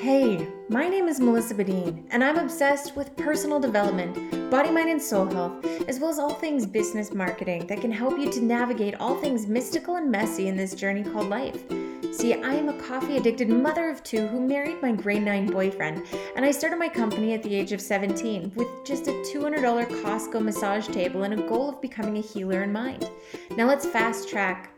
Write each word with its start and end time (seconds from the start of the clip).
Hey, 0.00 0.48
my 0.70 0.88
name 0.88 1.08
is 1.08 1.20
Melissa 1.20 1.54
Badine, 1.54 2.06
and 2.10 2.24
I'm 2.24 2.38
obsessed 2.38 2.96
with 2.96 3.14
personal 3.18 3.60
development, 3.60 4.50
body, 4.50 4.70
mind, 4.70 4.88
and 4.88 5.02
soul 5.02 5.26
health, 5.26 5.62
as 5.90 6.00
well 6.00 6.08
as 6.08 6.18
all 6.18 6.32
things 6.32 6.64
business 6.64 7.12
marketing 7.12 7.66
that 7.66 7.82
can 7.82 7.92
help 7.92 8.18
you 8.18 8.32
to 8.32 8.40
navigate 8.40 8.94
all 8.94 9.16
things 9.16 9.46
mystical 9.46 9.96
and 9.96 10.10
messy 10.10 10.48
in 10.48 10.56
this 10.56 10.74
journey 10.74 11.02
called 11.02 11.28
life. 11.28 11.70
See, 12.12 12.34
I 12.34 12.54
am 12.54 12.68
a 12.68 12.82
coffee 12.82 13.16
addicted 13.16 13.48
mother 13.48 13.88
of 13.88 14.02
two 14.02 14.26
who 14.26 14.40
married 14.40 14.82
my 14.82 14.92
grade 14.92 15.22
9 15.22 15.46
boyfriend, 15.46 16.06
and 16.34 16.44
I 16.44 16.50
started 16.50 16.78
my 16.78 16.88
company 16.88 17.34
at 17.34 17.42
the 17.42 17.54
age 17.54 17.72
of 17.72 17.80
17 17.80 18.52
with 18.56 18.66
just 18.84 19.06
a 19.06 19.12
$200 19.32 19.86
Costco 20.02 20.42
massage 20.42 20.88
table 20.88 21.22
and 21.22 21.34
a 21.34 21.48
goal 21.48 21.68
of 21.68 21.80
becoming 21.80 22.18
a 22.18 22.20
healer 22.20 22.64
in 22.64 22.72
mind. 22.72 23.08
Now 23.56 23.68
let's 23.68 23.86
fast 23.86 24.28
track 24.28 24.72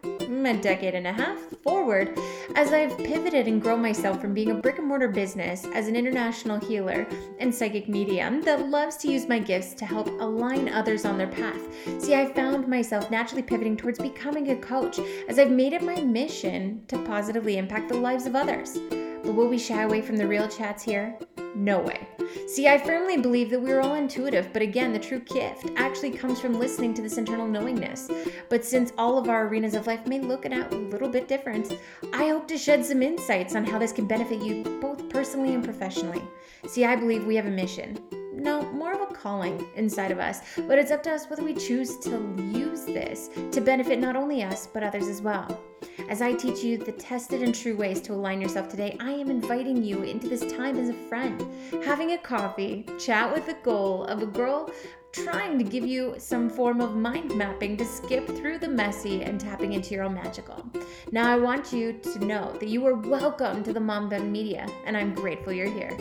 a 0.45 0.57
decade 0.57 0.95
and 0.95 1.07
a 1.07 1.13
half 1.13 1.39
forward 1.63 2.19
as 2.57 2.73
I've 2.73 2.97
pivoted 2.99 3.47
and 3.47 3.63
grown 3.63 3.81
myself 3.81 4.21
from 4.21 4.35
being 4.35 4.51
a 4.51 4.55
brick 4.55 4.79
and 4.79 4.89
mortar 4.89 5.09
business 5.09 5.67
as 5.73 5.87
an 5.87 5.95
international 5.95 6.59
healer 6.59 7.07
and 7.39 7.55
psychic 7.55 7.89
medium 7.89 8.43
that 8.43 8.69
loves 8.69 8.97
to 8.99 9.09
use 9.09 9.29
my 9.29 9.39
gifts 9.39 9.73
to 9.75 9.85
help 9.85 10.09
align 10.09 10.69
others 10.69 11.05
on 11.05 11.17
their 11.17 11.29
path. 11.29 11.61
See, 12.03 12.15
I 12.15 12.33
found 12.33 12.67
myself 12.67 13.11
naturally 13.11 13.43
pivoting 13.43 13.77
towards 13.77 14.01
becoming 14.01 14.51
a 14.51 14.57
coach 14.57 14.99
as 15.29 15.39
I've 15.39 15.51
made 15.51 15.75
it 15.75 15.83
my 15.83 16.01
mission 16.01 16.83
to 16.89 16.99
positively 16.99 17.22
impact 17.29 17.89
the 17.89 17.95
lives 17.95 18.27
of 18.27 18.37
others. 18.37 18.79
But 18.91 19.35
will 19.35 19.49
we 19.49 19.59
shy 19.59 19.83
away 19.83 20.03
from 20.03 20.17
the 20.17 20.27
real 20.27 20.49
chats 20.49 20.83
here? 20.83 21.17
No 21.55 21.79
way. 21.79 22.09
See, 22.47 22.67
I 22.67 22.79
firmly 22.79 23.19
believe 23.19 23.51
that 23.51 23.61
we're 23.61 23.81
all 23.81 23.95
intuitive, 23.95 24.53
but 24.53 24.63
again, 24.63 24.93
the 24.93 24.99
true 24.99 25.21
gift 25.21 25.71
actually 25.77 26.11
comes 26.11 26.41
from 26.41 26.59
listening 26.59 26.95
to 26.95 27.03
this 27.03 27.19
internal 27.19 27.47
knowingness. 27.47 28.11
But 28.49 28.65
since 28.65 28.93
all 28.97 29.19
of 29.19 29.29
our 29.29 29.47
arenas 29.47 29.75
of 29.75 29.87
life 29.87 30.07
may 30.07 30.19
look 30.19 30.45
a 30.47 30.69
little 30.71 31.09
bit 31.09 31.29
different, 31.29 31.79
I 32.13 32.29
hope 32.29 32.49
to 32.49 32.59
shed 32.59 32.85
some 32.85 33.03
insights 33.03 33.55
on 33.55 33.65
how 33.65 33.79
this 33.79 33.93
can 33.93 34.07
benefit 34.07 34.43
you 34.43 34.65
both 34.81 35.09
personally 35.09 35.55
and 35.55 35.63
professionally. 35.63 36.23
See, 36.67 36.85
I 36.85 36.97
believe 36.97 37.27
we 37.27 37.37
have 37.37 37.47
a 37.47 37.51
mission. 37.51 37.99
No, 38.33 38.63
more 38.73 38.93
of 38.93 39.03
a 39.03 39.13
calling 39.13 39.67
inside 39.77 40.11
of 40.11 40.19
us, 40.19 40.41
but 40.67 40.79
it's 40.79 40.91
up 40.91 41.03
to 41.03 41.13
us 41.13 41.29
whether 41.29 41.45
we 41.45 41.55
choose 41.55 41.99
to 41.99 42.11
use 42.53 42.85
this 42.85 43.29
to 43.51 43.61
benefit 43.61 43.99
not 43.99 44.17
only 44.17 44.43
us, 44.43 44.67
but 44.67 44.83
others 44.83 45.07
as 45.07 45.21
well. 45.21 45.61
As 46.09 46.23
I 46.23 46.33
teach 46.33 46.65
you 46.65 46.79
the 46.79 46.93
tested 46.93 47.43
and 47.43 47.55
true 47.55 47.77
ways 47.77 48.01
to 48.03 48.15
align 48.15 48.41
yourself 48.41 48.69
today, 48.69 48.97
I 49.01 49.11
am 49.11 49.31
inviting 49.31 49.83
you 49.85 50.03
into 50.03 50.29
this 50.29 50.51
time 50.53 50.79
as 50.79 50.89
a 50.89 50.95
friend, 50.95 51.47
having 51.85 52.13
a 52.13 52.19
coffee, 52.19 52.87
chat 52.99 53.33
with 53.33 53.47
the 53.47 53.57
goal 53.63 54.05
of 54.05 54.23
a 54.23 54.27
girl 54.27 54.71
trying 55.13 55.59
to 55.59 55.65
give 55.65 55.87
you 55.87 56.15
some 56.17 56.49
form 56.49 56.81
of 56.81 56.97
mind 56.97 57.37
mapping 57.37 57.77
to 57.77 57.85
skip 57.85 58.27
through 58.27 58.59
the 58.59 58.69
messy 58.69 59.23
and 59.23 59.39
tapping 59.39 59.75
into 59.75 59.95
your 59.95 60.05
own 60.05 60.15
magical. 60.15 60.65
Now, 61.11 61.31
I 61.31 61.37
want 61.37 61.71
you 61.71 61.93
to 61.93 62.19
know 62.25 62.51
that 62.53 62.69
you 62.69 62.87
are 62.87 62.95
welcome 62.95 63.63
to 63.63 63.75
the 63.75 63.81
Mom 63.81 64.09
Bun 64.09 64.33
Media, 64.33 64.67
and 64.87 64.97
I'm 64.97 65.15
grateful 65.15 65.53
you're 65.53 65.71
here. 65.71 65.95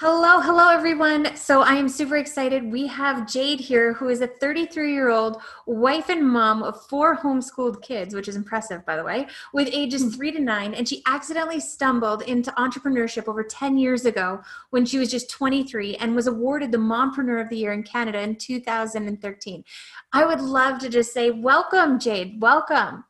Hello, 0.00 0.40
hello 0.40 0.68
everyone. 0.68 1.34
So 1.34 1.62
I 1.62 1.72
am 1.72 1.88
super 1.88 2.18
excited. 2.18 2.70
We 2.70 2.86
have 2.86 3.26
Jade 3.26 3.58
here, 3.58 3.94
who 3.94 4.10
is 4.10 4.20
a 4.20 4.28
33 4.28 4.92
year 4.92 5.10
old 5.10 5.42
wife 5.66 6.08
and 6.08 6.24
mom 6.24 6.62
of 6.62 6.86
four 6.86 7.16
homeschooled 7.16 7.82
kids, 7.82 8.14
which 8.14 8.28
is 8.28 8.36
impressive, 8.36 8.86
by 8.86 8.94
the 8.94 9.02
way, 9.02 9.26
with 9.52 9.68
ages 9.72 10.04
hmm. 10.04 10.10
three 10.10 10.30
to 10.30 10.38
nine. 10.38 10.72
And 10.72 10.88
she 10.88 11.02
accidentally 11.08 11.58
stumbled 11.58 12.22
into 12.22 12.52
entrepreneurship 12.52 13.26
over 13.26 13.42
10 13.42 13.76
years 13.76 14.04
ago 14.04 14.40
when 14.70 14.86
she 14.86 15.00
was 15.00 15.10
just 15.10 15.30
23 15.30 15.96
and 15.96 16.14
was 16.14 16.28
awarded 16.28 16.70
the 16.70 16.78
Mompreneur 16.78 17.42
of 17.42 17.48
the 17.48 17.56
Year 17.56 17.72
in 17.72 17.82
Canada 17.82 18.20
in 18.20 18.36
2013. 18.36 19.64
I 20.12 20.24
would 20.24 20.40
love 20.40 20.78
to 20.78 20.88
just 20.88 21.12
say, 21.12 21.32
Welcome, 21.32 21.98
Jade. 21.98 22.40
Welcome. 22.40 23.02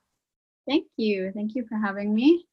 Thank 0.67 0.87
you. 0.97 1.33
Thank 1.35 1.55
you 1.55 1.67
for 1.69 1.77
having 1.77 2.15
me. 2.15 2.48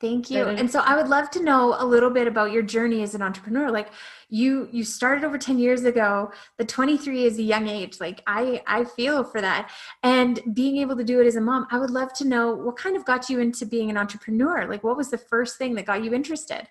Thank 0.00 0.30
you. 0.30 0.44
And 0.44 0.70
so 0.70 0.80
I 0.80 0.96
would 0.96 1.08
love 1.08 1.30
to 1.30 1.42
know 1.42 1.76
a 1.78 1.86
little 1.86 2.10
bit 2.10 2.26
about 2.26 2.50
your 2.50 2.62
journey 2.62 3.02
as 3.02 3.14
an 3.14 3.22
entrepreneur. 3.22 3.70
Like 3.70 3.88
you 4.28 4.68
you 4.72 4.82
started 4.84 5.24
over 5.24 5.38
10 5.38 5.58
years 5.58 5.84
ago. 5.84 6.32
The 6.58 6.64
23 6.64 7.24
is 7.24 7.38
a 7.38 7.42
young 7.42 7.68
age. 7.68 8.00
Like 8.00 8.20
I 8.26 8.60
I 8.66 8.84
feel 8.84 9.22
for 9.22 9.40
that. 9.40 9.70
And 10.02 10.40
being 10.52 10.78
able 10.78 10.96
to 10.96 11.04
do 11.04 11.20
it 11.20 11.26
as 11.26 11.36
a 11.36 11.40
mom, 11.40 11.68
I 11.70 11.78
would 11.78 11.90
love 11.90 12.12
to 12.14 12.26
know 12.26 12.54
what 12.54 12.76
kind 12.76 12.96
of 12.96 13.04
got 13.04 13.30
you 13.30 13.38
into 13.40 13.64
being 13.66 13.88
an 13.88 13.96
entrepreneur? 13.96 14.66
Like 14.68 14.82
what 14.82 14.96
was 14.96 15.10
the 15.10 15.18
first 15.18 15.58
thing 15.58 15.74
that 15.76 15.86
got 15.86 16.02
you 16.02 16.12
interested? 16.12 16.68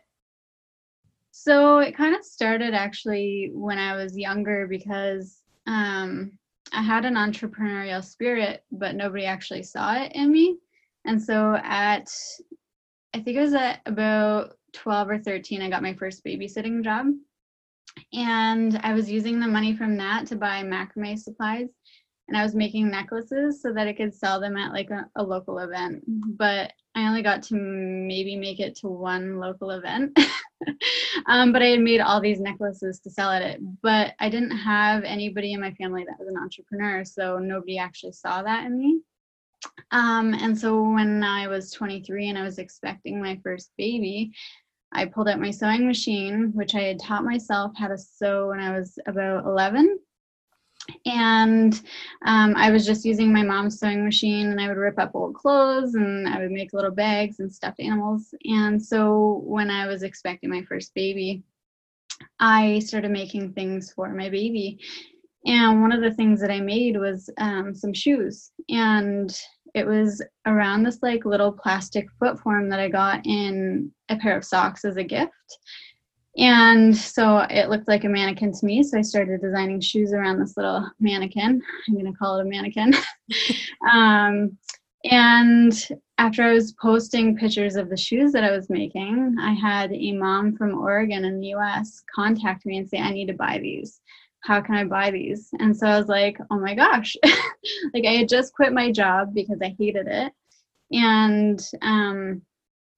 So 1.31 1.79
it 1.79 1.95
kind 1.95 2.15
of 2.15 2.23
started 2.23 2.73
actually 2.73 3.51
when 3.53 3.77
I 3.77 3.95
was 3.95 4.17
younger 4.17 4.67
because 4.67 5.41
um 5.65 6.33
I 6.73 6.81
had 6.81 7.05
an 7.05 7.15
entrepreneurial 7.15 8.03
spirit, 8.03 8.63
but 8.71 8.95
nobody 8.95 9.25
actually 9.25 9.63
saw 9.63 9.95
it 9.95 10.11
in 10.13 10.31
me. 10.31 10.57
And 11.05 11.21
so 11.21 11.59
at 11.63 12.11
I 13.13 13.19
think 13.19 13.37
it 13.37 13.41
was 13.41 13.53
at 13.53 13.81
about 13.85 14.57
12 14.73 15.09
or 15.09 15.19
13, 15.19 15.61
I 15.61 15.69
got 15.69 15.83
my 15.83 15.93
first 15.93 16.25
babysitting 16.25 16.83
job. 16.83 17.07
And 18.11 18.79
I 18.83 18.93
was 18.93 19.11
using 19.11 19.39
the 19.39 19.47
money 19.47 19.75
from 19.75 19.97
that 19.97 20.25
to 20.27 20.35
buy 20.35 20.63
macrame 20.63 21.17
supplies. 21.17 21.69
And 22.27 22.37
I 22.37 22.43
was 22.43 22.55
making 22.55 22.89
necklaces 22.89 23.61
so 23.61 23.73
that 23.73 23.87
I 23.87 23.93
could 23.93 24.15
sell 24.15 24.39
them 24.39 24.57
at 24.57 24.71
like 24.71 24.89
a, 24.89 25.07
a 25.15 25.23
local 25.23 25.59
event. 25.59 26.03
But 26.07 26.71
I 26.95 27.07
only 27.07 27.21
got 27.21 27.43
to 27.43 27.55
maybe 27.55 28.35
make 28.35 28.59
it 28.59 28.75
to 28.77 28.87
one 28.87 29.37
local 29.39 29.71
event. 29.71 30.17
um, 31.27 31.51
but 31.51 31.61
I 31.61 31.67
had 31.67 31.81
made 31.81 31.99
all 31.99 32.21
these 32.21 32.39
necklaces 32.39 32.99
to 33.01 33.11
sell 33.11 33.29
at 33.29 33.41
it. 33.41 33.59
But 33.81 34.13
I 34.19 34.29
didn't 34.29 34.57
have 34.57 35.03
anybody 35.03 35.53
in 35.53 35.61
my 35.61 35.73
family 35.73 36.05
that 36.05 36.17
was 36.17 36.29
an 36.29 36.37
entrepreneur. 36.37 37.03
So 37.03 37.37
nobody 37.39 37.77
actually 37.77 38.13
saw 38.13 38.41
that 38.41 38.65
in 38.65 38.79
me. 38.79 39.01
Um, 39.91 40.33
and 40.33 40.57
so 40.57 40.81
when 40.89 41.23
I 41.23 41.47
was 41.47 41.71
23 41.71 42.29
and 42.29 42.37
I 42.37 42.43
was 42.43 42.57
expecting 42.57 43.21
my 43.21 43.39
first 43.43 43.71
baby, 43.77 44.31
I 44.91 45.05
pulled 45.05 45.27
out 45.27 45.39
my 45.39 45.51
sewing 45.51 45.87
machine, 45.87 46.51
which 46.53 46.75
I 46.75 46.81
had 46.81 46.99
taught 46.99 47.23
myself 47.23 47.73
how 47.77 47.87
to 47.87 47.97
sew 47.97 48.49
when 48.49 48.59
I 48.59 48.77
was 48.77 48.97
about 49.07 49.45
11. 49.45 49.99
And 51.05 51.81
um, 52.25 52.55
I 52.55 52.69
was 52.69 52.85
just 52.85 53.05
using 53.05 53.31
my 53.31 53.43
mom's 53.43 53.79
sewing 53.79 54.03
machine, 54.03 54.51
and 54.51 54.59
I 54.59 54.67
would 54.67 54.77
rip 54.77 54.99
up 54.99 55.11
old 55.13 55.33
clothes 55.33 55.95
and 55.95 56.27
I 56.27 56.39
would 56.39 56.51
make 56.51 56.73
little 56.73 56.91
bags 56.91 57.39
and 57.39 57.51
stuffed 57.51 57.79
animals. 57.79 58.33
And 58.45 58.83
so 58.83 59.41
when 59.45 59.71
I 59.71 59.87
was 59.87 60.03
expecting 60.03 60.49
my 60.49 60.63
first 60.63 60.93
baby, 60.93 61.43
I 62.39 62.79
started 62.79 63.11
making 63.11 63.53
things 63.53 63.91
for 63.91 64.09
my 64.09 64.29
baby. 64.29 64.79
And 65.45 65.81
one 65.81 65.91
of 65.91 66.01
the 66.01 66.13
things 66.13 66.39
that 66.41 66.51
I 66.51 66.61
made 66.61 66.97
was 66.97 67.29
um, 67.37 67.75
some 67.75 67.93
shoes. 67.93 68.51
And 68.69 69.35
it 69.73 69.85
was 69.85 70.21
around 70.45 70.83
this 70.83 70.99
like 71.01 71.25
little 71.25 71.51
plastic 71.51 72.07
foot 72.19 72.39
form 72.39 72.69
that 72.69 72.79
I 72.79 72.89
got 72.89 73.25
in 73.25 73.91
a 74.09 74.17
pair 74.17 74.37
of 74.37 74.45
socks 74.45 74.85
as 74.85 74.97
a 74.97 75.03
gift. 75.03 75.31
And 76.37 76.95
so 76.95 77.39
it 77.49 77.69
looked 77.69 77.87
like 77.87 78.05
a 78.05 78.09
mannequin 78.09 78.53
to 78.53 78.65
me. 78.65 78.81
So 78.83 78.97
I 78.97 79.01
started 79.01 79.41
designing 79.41 79.81
shoes 79.81 80.13
around 80.13 80.39
this 80.39 80.57
little 80.57 80.89
mannequin. 80.99 81.61
I'm 81.87 81.93
going 81.93 82.11
to 82.11 82.17
call 82.17 82.39
it 82.39 82.45
a 82.45 82.49
mannequin. 82.49 82.93
um, 83.91 84.57
and 85.03 85.87
after 86.17 86.43
I 86.43 86.53
was 86.53 86.73
posting 86.81 87.37
pictures 87.37 87.75
of 87.75 87.89
the 87.89 87.97
shoes 87.97 88.31
that 88.31 88.43
I 88.43 88.51
was 88.51 88.69
making, 88.69 89.35
I 89.39 89.53
had 89.53 89.91
a 89.91 90.11
mom 90.13 90.55
from 90.55 90.79
Oregon 90.79 91.25
in 91.25 91.39
the 91.39 91.47
US 91.47 92.01
contact 92.15 92.65
me 92.65 92.77
and 92.77 92.89
say, 92.89 92.97
I 92.97 93.11
need 93.11 93.27
to 93.27 93.33
buy 93.33 93.59
these 93.59 93.99
how 94.43 94.61
can 94.61 94.75
I 94.75 94.83
buy 94.83 95.09
these? 95.09 95.49
And 95.59 95.75
so 95.75 95.87
I 95.87 95.97
was 95.97 96.07
like, 96.07 96.37
oh 96.51 96.59
my 96.59 96.75
gosh. 96.75 97.15
like 97.93 98.05
I 98.05 98.13
had 98.13 98.29
just 98.29 98.53
quit 98.53 98.73
my 98.73 98.91
job 98.91 99.33
because 99.33 99.59
I 99.61 99.75
hated 99.79 100.07
it. 100.07 100.33
And 100.91 101.61
um, 101.81 102.41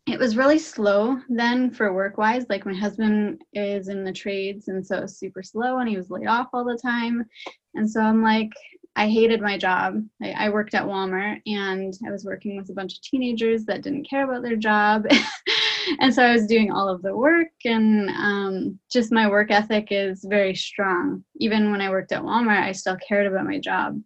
it 0.07 0.19
was 0.19 0.37
really 0.37 0.59
slow 0.59 1.19
then 1.29 1.71
for 1.71 1.93
work 1.93 2.17
wise. 2.17 2.45
Like 2.49 2.65
my 2.65 2.73
husband 2.73 3.41
is 3.53 3.87
in 3.87 4.03
the 4.03 4.11
trades, 4.11 4.67
and 4.67 4.85
so 4.85 4.97
it 4.97 5.01
was 5.03 5.17
super 5.17 5.41
slow, 5.41 5.79
and 5.79 5.89
he 5.89 5.97
was 5.97 6.09
laid 6.09 6.27
off 6.27 6.49
all 6.53 6.65
the 6.65 6.77
time. 6.77 7.25
And 7.73 7.89
so 7.89 8.01
I'm 8.01 8.21
like, 8.21 8.51
I 8.95 9.09
hated 9.09 9.41
my 9.41 9.57
job. 9.57 10.01
I, 10.21 10.31
I 10.31 10.49
worked 10.49 10.73
at 10.73 10.85
Walmart, 10.85 11.41
and 11.47 11.93
I 12.05 12.11
was 12.11 12.23
working 12.23 12.57
with 12.57 12.69
a 12.69 12.73
bunch 12.73 12.93
of 12.95 13.01
teenagers 13.01 13.65
that 13.65 13.81
didn't 13.81 14.09
care 14.09 14.25
about 14.25 14.43
their 14.43 14.55
job. 14.55 15.05
and 15.99 16.13
so 16.13 16.23
I 16.23 16.33
was 16.33 16.47
doing 16.47 16.71
all 16.71 16.89
of 16.89 17.01
the 17.01 17.15
work, 17.15 17.51
and 17.63 18.09
um, 18.09 18.79
just 18.91 19.11
my 19.11 19.29
work 19.29 19.51
ethic 19.51 19.87
is 19.91 20.25
very 20.27 20.55
strong. 20.55 21.23
Even 21.37 21.71
when 21.71 21.81
I 21.81 21.89
worked 21.89 22.11
at 22.11 22.23
Walmart, 22.23 22.63
I 22.63 22.71
still 22.71 22.97
cared 22.97 23.27
about 23.27 23.45
my 23.45 23.59
job. 23.59 24.01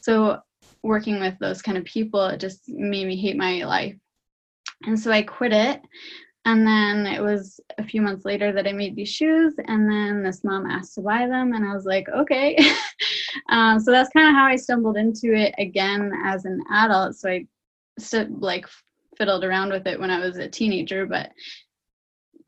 So 0.00 0.40
working 0.82 1.20
with 1.20 1.38
those 1.38 1.62
kind 1.62 1.76
of 1.76 1.84
people, 1.84 2.24
it 2.26 2.40
just 2.40 2.68
made 2.68 3.06
me 3.06 3.20
hate 3.20 3.36
my 3.36 3.64
life. 3.64 3.96
And 4.84 4.98
so 4.98 5.10
I 5.10 5.22
quit 5.22 5.52
it. 5.52 5.82
And 6.46 6.66
then 6.66 7.06
it 7.06 7.20
was 7.20 7.60
a 7.76 7.84
few 7.84 8.00
months 8.00 8.24
later 8.24 8.50
that 8.52 8.66
I 8.66 8.72
made 8.72 8.96
these 8.96 9.10
shoes, 9.10 9.54
and 9.66 9.90
then 9.90 10.22
this 10.22 10.42
mom 10.42 10.64
asked 10.64 10.94
to 10.94 11.02
buy 11.02 11.26
them, 11.26 11.52
and 11.52 11.66
I 11.66 11.74
was 11.74 11.84
like, 11.84 12.08
okay. 12.08 12.56
um, 13.50 13.78
so 13.80 13.90
that's 13.90 14.08
kind 14.10 14.28
of 14.28 14.34
how 14.34 14.46
I 14.46 14.56
stumbled 14.56 14.96
into 14.96 15.34
it 15.34 15.54
again 15.58 16.12
as 16.24 16.46
an 16.46 16.62
adult. 16.72 17.16
So 17.16 17.28
I 17.28 17.46
st- 17.98 18.40
like 18.40 18.66
fiddled 19.20 19.44
around 19.44 19.70
with 19.70 19.86
it 19.86 20.00
when 20.00 20.10
I 20.10 20.18
was 20.18 20.38
a 20.38 20.48
teenager, 20.48 21.04
but 21.04 21.30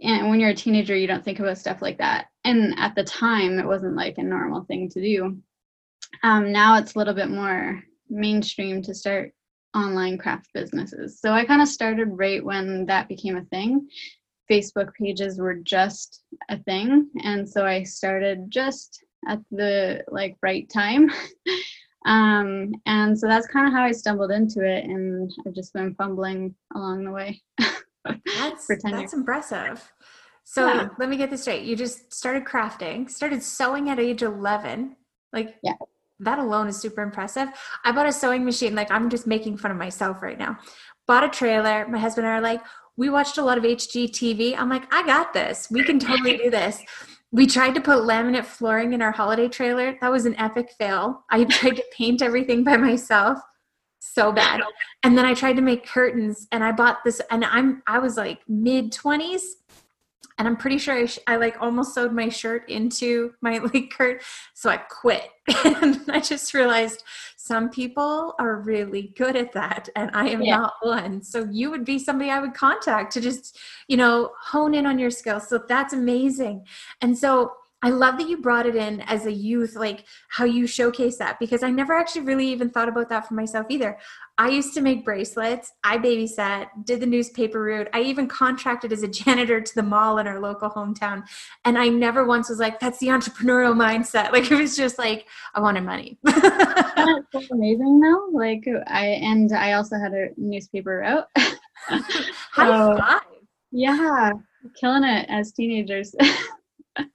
and 0.00 0.30
when 0.30 0.40
you're 0.40 0.50
a 0.50 0.54
teenager, 0.54 0.96
you 0.96 1.06
don't 1.06 1.22
think 1.22 1.38
about 1.38 1.58
stuff 1.58 1.82
like 1.82 1.98
that. 1.98 2.28
And 2.44 2.74
at 2.78 2.94
the 2.94 3.04
time, 3.04 3.58
it 3.58 3.66
wasn't 3.66 3.94
like 3.94 4.16
a 4.16 4.22
normal 4.22 4.64
thing 4.64 4.88
to 4.88 5.00
do. 5.00 5.36
Um, 6.22 6.50
now 6.50 6.78
it's 6.78 6.94
a 6.94 6.98
little 6.98 7.14
bit 7.14 7.28
more 7.28 7.82
mainstream 8.08 8.82
to 8.82 8.94
start 8.94 9.32
online 9.76 10.16
craft 10.16 10.48
businesses. 10.54 11.20
So 11.20 11.32
I 11.32 11.44
kind 11.44 11.60
of 11.60 11.68
started 11.68 12.08
right 12.10 12.44
when 12.44 12.86
that 12.86 13.06
became 13.06 13.36
a 13.36 13.44
thing. 13.44 13.86
Facebook 14.50 14.92
pages 14.94 15.38
were 15.38 15.54
just 15.54 16.24
a 16.48 16.58
thing. 16.58 17.10
And 17.22 17.48
so 17.48 17.64
I 17.66 17.82
started 17.82 18.50
just 18.50 19.04
at 19.28 19.40
the 19.50 20.04
like 20.10 20.36
right 20.42 20.68
time. 20.70 21.10
um, 22.04 22.72
and 22.86 23.18
so 23.18 23.28
that's 23.28 23.46
kind 23.46 23.66
of 23.66 23.72
how 23.72 23.82
I 23.82 23.92
stumbled 23.92 24.30
into 24.30 24.64
it. 24.64 24.84
And 24.84 25.30
I've 25.46 25.54
just 25.54 25.72
been 25.72 25.94
fumbling 25.94 26.54
along 26.74 27.04
the 27.04 27.10
way. 27.10 27.42
that's 28.38 28.66
that's 28.82 29.12
impressive. 29.12 29.92
So 30.44 30.66
yeah. 30.66 30.88
let 30.98 31.08
me 31.08 31.16
get 31.16 31.30
this 31.30 31.42
straight. 31.42 31.64
You 31.64 31.76
just 31.76 32.12
started 32.12 32.44
crafting, 32.44 33.08
started 33.08 33.42
sewing 33.42 33.90
at 33.90 34.00
age 34.00 34.22
11. 34.22 34.96
Like, 35.32 35.56
yeah. 35.62 35.74
that 36.20 36.38
alone 36.38 36.66
is 36.66 36.76
super 36.76 37.02
impressive. 37.02 37.48
I 37.84 37.92
bought 37.92 38.06
a 38.06 38.12
sewing 38.12 38.44
machine. 38.44 38.74
Like, 38.74 38.90
I'm 38.90 39.08
just 39.08 39.26
making 39.26 39.58
fun 39.58 39.70
of 39.70 39.76
myself 39.76 40.20
right 40.20 40.38
now. 40.38 40.58
Bought 41.06 41.24
a 41.24 41.28
trailer. 41.28 41.86
My 41.88 41.98
husband 41.98 42.26
and 42.26 42.34
I 42.34 42.38
are 42.38 42.42
like, 42.42 42.60
we 42.96 43.08
watched 43.08 43.38
a 43.38 43.42
lot 43.42 43.56
of 43.56 43.64
HGTV. 43.64 44.58
I'm 44.58 44.68
like, 44.68 44.92
I 44.92 45.06
got 45.06 45.32
this. 45.32 45.68
We 45.70 45.84
can 45.84 45.98
totally 45.98 46.36
do 46.36 46.50
this. 46.50 46.82
We 47.32 47.46
tried 47.46 47.74
to 47.74 47.80
put 47.80 48.04
laminate 48.04 48.44
flooring 48.44 48.92
in 48.92 49.00
our 49.00 49.10
holiday 49.10 49.48
trailer. 49.48 49.96
That 50.00 50.12
was 50.12 50.26
an 50.26 50.38
epic 50.38 50.70
fail. 50.78 51.24
I 51.30 51.44
tried 51.44 51.76
to 51.76 51.84
paint 51.96 52.22
everything 52.22 52.62
by 52.62 52.76
myself. 52.76 53.38
So 54.00 54.32
bad. 54.32 54.60
And 55.02 55.16
then 55.16 55.24
I 55.24 55.32
tried 55.32 55.56
to 55.56 55.62
make 55.62 55.86
curtains 55.86 56.46
and 56.52 56.62
I 56.62 56.72
bought 56.72 56.98
this 57.04 57.20
and 57.30 57.44
I'm 57.44 57.82
I 57.86 58.00
was 58.00 58.16
like 58.16 58.40
mid 58.48 58.92
20s 58.92 59.42
and 60.38 60.48
I'm 60.48 60.56
pretty 60.56 60.78
sure 60.78 60.94
I, 60.96 61.06
sh- 61.06 61.20
I 61.26 61.36
like 61.36 61.56
almost 61.60 61.94
sewed 61.94 62.12
my 62.12 62.28
shirt 62.28 62.68
into 62.68 63.32
my 63.42 63.58
like 63.74 63.92
shirt, 63.96 64.22
so 64.54 64.70
I 64.70 64.78
quit. 64.78 65.28
and 65.64 66.00
I 66.10 66.20
just 66.20 66.52
realized 66.52 67.04
some 67.44 67.70
people 67.70 68.36
are 68.38 68.60
really 68.60 69.12
good 69.16 69.34
at 69.34 69.50
that, 69.50 69.88
and 69.96 70.12
I 70.14 70.28
am 70.28 70.42
yeah. 70.42 70.58
not 70.58 70.74
one. 70.80 71.24
So 71.24 71.44
you 71.50 71.72
would 71.72 71.84
be 71.84 71.98
somebody 71.98 72.30
I 72.30 72.38
would 72.38 72.54
contact 72.54 73.12
to 73.14 73.20
just, 73.20 73.58
you 73.88 73.96
know, 73.96 74.30
hone 74.40 74.74
in 74.74 74.86
on 74.86 74.96
your 74.96 75.10
skills. 75.10 75.48
So 75.48 75.58
that's 75.68 75.92
amazing. 75.92 76.64
And 77.00 77.18
so 77.18 77.50
I 77.82 77.90
love 77.90 78.16
that 78.18 78.28
you 78.28 78.36
brought 78.36 78.66
it 78.66 78.76
in 78.76 79.00
as 79.02 79.26
a 79.26 79.32
youth, 79.32 79.74
like 79.74 80.04
how 80.28 80.44
you 80.44 80.68
showcase 80.68 81.16
that, 81.18 81.40
because 81.40 81.64
I 81.64 81.70
never 81.70 81.94
actually 81.94 82.22
really 82.22 82.46
even 82.46 82.70
thought 82.70 82.88
about 82.88 83.08
that 83.08 83.26
for 83.26 83.34
myself 83.34 83.66
either. 83.70 83.98
I 84.38 84.50
used 84.50 84.72
to 84.74 84.80
make 84.80 85.04
bracelets. 85.04 85.72
I 85.82 85.98
babysat, 85.98 86.68
did 86.84 87.00
the 87.00 87.06
newspaper 87.06 87.60
route. 87.60 87.88
I 87.92 88.02
even 88.02 88.28
contracted 88.28 88.92
as 88.92 89.02
a 89.02 89.08
janitor 89.22 89.60
to 89.60 89.74
the 89.74 89.82
mall 89.82 90.18
in 90.18 90.28
our 90.28 90.38
local 90.38 90.70
hometown. 90.70 91.24
And 91.64 91.76
I 91.76 91.88
never 91.88 92.24
once 92.24 92.48
was 92.48 92.60
like, 92.60 92.78
that's 92.78 92.98
the 92.98 93.08
entrepreneurial 93.08 93.74
mindset. 93.74 94.32
Like 94.32 94.50
it 94.50 94.56
was 94.56 94.76
just 94.76 94.98
like, 94.98 95.26
I 95.54 95.60
wanted 95.60 95.82
money. 95.82 96.18
that's 96.22 97.50
amazing 97.50 98.00
though. 98.00 98.28
Like 98.32 98.64
I, 98.86 99.06
and 99.06 99.52
I 99.52 99.72
also 99.72 99.98
had 99.98 100.12
a 100.12 100.28
newspaper 100.36 100.98
route. 100.98 101.26
High 101.88 102.66
so, 102.66 102.96
five. 102.96 103.22
Yeah. 103.72 104.32
Killing 104.78 105.02
it 105.02 105.26
as 105.28 105.52
teenagers 105.52 106.14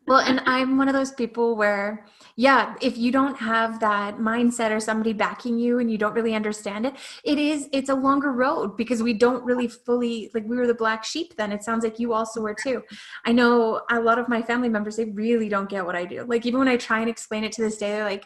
well, 0.07 0.19
and 0.19 0.41
I'm 0.45 0.77
one 0.77 0.87
of 0.87 0.95
those 0.95 1.11
people 1.11 1.55
where, 1.55 2.07
yeah, 2.35 2.75
if 2.81 2.97
you 2.97 3.11
don't 3.11 3.35
have 3.35 3.79
that 3.79 4.17
mindset 4.17 4.71
or 4.71 4.79
somebody 4.79 5.13
backing 5.13 5.59
you 5.59 5.77
and 5.77 5.91
you 5.91 5.99
don't 5.99 6.13
really 6.13 6.33
understand 6.33 6.87
it, 6.87 6.95
it 7.23 7.37
is, 7.37 7.69
it's 7.71 7.89
a 7.89 7.95
longer 7.95 8.31
road 8.31 8.75
because 8.75 9.03
we 9.03 9.13
don't 9.13 9.43
really 9.43 9.67
fully, 9.67 10.31
like, 10.33 10.45
we 10.47 10.57
were 10.57 10.65
the 10.65 10.73
black 10.73 11.03
sheep 11.03 11.35
then. 11.35 11.51
It 11.51 11.63
sounds 11.63 11.83
like 11.83 11.99
you 11.99 12.13
also 12.13 12.41
were 12.41 12.55
too. 12.55 12.81
I 13.25 13.31
know 13.31 13.81
a 13.91 13.99
lot 13.99 14.17
of 14.17 14.27
my 14.27 14.41
family 14.41 14.69
members, 14.69 14.95
they 14.95 15.05
really 15.05 15.49
don't 15.49 15.69
get 15.69 15.85
what 15.85 15.95
I 15.95 16.05
do. 16.05 16.23
Like, 16.23 16.45
even 16.47 16.59
when 16.59 16.67
I 16.67 16.77
try 16.77 17.01
and 17.01 17.09
explain 17.09 17.43
it 17.43 17.51
to 17.53 17.61
this 17.61 17.77
day, 17.77 17.91
they're 17.91 18.03
like, 18.03 18.25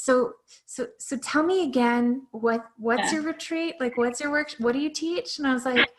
so 0.00 0.32
so 0.64 0.86
so 0.98 1.16
tell 1.18 1.42
me 1.42 1.64
again 1.64 2.26
what 2.30 2.64
what's 2.78 3.12
yeah. 3.12 3.18
your 3.18 3.22
retreat? 3.22 3.74
Like 3.80 3.98
what's 3.98 4.18
your 4.20 4.30
work 4.30 4.54
what 4.58 4.72
do 4.72 4.78
you 4.78 4.90
teach? 4.90 5.38
And 5.38 5.46
i 5.46 5.52
was 5.52 5.66
like 5.66 5.90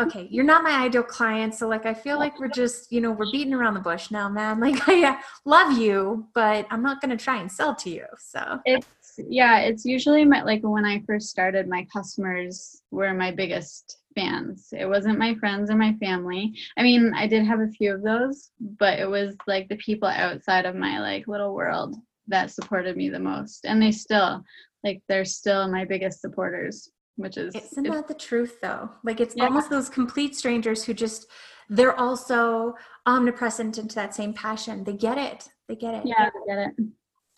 okay 0.00 0.28
you're 0.30 0.44
not 0.44 0.62
my 0.62 0.84
ideal 0.84 1.02
client 1.02 1.52
so 1.52 1.66
like 1.66 1.84
i 1.84 1.92
feel 1.92 2.16
like 2.16 2.38
we're 2.38 2.46
just 2.46 2.92
you 2.92 3.00
know 3.00 3.10
we're 3.10 3.30
beating 3.32 3.54
around 3.54 3.74
the 3.74 3.80
bush 3.80 4.10
now 4.10 4.28
man. 4.28 4.60
Like 4.68 4.88
i 4.88 5.04
uh, 5.04 5.16
love 5.44 5.78
you 5.78 6.26
but 6.34 6.66
i'm 6.70 6.82
not 6.82 7.00
going 7.00 7.16
to 7.16 7.24
try 7.24 7.40
and 7.40 7.50
sell 7.50 7.74
to 7.76 7.90
you 7.90 8.04
so. 8.18 8.60
It's 8.66 8.86
yeah 9.28 9.60
it's 9.60 9.84
usually 9.84 10.24
my 10.24 10.42
like 10.42 10.60
when 10.62 10.84
i 10.84 11.02
first 11.06 11.28
started 11.28 11.66
my 11.68 11.86
customers 11.92 12.82
were 12.90 13.14
my 13.14 13.30
biggest 13.30 13.98
fans. 14.14 14.68
It 14.72 14.86
wasn't 14.86 15.18
my 15.18 15.34
friends 15.36 15.70
or 15.70 15.76
my 15.76 15.94
family. 15.94 16.52
I 16.76 16.82
mean 16.82 17.12
i 17.16 17.26
did 17.26 17.46
have 17.46 17.60
a 17.60 17.68
few 17.68 17.94
of 17.94 18.02
those 18.02 18.50
but 18.78 18.98
it 18.98 19.08
was 19.08 19.36
like 19.46 19.68
the 19.68 19.76
people 19.76 20.08
outside 20.08 20.66
of 20.66 20.76
my 20.76 21.00
like 21.00 21.26
little 21.26 21.54
world 21.54 21.96
that 22.28 22.50
supported 22.50 22.96
me 22.96 23.08
the 23.08 23.18
most. 23.18 23.64
And 23.64 23.82
they 23.82 23.92
still 23.92 24.42
like 24.84 25.02
they're 25.08 25.24
still 25.24 25.68
my 25.68 25.84
biggest 25.84 26.20
supporters 26.20 26.90
which 27.18 27.36
is 27.36 27.54
isn't 27.54 27.82
that 27.82 28.06
the 28.06 28.14
truth 28.14 28.60
though? 28.62 28.88
Like 29.02 29.20
it's 29.20 29.34
yeah. 29.36 29.44
almost 29.44 29.70
those 29.70 29.88
complete 29.88 30.36
strangers 30.36 30.84
who 30.84 30.94
just 30.94 31.26
they're 31.68 31.98
also 31.98 32.74
omnipresent 33.06 33.76
into 33.76 33.94
that 33.96 34.14
same 34.14 34.32
passion. 34.32 34.84
They 34.84 34.92
get 34.92 35.18
it. 35.18 35.48
They 35.68 35.74
get 35.74 35.94
it. 35.94 36.02
Yeah 36.06 36.30
they 36.30 36.54
get 36.54 36.68
it 36.68 36.86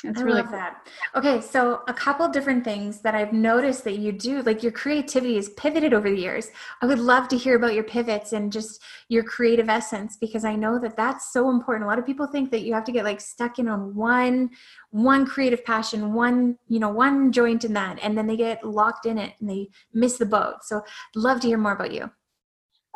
it's 0.04 0.20
I 0.20 0.24
really 0.24 0.40
love 0.40 0.50
that. 0.50 0.86
Okay, 1.14 1.40
so 1.40 1.82
a 1.86 1.94
couple 1.94 2.26
different 2.28 2.64
things 2.64 3.00
that 3.02 3.14
I've 3.14 3.32
noticed 3.32 3.84
that 3.84 3.98
you 3.98 4.12
do, 4.12 4.42
like 4.42 4.62
your 4.62 4.72
creativity 4.72 5.36
is 5.36 5.50
pivoted 5.50 5.92
over 5.92 6.10
the 6.10 6.16
years. 6.16 6.48
I 6.80 6.86
would 6.86 6.98
love 6.98 7.28
to 7.28 7.36
hear 7.36 7.56
about 7.56 7.74
your 7.74 7.84
pivots 7.84 8.32
and 8.32 8.52
just 8.52 8.82
your 9.08 9.22
creative 9.22 9.68
essence 9.68 10.16
because 10.16 10.44
I 10.44 10.56
know 10.56 10.78
that 10.78 10.96
that's 10.96 11.32
so 11.32 11.50
important. 11.50 11.84
A 11.84 11.88
lot 11.88 11.98
of 11.98 12.06
people 12.06 12.26
think 12.26 12.50
that 12.50 12.62
you 12.62 12.72
have 12.72 12.84
to 12.84 12.92
get 12.92 13.04
like 13.04 13.20
stuck 13.20 13.58
in 13.58 13.68
on 13.68 13.94
one 13.94 14.50
one 14.90 15.24
creative 15.24 15.64
passion, 15.64 16.14
one, 16.14 16.58
you 16.68 16.80
know, 16.80 16.88
one 16.88 17.30
joint 17.30 17.64
in 17.64 17.72
that 17.74 17.98
and 18.02 18.16
then 18.16 18.26
they 18.26 18.36
get 18.36 18.64
locked 18.64 19.06
in 19.06 19.18
it 19.18 19.34
and 19.40 19.48
they 19.48 19.68
miss 19.92 20.18
the 20.18 20.26
boat. 20.26 20.56
So, 20.62 20.82
love 21.14 21.40
to 21.40 21.48
hear 21.48 21.58
more 21.58 21.72
about 21.72 21.92
you. 21.92 22.10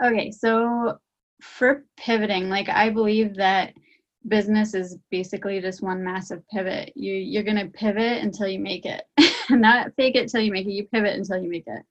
Okay, 0.03 0.31
so 0.31 0.99
for 1.41 1.85
pivoting, 1.97 2.49
like 2.49 2.69
I 2.69 2.91
believe 2.91 3.37
that 3.37 3.75
business 4.29 4.75
is 4.75 4.99
basically 5.11 5.61
just 5.61 5.82
one 5.82 6.03
massive 6.03 6.43
pivot. 6.49 6.93
You 6.94 7.15
you're 7.15 7.43
gonna 7.43 7.67
pivot 7.67 8.23
until 8.23 8.49
you 8.49 8.59
make 8.59 8.87
it, 8.87 9.05
not 9.50 9.93
fake 9.97 10.17
it 10.17 10.29
till 10.29 10.41
you 10.41 10.53
make 10.53 10.67
it. 10.67 10.73
You 10.73 10.87
pivot 10.87 11.17
until 11.17 11.43
you 11.43 11.50
make 11.50 11.67
it, 11.67 11.82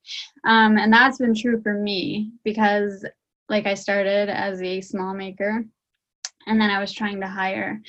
um, 0.46 0.78
and 0.78 0.92
that's 0.92 1.18
been 1.18 1.36
true 1.36 1.62
for 1.62 1.74
me 1.74 2.32
because 2.44 3.06
like 3.50 3.68
I 3.68 3.74
started 3.74 4.30
as 4.30 4.62
a 4.62 4.82
small 4.82 5.14
maker, 5.14 5.64
and 6.48 6.62
then 6.62 6.70
I 6.70 6.80
was 6.80 6.94
trying 6.94 7.22
to 7.22 7.28
hire. 7.28 7.82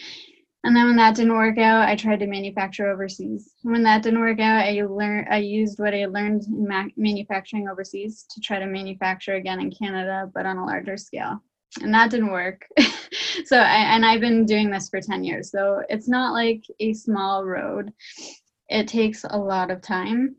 And 0.66 0.74
then 0.74 0.86
when 0.86 0.96
that 0.96 1.14
didn't 1.14 1.34
work 1.34 1.58
out, 1.58 1.86
I 1.86 1.94
tried 1.94 2.20
to 2.20 2.26
manufacture 2.26 2.88
overseas. 2.90 3.52
When 3.64 3.82
that 3.82 4.02
didn't 4.02 4.20
work 4.20 4.40
out, 4.40 4.64
I 4.64 4.80
learned 4.86 5.28
I 5.30 5.36
used 5.36 5.78
what 5.78 5.94
I 5.94 6.06
learned 6.06 6.44
in 6.44 6.66
ma- 6.66 6.86
manufacturing 6.96 7.68
overseas 7.68 8.24
to 8.30 8.40
try 8.40 8.58
to 8.58 8.66
manufacture 8.66 9.34
again 9.34 9.60
in 9.60 9.70
Canada, 9.70 10.30
but 10.34 10.46
on 10.46 10.56
a 10.56 10.64
larger 10.64 10.96
scale 10.96 11.42
and 11.82 11.92
that 11.94 12.10
didn't 12.10 12.30
work. 12.30 12.66
so, 13.44 13.58
I, 13.58 13.94
and 13.94 14.04
I've 14.04 14.20
been 14.20 14.46
doing 14.46 14.70
this 14.70 14.88
for 14.88 15.00
10 15.00 15.24
years. 15.24 15.50
So 15.50 15.82
it's 15.88 16.08
not 16.08 16.32
like 16.32 16.64
a 16.80 16.92
small 16.94 17.44
road. 17.44 17.92
It 18.68 18.88
takes 18.88 19.24
a 19.28 19.38
lot 19.38 19.70
of 19.70 19.82
time. 19.82 20.36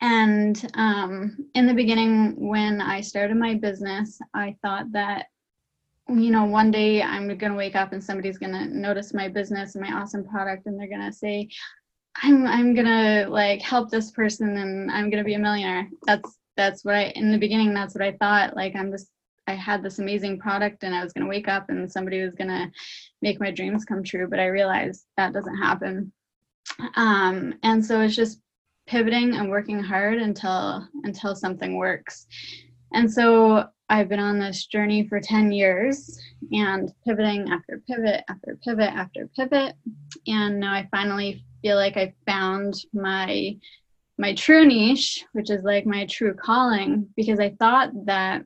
And 0.00 0.70
um, 0.74 1.36
in 1.54 1.66
the 1.66 1.74
beginning, 1.74 2.34
when 2.36 2.80
I 2.80 3.00
started 3.00 3.36
my 3.36 3.54
business, 3.54 4.18
I 4.34 4.56
thought 4.62 4.90
that, 4.92 5.26
you 6.08 6.30
know, 6.30 6.44
one 6.44 6.70
day 6.70 7.02
I'm 7.02 7.28
going 7.28 7.52
to 7.52 7.58
wake 7.58 7.76
up 7.76 7.92
and 7.92 8.02
somebody's 8.02 8.38
going 8.38 8.52
to 8.52 8.66
notice 8.66 9.14
my 9.14 9.28
business 9.28 9.74
and 9.74 9.84
my 9.84 9.92
awesome 9.92 10.24
product, 10.24 10.66
and 10.66 10.78
they're 10.78 10.88
going 10.88 11.02
to 11.02 11.12
say, 11.12 11.48
I'm 12.22 12.46
I'm 12.46 12.74
gonna 12.74 13.26
like 13.28 13.62
help 13.62 13.90
this 13.90 14.10
person 14.10 14.56
and 14.56 14.90
I'm 14.90 15.10
gonna 15.10 15.24
be 15.24 15.34
a 15.34 15.38
millionaire. 15.38 15.88
That's 16.06 16.36
that's 16.56 16.84
what 16.84 16.94
I 16.94 17.12
in 17.14 17.30
the 17.30 17.38
beginning 17.38 17.74
that's 17.74 17.94
what 17.94 18.02
I 18.02 18.12
thought. 18.12 18.56
Like 18.56 18.74
I'm 18.74 18.90
just 18.90 19.08
I 19.48 19.54
had 19.54 19.82
this 19.82 19.98
amazing 19.98 20.38
product 20.38 20.84
and 20.84 20.94
I 20.94 21.02
was 21.02 21.14
going 21.14 21.24
to 21.24 21.28
wake 21.28 21.48
up 21.48 21.70
and 21.70 21.90
somebody 21.90 22.22
was 22.22 22.34
going 22.34 22.48
to 22.48 22.70
make 23.22 23.40
my 23.40 23.50
dreams 23.50 23.86
come 23.86 24.04
true. 24.04 24.28
But 24.28 24.40
I 24.40 24.46
realized 24.46 25.06
that 25.16 25.32
doesn't 25.32 25.56
happen. 25.56 26.12
Um, 26.96 27.54
and 27.62 27.84
so 27.84 28.02
it's 28.02 28.14
just 28.14 28.42
pivoting 28.86 29.36
and 29.36 29.48
working 29.48 29.82
hard 29.82 30.18
until 30.18 30.86
until 31.04 31.34
something 31.34 31.76
works. 31.76 32.26
And 32.92 33.10
so 33.10 33.66
I've 33.88 34.10
been 34.10 34.20
on 34.20 34.38
this 34.38 34.66
journey 34.66 35.08
for 35.08 35.18
10 35.18 35.50
years 35.50 36.20
and 36.52 36.92
pivoting 37.06 37.50
after 37.50 37.82
pivot 37.88 38.24
after 38.28 38.58
pivot 38.62 38.92
after 38.92 39.28
pivot. 39.34 39.74
And 40.26 40.60
now 40.60 40.74
I 40.74 40.88
finally 40.90 41.42
feel 41.62 41.76
like 41.76 41.96
I 41.96 42.12
found 42.26 42.74
my 42.92 43.56
my 44.18 44.34
true 44.34 44.66
niche, 44.66 45.24
which 45.32 45.48
is 45.48 45.62
like 45.62 45.86
my 45.86 46.04
true 46.04 46.34
calling, 46.34 47.08
because 47.16 47.38
I 47.38 47.50
thought 47.58 47.90
that 48.04 48.44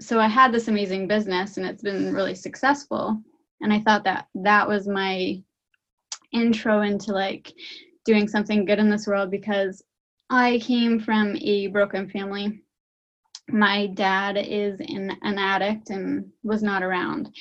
so 0.00 0.18
I 0.18 0.28
had 0.28 0.52
this 0.52 0.68
amazing 0.68 1.06
business 1.08 1.56
and 1.56 1.66
it's 1.66 1.82
been 1.82 2.14
really 2.14 2.34
successful. 2.34 3.22
And 3.60 3.72
I 3.72 3.80
thought 3.80 4.04
that 4.04 4.26
that 4.36 4.66
was 4.66 4.88
my 4.88 5.42
intro 6.32 6.82
into 6.82 7.12
like 7.12 7.52
doing 8.04 8.26
something 8.26 8.64
good 8.64 8.78
in 8.78 8.88
this 8.88 9.06
world 9.06 9.30
because 9.30 9.82
I 10.30 10.58
came 10.62 11.00
from 11.00 11.36
a 11.36 11.66
broken 11.66 12.08
family. 12.08 12.62
My 13.48 13.88
dad 13.88 14.38
is 14.38 14.80
in, 14.80 15.10
an 15.22 15.38
addict 15.38 15.90
and 15.90 16.30
was 16.42 16.62
not 16.62 16.82
around. 16.82 17.34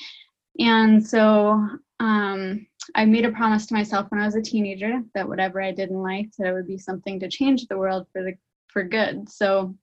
And 0.60 1.06
so 1.06 1.66
um, 2.00 2.66
I 2.96 3.06
made 3.06 3.26
a 3.26 3.32
promise 3.32 3.68
to 3.68 3.74
myself 3.74 4.10
when 4.10 4.20
I 4.20 4.26
was 4.26 4.36
a 4.36 4.42
teenager 4.42 5.02
that 5.14 5.28
whatever 5.28 5.62
I 5.62 5.72
did 5.72 5.92
in 5.92 6.02
life, 6.02 6.28
that 6.38 6.48
it 6.48 6.54
would 6.54 6.68
be 6.68 6.78
something 6.78 7.20
to 7.20 7.30
change 7.30 7.68
the 7.68 7.78
world 7.78 8.08
for 8.12 8.24
the 8.24 8.34
for 8.68 8.84
good. 8.84 9.30
So 9.30 9.76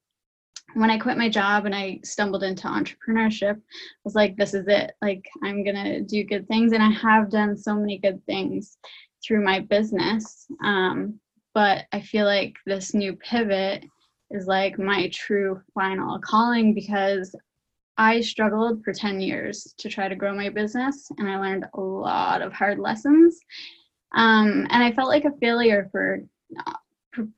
when 0.74 0.90
I 0.90 0.98
quit 0.98 1.16
my 1.16 1.28
job 1.28 1.64
and 1.64 1.74
I 1.74 2.00
stumbled 2.04 2.42
into 2.42 2.68
entrepreneurship, 2.68 3.56
I 3.56 4.04
was 4.04 4.14
like, 4.14 4.36
this 4.36 4.52
is 4.52 4.66
it. 4.68 4.92
Like, 5.00 5.26
I'm 5.42 5.64
going 5.64 5.76
to 5.76 6.02
do 6.02 6.24
good 6.24 6.46
things. 6.48 6.72
And 6.72 6.82
I 6.82 6.90
have 6.90 7.30
done 7.30 7.56
so 7.56 7.74
many 7.74 7.98
good 7.98 8.24
things 8.26 8.76
through 9.24 9.44
my 9.44 9.60
business. 9.60 10.46
Um, 10.62 11.18
but 11.54 11.86
I 11.92 12.00
feel 12.00 12.26
like 12.26 12.54
this 12.66 12.92
new 12.92 13.16
pivot 13.16 13.84
is 14.30 14.46
like 14.46 14.78
my 14.78 15.08
true 15.12 15.62
final 15.74 16.18
calling 16.18 16.74
because 16.74 17.34
I 17.96 18.20
struggled 18.20 18.84
for 18.84 18.92
10 18.92 19.20
years 19.20 19.74
to 19.78 19.88
try 19.88 20.08
to 20.08 20.16
grow 20.16 20.34
my 20.34 20.50
business 20.50 21.08
and 21.16 21.28
I 21.28 21.38
learned 21.38 21.64
a 21.72 21.80
lot 21.80 22.42
of 22.42 22.52
hard 22.52 22.78
lessons. 22.78 23.38
Um, 24.14 24.66
and 24.70 24.82
I 24.82 24.92
felt 24.92 25.08
like 25.08 25.24
a 25.24 25.36
failure 25.40 25.88
for, 25.90 26.20
uh, 26.58 26.72
for 26.72 26.85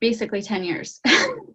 basically 0.00 0.42
10 0.42 0.64
years, 0.64 1.00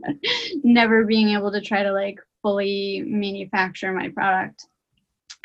never 0.63 1.05
being 1.05 1.29
able 1.29 1.51
to 1.51 1.61
try 1.61 1.83
to 1.83 1.91
like 1.91 2.19
fully 2.41 3.03
manufacture 3.05 3.93
my 3.93 4.09
product 4.09 4.67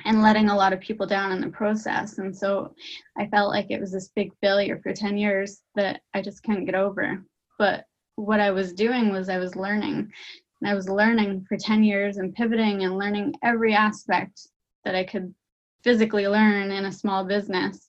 and 0.05 0.23
letting 0.23 0.49
a 0.49 0.57
lot 0.57 0.73
of 0.73 0.81
people 0.81 1.07
down 1.07 1.33
in 1.33 1.41
the 1.41 1.49
process. 1.49 2.19
And 2.19 2.37
so 2.37 2.75
I 3.17 3.27
felt 3.27 3.51
like 3.51 3.67
it 3.71 3.81
was 3.81 3.93
this 3.93 4.11
big 4.15 4.33
failure 4.41 4.81
for 4.83 4.93
10 4.93 5.17
years 5.17 5.63
that 5.75 6.01
I 6.15 6.23
just 6.23 6.43
couldn't 6.43 6.67
get 6.67 6.75
over. 6.75 7.23
But 7.59 7.85
what 8.17 8.41
I 8.41 8.51
was 8.51 8.73
doing 8.73 9.11
was 9.11 9.29
I 9.29 9.39
was 9.39 9.57
learning. 9.57 10.13
And 10.61 10.71
I 10.71 10.75
was 10.75 10.89
learning 10.89 11.47
for 11.49 11.57
10 11.57 11.83
years 11.85 12.19
and 12.19 12.35
pivoting 12.35 12.85
and 12.85 12.99
learning 12.99 13.35
every 13.43 13.75
aspect 13.75 14.49
that 14.85 14.95
I 14.95 15.05
could 15.05 15.35
physically 15.83 16.27
learn 16.27 16.71
in 16.71 16.85
a 16.85 16.93
small 16.93 17.25
business. 17.25 17.89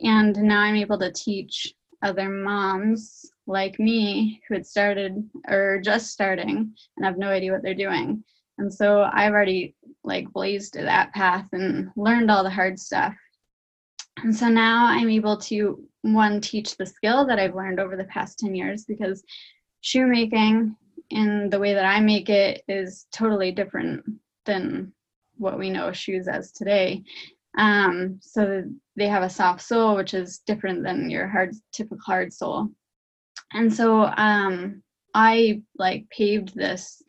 And 0.00 0.36
now 0.36 0.60
I'm 0.60 0.76
able 0.76 0.98
to 0.98 1.12
teach 1.12 1.74
other 2.02 2.28
moms 2.28 3.30
like 3.46 3.78
me 3.78 4.40
who 4.48 4.54
had 4.54 4.66
started 4.66 5.28
or 5.48 5.80
just 5.82 6.10
starting 6.10 6.74
and 6.96 7.06
have 7.06 7.18
no 7.18 7.28
idea 7.28 7.52
what 7.52 7.62
they're 7.62 7.74
doing. 7.74 8.24
And 8.58 8.72
so 8.72 9.08
I've 9.12 9.32
already 9.32 9.74
like 10.02 10.32
blazed 10.32 10.74
that 10.74 11.12
path 11.12 11.46
and 11.52 11.90
learned 11.96 12.30
all 12.30 12.42
the 12.42 12.50
hard 12.50 12.78
stuff. 12.78 13.14
And 14.22 14.34
so 14.34 14.48
now 14.48 14.86
I'm 14.86 15.10
able 15.10 15.36
to 15.38 15.84
one 16.02 16.40
teach 16.40 16.76
the 16.76 16.86
skill 16.86 17.26
that 17.26 17.38
I've 17.38 17.54
learned 17.54 17.80
over 17.80 17.96
the 17.96 18.04
past 18.04 18.38
10 18.38 18.54
years 18.54 18.84
because 18.84 19.22
shoemaking 19.80 20.74
in 21.10 21.50
the 21.50 21.58
way 21.58 21.74
that 21.74 21.84
I 21.84 22.00
make 22.00 22.28
it 22.28 22.62
is 22.66 23.06
totally 23.12 23.52
different 23.52 24.04
than 24.44 24.92
what 25.36 25.58
we 25.58 25.70
know 25.70 25.92
shoes 25.92 26.28
as 26.28 26.52
today. 26.52 27.04
Um, 27.58 28.18
so 28.22 28.64
they 28.96 29.08
have 29.08 29.22
a 29.22 29.30
soft 29.30 29.62
sole, 29.62 29.96
which 29.96 30.14
is 30.14 30.38
different 30.38 30.82
than 30.82 31.10
your 31.10 31.28
hard, 31.28 31.54
typical 31.72 31.98
hard 32.04 32.32
sole. 32.32 32.70
And 33.52 33.72
so 33.72 34.04
um, 34.16 34.82
I 35.14 35.62
like 35.78 36.08
paved 36.10 36.54
this 36.54 37.02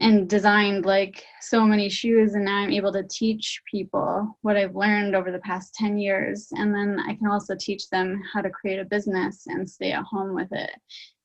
and 0.00 0.28
designed 0.28 0.86
like 0.86 1.24
so 1.40 1.64
many 1.66 1.88
shoes 1.88 2.34
and 2.34 2.44
now 2.44 2.58
i'm 2.58 2.70
able 2.70 2.92
to 2.92 3.02
teach 3.10 3.60
people 3.68 4.38
what 4.42 4.56
i've 4.56 4.76
learned 4.76 5.16
over 5.16 5.32
the 5.32 5.40
past 5.40 5.74
10 5.74 5.98
years. 5.98 6.48
And 6.52 6.74
then 6.74 7.00
i 7.00 7.14
can 7.14 7.26
also 7.26 7.56
teach 7.58 7.88
them 7.90 8.22
how 8.32 8.40
to 8.40 8.50
create 8.50 8.78
a 8.78 8.84
business 8.84 9.44
and 9.46 9.68
stay 9.68 9.92
at 9.92 10.04
home 10.04 10.34
with 10.34 10.52
it. 10.52 10.70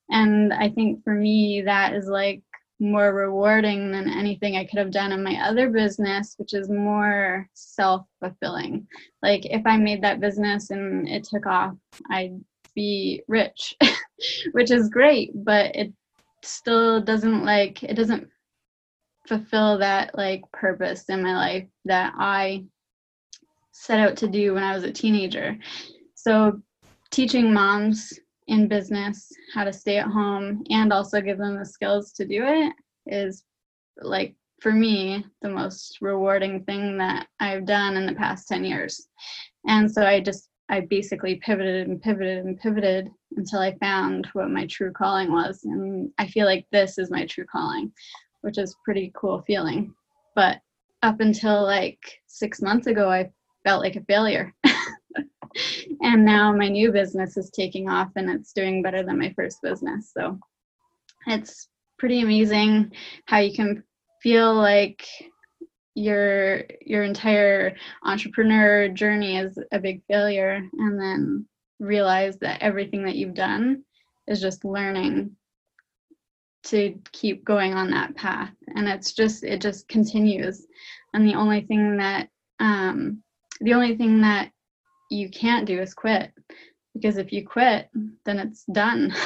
And 0.09 0.53
i 0.53 0.69
think 0.69 1.03
for 1.03 1.13
me 1.13 1.61
that 1.61 1.93
is 1.93 2.07
like 2.07 2.41
more 2.79 3.13
rewarding 3.13 3.91
than 3.91 4.09
anything 4.09 4.57
i 4.57 4.65
could 4.65 4.79
have 4.79 4.91
done 4.91 5.11
in 5.11 5.23
my 5.23 5.35
other 5.47 5.69
business 5.69 6.35
which 6.37 6.53
is 6.53 6.69
more 6.69 7.47
self-fulfilling. 7.53 8.87
Like 9.21 9.45
if 9.45 9.61
i 9.65 9.77
made 9.77 10.01
that 10.03 10.19
business 10.19 10.71
and 10.71 11.07
it 11.07 11.23
took 11.23 11.45
off 11.45 11.75
i'd 12.09 12.39
be 12.75 13.23
rich 13.27 13.75
which 14.51 14.71
is 14.71 14.89
great 14.89 15.31
but 15.33 15.75
it 15.75 15.91
still 16.43 17.01
doesn't 17.01 17.43
like 17.43 17.81
it 17.83 17.95
doesn't 17.95 18.27
fulfill 19.27 19.77
that 19.79 20.15
like 20.15 20.43
purpose 20.51 21.05
in 21.09 21.23
my 21.23 21.35
life 21.35 21.67
that 21.85 22.13
I 22.17 22.65
set 23.71 23.99
out 23.99 24.15
to 24.17 24.27
do 24.27 24.53
when 24.53 24.63
I 24.63 24.73
was 24.73 24.83
a 24.83 24.91
teenager. 24.91 25.57
So 26.13 26.61
teaching 27.11 27.53
moms 27.53 28.13
in 28.47 28.67
business 28.67 29.27
how 29.53 29.63
to 29.63 29.73
stay 29.73 29.97
at 29.97 30.07
home 30.07 30.63
and 30.69 30.93
also 30.93 31.21
give 31.21 31.37
them 31.37 31.57
the 31.57 31.65
skills 31.65 32.13
to 32.13 32.25
do 32.25 32.43
it 32.45 32.73
is 33.07 33.43
like 34.01 34.35
for 34.61 34.71
me 34.71 35.25
the 35.41 35.49
most 35.49 35.97
rewarding 36.01 36.63
thing 36.63 36.97
that 36.97 37.27
I've 37.39 37.65
done 37.65 37.97
in 37.97 38.05
the 38.05 38.13
past 38.13 38.47
10 38.47 38.63
years. 38.63 39.07
And 39.67 39.91
so 39.91 40.03
I 40.03 40.21
just 40.21 40.49
I 40.69 40.81
basically 40.81 41.35
pivoted 41.35 41.87
and 41.87 42.01
pivoted 42.01 42.45
and 42.45 42.59
pivoted 42.59 43.09
until 43.37 43.59
I 43.59 43.77
found 43.77 44.27
what 44.33 44.49
my 44.49 44.65
true 44.65 44.91
calling 44.91 45.31
was. 45.31 45.63
And 45.63 46.11
I 46.17 46.27
feel 46.27 46.45
like 46.45 46.65
this 46.71 46.97
is 46.97 47.11
my 47.11 47.25
true 47.25 47.45
calling 47.45 47.91
which 48.45 48.59
is 48.59 48.77
pretty 48.85 49.11
cool 49.15 49.43
feeling. 49.47 49.91
But 50.35 50.59
up 51.01 51.19
until 51.19 51.63
like 51.63 51.99
six 52.27 52.61
months 52.61 52.85
ago, 52.85 53.09
I 53.09 53.31
felt 53.63 53.81
like 53.81 53.95
a 53.95 54.03
failure. 54.03 54.53
and 56.01 56.23
now 56.23 56.55
my 56.55 56.67
new 56.67 56.91
business 56.91 57.37
is 57.37 57.49
taking 57.49 57.89
off 57.89 58.09
and 58.15 58.29
it's 58.29 58.53
doing 58.53 58.83
better 58.83 59.01
than 59.01 59.17
my 59.17 59.33
first 59.35 59.57
business. 59.63 60.11
So 60.15 60.37
it's 61.25 61.69
pretty 61.97 62.21
amazing 62.21 62.91
how 63.25 63.39
you 63.39 63.51
can 63.51 63.83
feel 64.21 64.53
like 64.53 65.03
your 65.95 66.63
your 66.81 67.03
entire 67.03 67.75
entrepreneur 68.03 68.89
journey 68.89 69.37
is 69.37 69.57
a 69.71 69.79
big 69.79 70.03
failure 70.07 70.61
and 70.73 70.99
then 70.99 71.45
realize 71.79 72.37
that 72.39 72.61
everything 72.61 73.03
that 73.05 73.15
you've 73.15 73.33
done 73.33 73.81
is 74.27 74.41
just 74.41 74.65
learning 74.65 75.35
to 76.63 76.99
keep 77.11 77.45
going 77.45 77.73
on 77.73 77.91
that 77.91 78.15
path. 78.15 78.51
And 78.75 78.87
it's 78.89 79.13
just 79.13 79.43
it 79.43 79.61
just 79.61 79.87
continues. 79.87 80.67
And 81.13 81.25
the 81.25 81.35
only 81.35 81.61
thing 81.61 81.97
that 81.97 82.29
um 82.59 83.23
the 83.61 83.73
only 83.73 83.95
thing 83.95 84.21
that 84.21 84.51
you 85.09 85.29
can't 85.29 85.65
do 85.65 85.79
is 85.79 85.93
quit. 85.93 86.33
Because 86.93 87.17
if 87.17 87.31
you 87.31 87.45
quit 87.47 87.89
then 88.25 88.39
it's 88.39 88.65
done. 88.65 89.13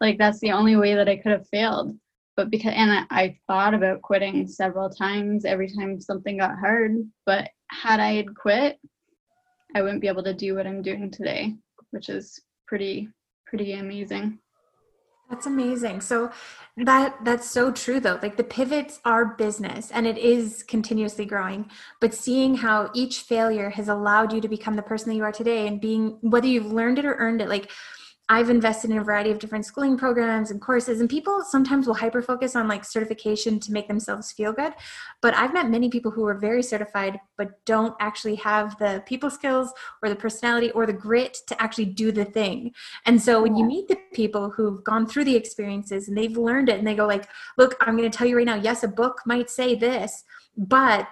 Like 0.00 0.18
that's 0.18 0.40
the 0.40 0.50
only 0.50 0.74
way 0.74 0.94
that 0.96 1.08
i 1.08 1.16
could 1.16 1.30
have 1.30 1.48
failed 1.48 1.96
but 2.36 2.50
because 2.50 2.72
and 2.74 2.92
I, 2.92 3.04
I 3.10 3.38
thought 3.46 3.74
about 3.74 4.02
quitting 4.02 4.46
several 4.46 4.90
times 4.90 5.44
every 5.44 5.68
time 5.68 6.00
something 6.00 6.38
got 6.38 6.58
hard 6.58 6.96
but 7.26 7.48
had 7.68 8.00
i 8.00 8.12
had 8.12 8.34
quit 8.36 8.78
i 9.74 9.82
wouldn't 9.82 10.00
be 10.00 10.08
able 10.08 10.24
to 10.24 10.34
do 10.34 10.54
what 10.54 10.66
i'm 10.66 10.82
doing 10.82 11.10
today 11.10 11.54
which 11.90 12.08
is 12.08 12.40
pretty 12.66 13.08
pretty 13.46 13.72
amazing 13.74 14.38
that's 15.30 15.46
amazing. 15.46 16.00
So 16.00 16.30
that 16.76 17.16
that's 17.24 17.48
so 17.48 17.72
true 17.72 17.98
though. 17.98 18.18
Like 18.22 18.36
the 18.36 18.44
pivots 18.44 19.00
are 19.04 19.24
business 19.24 19.90
and 19.90 20.06
it 20.06 20.18
is 20.18 20.62
continuously 20.62 21.24
growing, 21.24 21.70
but 22.00 22.14
seeing 22.14 22.56
how 22.56 22.90
each 22.94 23.20
failure 23.20 23.70
has 23.70 23.88
allowed 23.88 24.32
you 24.32 24.40
to 24.40 24.48
become 24.48 24.76
the 24.76 24.82
person 24.82 25.08
that 25.08 25.16
you 25.16 25.24
are 25.24 25.32
today 25.32 25.66
and 25.66 25.80
being 25.80 26.18
whether 26.20 26.46
you've 26.46 26.72
learned 26.72 26.98
it 26.98 27.04
or 27.04 27.14
earned 27.14 27.40
it 27.40 27.48
like 27.48 27.70
I've 28.28 28.48
invested 28.48 28.90
in 28.90 28.96
a 28.96 29.04
variety 29.04 29.30
of 29.30 29.38
different 29.38 29.66
schooling 29.66 29.98
programs 29.98 30.50
and 30.50 30.58
courses, 30.58 31.00
and 31.00 31.10
people 31.10 31.42
sometimes 31.42 31.86
will 31.86 31.94
hyper 31.94 32.22
focus 32.22 32.56
on 32.56 32.68
like 32.68 32.82
certification 32.82 33.60
to 33.60 33.72
make 33.72 33.86
themselves 33.86 34.32
feel 34.32 34.52
good. 34.52 34.72
But 35.20 35.34
I've 35.34 35.52
met 35.52 35.68
many 35.68 35.90
people 35.90 36.10
who 36.10 36.26
are 36.26 36.34
very 36.34 36.62
certified 36.62 37.20
but 37.36 37.62
don't 37.66 37.94
actually 38.00 38.36
have 38.36 38.78
the 38.78 39.02
people 39.04 39.28
skills 39.28 39.74
or 40.02 40.08
the 40.08 40.16
personality 40.16 40.70
or 40.70 40.86
the 40.86 40.92
grit 40.94 41.36
to 41.48 41.62
actually 41.62 41.86
do 41.86 42.12
the 42.12 42.24
thing. 42.24 42.72
And 43.04 43.20
so 43.20 43.42
when 43.42 43.56
you 43.56 43.66
meet 43.66 43.88
the 43.88 43.98
people 44.14 44.48
who've 44.50 44.82
gone 44.82 45.06
through 45.06 45.24
the 45.24 45.36
experiences 45.36 46.08
and 46.08 46.16
they've 46.16 46.36
learned 46.36 46.70
it 46.70 46.78
and 46.78 46.86
they 46.86 46.94
go 46.94 47.06
like, 47.06 47.28
"Look, 47.58 47.76
I'm 47.82 47.96
going 47.96 48.10
to 48.10 48.16
tell 48.16 48.26
you 48.26 48.38
right 48.38 48.46
now, 48.46 48.54
yes, 48.54 48.82
a 48.82 48.88
book 48.88 49.20
might 49.26 49.50
say 49.50 49.74
this, 49.74 50.24
but 50.56 51.06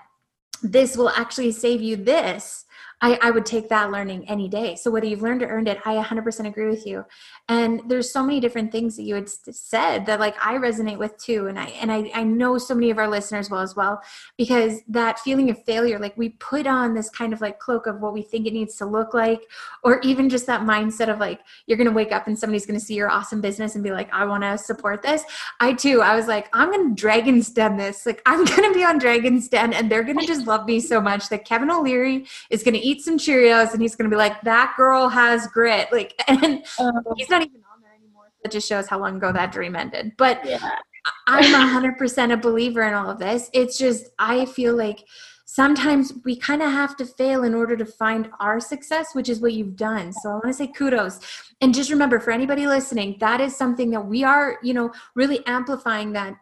this 0.63 0.97
will 0.97 1.11
actually 1.11 1.53
save 1.53 1.83
you 1.83 1.97
this." 1.97 2.65
I, 3.03 3.19
I 3.21 3.31
would 3.31 3.45
take 3.45 3.69
that 3.69 3.91
learning 3.91 4.29
any 4.29 4.49
day. 4.49 4.77
So 4.77 4.91
whether 4.91 5.07
you've 5.07 5.23
learned 5.23 5.43
or 5.43 5.49
earned 5.49 5.69
it, 5.69 5.81
I 5.85 5.97
100% 5.97 6.47
agree 6.47 6.69
with 6.69 6.87
you. 6.87 7.05
And 7.49 7.83
there's 7.89 8.13
so 8.13 8.23
many 8.23 8.41
different 8.41 8.73
things 8.73 8.97
that 8.97 9.03
you 9.03 9.17
had 9.17 9.29
said 9.29 10.07
that 10.07 10.21
like 10.21 10.37
I 10.45 10.55
resonate 10.55 10.99
with 10.99 11.17
too. 11.19 11.49
And 11.49 11.59
I 11.59 11.67
and 11.81 11.91
I, 11.91 12.11
I 12.15 12.23
know 12.23 12.59
so 12.59 12.75
many 12.75 12.91
of 12.91 12.99
our 12.99 13.09
listeners 13.09 13.51
will 13.51 13.59
as 13.59 13.77
well, 13.77 14.01
because 14.39 14.81
that 14.89 15.19
feeling 15.19 15.51
of 15.51 15.63
failure, 15.65 15.99
like 15.99 16.17
we 16.17 16.31
put 16.31 16.67
on 16.67 16.95
this 16.95 17.11
kind 17.11 17.33
of 17.33 17.41
like 17.41 17.59
cloak 17.59 17.87
of 17.87 18.01
what 18.01 18.13
we 18.13 18.23
think 18.23 18.47
it 18.47 18.53
needs 18.53 18.77
to 18.77 18.87
look 18.87 19.13
like, 19.13 19.43
or 19.83 20.01
even 20.01 20.29
just 20.29 20.47
that 20.47 20.63
mindset 20.63 21.13
of 21.13 21.19
like 21.19 21.41
you're 21.67 21.79
gonna 21.79 21.91
wake 21.91 22.13
up 22.13 22.29
and 22.29 22.39
somebody's 22.39 22.67
gonna 22.67 22.81
see 22.81 22.95
your 22.95 23.11
awesome 23.11 23.41
business 23.41 23.75
and 23.75 23.83
be 23.83 23.91
like, 23.91 24.13
I 24.13 24.25
want 24.25 24.45
to 24.45 24.57
support 24.57 25.03
this. 25.03 25.25
I 25.59 25.73
too, 25.73 26.01
I 26.03 26.15
was 26.15 26.29
like, 26.29 26.49
I'm 26.53 26.71
gonna 26.71 26.95
dragon's 26.95 27.51
den 27.51 27.77
this. 27.77 28.07
Like 28.07 28.23
I'm 28.27 28.45
gonna 28.57 28.73
be 28.73 28.85
on 28.85 28.99
Dragon's 28.99 29.49
Den, 29.49 29.73
and 29.73 29.91
they're 29.91 30.05
gonna 30.05 30.27
just 30.27 30.47
love 30.47 30.67
me 30.67 30.81
so 30.81 31.01
much 31.01 31.29
that 31.31 31.45
Kevin 31.45 31.71
O'Leary 31.71 32.27
is 32.51 32.63
gonna 32.63 32.79
eat 32.81 32.92
eat 32.93 33.03
some 33.03 33.19
Cheerios 33.19 33.73
and 33.73 33.83
he's 33.83 33.97
going 33.97 34.11
to 34.11 34.15
be 34.15 34.19
like, 34.19 34.41
that 34.43 34.75
girl 34.77 35.09
has 35.09 35.47
grit. 35.49 35.91
Like, 35.93 36.15
and 36.29 36.65
uh, 36.79 36.93
he's 37.17 37.31
not 37.31 37.43
even 37.43 37.63
on 37.73 37.81
there 37.83 37.95
anymore. 37.95 38.27
So 38.31 38.41
it 38.45 38.51
just 38.51 38.69
shows 38.69 38.87
how 38.89 38.99
long 38.99 39.17
ago 39.17 39.33
that 39.33 39.53
dream 39.53 39.77
ended. 39.77 40.13
But 40.17 40.45
yeah. 40.45 40.79
I'm 41.27 41.45
100% 41.45 42.33
a 42.33 42.37
believer 42.37 42.83
in 42.83 42.95
all 42.95 43.11
of 43.11 43.19
this. 43.19 43.51
It's 43.53 43.79
just, 43.79 44.11
I 44.19 44.45
feel 44.45 44.77
like 44.77 45.05
sometimes 45.47 46.13
we 46.25 46.37
kind 46.37 46.63
of 46.63 46.71
have 46.71 46.97
to 46.97 47.05
fail 47.05 47.45
in 47.45 47.55
order 47.55 47.77
to 47.77 47.85
find 47.85 48.31
our 48.41 48.61
success, 48.61 49.15
which 49.15 49.29
is 49.29 49.41
what 49.41 49.53
you've 49.53 49.77
done. 49.77 50.13
So 50.13 50.31
I 50.31 50.33
want 50.35 50.47
to 50.47 50.53
say 50.53 50.69
kudos. 50.69 51.21
And 51.61 51.75
just 51.75 51.91
remember 51.91 52.21
for 52.21 52.31
anybody 52.31 52.67
listening, 52.67 53.17
that 53.21 53.41
is 53.41 53.57
something 53.57 53.91
that 53.91 54.07
we 54.07 54.23
are, 54.23 54.59
you 54.63 54.75
know, 54.75 54.93
really 55.15 55.45
amplifying 55.47 56.13
that 56.13 56.37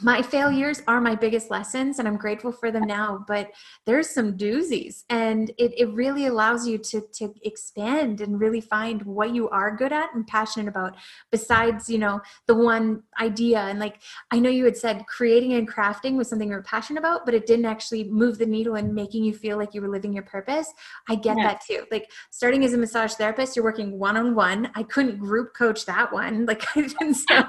my 0.00 0.20
failures 0.20 0.82
are 0.88 1.00
my 1.00 1.14
biggest 1.14 1.50
lessons 1.50 1.98
and 1.98 2.08
i'm 2.08 2.16
grateful 2.16 2.50
for 2.50 2.70
them 2.72 2.84
now 2.84 3.24
but 3.28 3.52
there's 3.86 4.10
some 4.10 4.36
doozies 4.36 5.04
and 5.08 5.50
it, 5.56 5.72
it 5.76 5.88
really 5.94 6.26
allows 6.26 6.66
you 6.66 6.76
to 6.76 7.00
to 7.12 7.32
expand 7.42 8.20
and 8.20 8.40
really 8.40 8.60
find 8.60 9.02
what 9.02 9.32
you 9.32 9.48
are 9.50 9.74
good 9.74 9.92
at 9.92 10.12
and 10.14 10.26
passionate 10.26 10.68
about 10.68 10.96
besides 11.30 11.88
you 11.88 11.98
know 11.98 12.20
the 12.46 12.54
one 12.54 13.02
idea. 13.20 13.58
And 13.60 13.78
like 13.78 14.00
i 14.30 14.38
know 14.38 14.50
you 14.50 14.64
had 14.64 14.76
said 14.76 15.06
creating 15.06 15.52
and 15.52 15.70
crafting 15.70 16.16
was 16.16 16.28
something 16.28 16.48
you 16.48 16.54
were 16.54 16.62
passionate 16.62 16.98
about 16.98 17.24
but 17.24 17.34
it 17.34 17.46
didn't 17.46 17.66
actually 17.66 18.04
move 18.04 18.38
the 18.38 18.46
needle 18.46 18.74
in 18.74 18.94
making 18.94 19.24
you 19.24 19.32
feel 19.32 19.56
like 19.56 19.74
you 19.74 19.80
were 19.80 19.88
living 19.88 20.12
your 20.12 20.22
purpose. 20.24 20.72
I 21.08 21.14
get 21.14 21.36
yeah. 21.36 21.44
that 21.44 21.60
too. 21.60 21.84
Like 21.90 22.10
starting 22.30 22.64
as 22.64 22.72
a 22.72 22.78
massage 22.78 23.14
therapist 23.14 23.54
you're 23.54 23.64
working 23.64 23.98
one-on-one. 23.98 24.70
I 24.74 24.82
couldn't 24.82 25.18
group 25.18 25.54
coach 25.54 25.86
that 25.86 26.12
one. 26.12 26.46
Like 26.46 26.62
so 26.74 27.44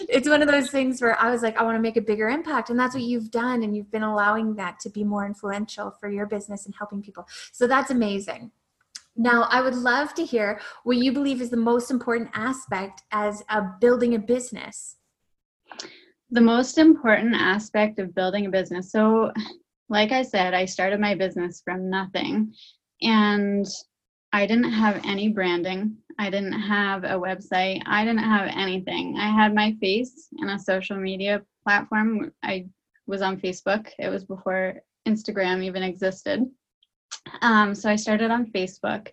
it's 0.08 0.28
one 0.28 0.42
of 0.42 0.48
those 0.48 0.70
things 0.70 1.00
where 1.00 1.18
i 1.20 1.30
was 1.30 1.42
like 1.42 1.56
i 1.56 1.62
want 1.62 1.76
to 1.76 1.80
make 1.86 1.96
a 1.96 2.00
bigger 2.00 2.28
impact. 2.28 2.70
And 2.70 2.78
that's 2.78 2.94
what 2.94 3.04
you've 3.04 3.30
done 3.30 3.62
and 3.62 3.76
you've 3.76 3.92
been 3.92 4.02
allowing 4.02 4.56
that 4.56 4.80
to 4.80 4.90
be 4.90 5.04
more 5.04 5.24
influential 5.24 5.92
for 6.00 6.08
your 6.10 6.26
business 6.26 6.66
and 6.66 6.74
helping 6.76 7.00
people. 7.00 7.24
So 7.52 7.66
that's 7.66 7.90
amazing. 7.90 8.50
Now 9.18 9.46
i 9.56 9.62
would 9.64 9.78
love 9.92 10.12
to 10.14 10.24
hear 10.24 10.60
what 10.84 10.98
you 10.98 11.10
believe 11.10 11.40
is 11.40 11.48
the 11.50 11.66
most 11.72 11.90
important 11.90 12.28
aspect 12.34 13.02
as 13.12 13.42
a 13.48 13.60
building 13.80 14.14
a 14.14 14.18
business. 14.18 14.96
The 16.30 16.46
most 16.54 16.76
important 16.76 17.34
aspect 17.34 17.98
of 17.98 18.14
building 18.14 18.44
a 18.46 18.50
business. 18.50 18.92
So 18.92 19.32
like 19.88 20.12
i 20.20 20.22
said 20.32 20.52
i 20.52 20.64
started 20.66 20.98
my 21.00 21.14
business 21.14 21.62
from 21.64 21.88
nothing 21.98 22.52
and 23.00 23.64
i 24.32 24.42
didn't 24.50 24.72
have 24.84 24.96
any 25.14 25.28
branding. 25.38 25.82
I 26.18 26.30
didn't 26.34 26.60
have 26.76 27.04
a 27.04 27.20
website. 27.28 27.82
I 27.86 28.04
didn't 28.04 28.30
have 28.36 28.48
anything. 28.66 29.16
I 29.26 29.28
had 29.40 29.54
my 29.54 29.76
face 29.80 30.28
and 30.40 30.50
a 30.50 30.58
social 30.58 30.96
media 30.96 31.42
platform. 31.66 32.32
I 32.42 32.66
was 33.06 33.22
on 33.22 33.40
Facebook. 33.40 33.88
It 33.98 34.08
was 34.08 34.24
before 34.24 34.80
Instagram 35.06 35.64
even 35.64 35.82
existed. 35.82 36.46
Um, 37.42 37.74
so 37.74 37.90
I 37.90 37.96
started 37.96 38.30
on 38.30 38.52
Facebook 38.52 39.08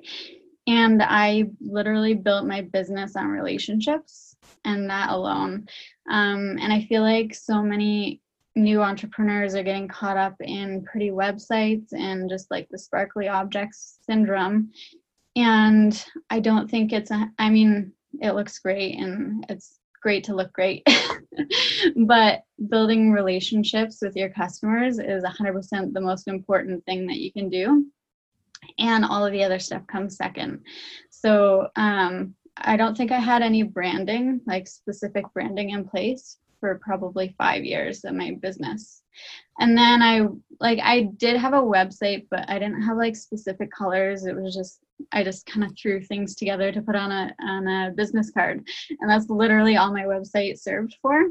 and 0.68 1.02
I 1.02 1.46
literally 1.60 2.14
built 2.14 2.46
my 2.46 2.62
business 2.62 3.16
on 3.16 3.28
relationships 3.28 4.36
and 4.66 4.90
that 4.90 5.10
alone. 5.10 5.68
Um, 6.10 6.58
and 6.62 6.72
I 6.72 6.82
feel 6.82 7.02
like 7.02 7.34
so 7.34 7.62
many 7.62 8.22
new 8.56 8.82
entrepreneurs 8.82 9.56
are 9.56 9.64
getting 9.64 9.88
caught 9.88 10.18
up 10.18 10.36
in 10.40 10.86
pretty 10.86 11.10
websites 11.10 11.92
and 11.92 12.30
just 12.30 12.52
like 12.52 12.68
the 12.70 12.78
sparkly 12.78 13.28
objects 13.28 13.98
syndrome 14.06 14.72
and 15.36 16.06
I 16.30 16.40
don't 16.40 16.70
think 16.70 16.94
it's 16.94 17.12
a, 17.12 17.30
I 17.40 17.50
mean, 17.50 17.94
it 18.22 18.34
looks 18.34 18.60
great 18.60 19.00
and 19.00 19.46
it's 19.50 19.80
great 20.02 20.26
to 20.26 20.36
look 20.36 20.54
great. 20.54 20.88
but 22.06 22.44
building 22.70 23.12
relationships 23.12 24.00
with 24.02 24.16
your 24.16 24.30
customers 24.30 25.00
is 25.00 25.24
100% 25.24 25.94
the 25.94 26.02
most 26.02 26.28
important 26.28 26.84
thing 26.86 27.08
that 27.08 27.18
you 27.18 27.32
can 27.32 27.50
do. 27.50 27.86
And 28.80 29.04
all 29.04 29.26
of 29.26 29.34
the 29.34 29.44
other 29.44 29.60
stuff 29.60 29.86
comes 29.88 30.16
second. 30.16 30.62
So 31.10 31.68
um, 31.76 32.36
I 32.58 32.78
don't 32.78 32.96
think 32.96 33.12
I 33.12 33.20
had 33.20 33.42
any 33.42 33.64
branding, 33.64 34.42
like 34.46 34.68
specific 34.68 35.26
branding 35.34 35.72
in 35.72 35.88
place 35.88 36.38
for 36.60 36.80
probably 36.82 37.36
five 37.38 37.66
years 37.66 38.06
of 38.06 38.16
my 38.16 38.38
business 38.42 39.04
and 39.60 39.78
then 39.78 40.02
i 40.02 40.22
like 40.60 40.80
i 40.82 41.02
did 41.18 41.38
have 41.38 41.54
a 41.54 41.58
website 41.58 42.26
but 42.32 42.50
i 42.50 42.58
didn't 42.58 42.82
have 42.82 42.98
like 42.98 43.16
specific 43.16 43.70
colors 43.72 44.26
it 44.26 44.36
was 44.36 44.54
just 44.56 44.80
i 45.12 45.24
just 45.24 45.46
kind 45.46 45.64
of 45.64 45.78
threw 45.78 46.02
things 46.02 46.36
together 46.36 46.72
to 46.72 46.82
put 46.82 46.96
on 46.96 47.12
a 47.12 47.34
on 47.42 47.68
a 47.68 47.92
business 47.92 48.32
card. 48.32 48.66
And 49.00 49.10
that's 49.10 49.30
literally 49.30 49.78
all 49.78 49.94
my 49.94 50.04
website 50.04 50.60
served 50.60 50.96
for. 51.02 51.26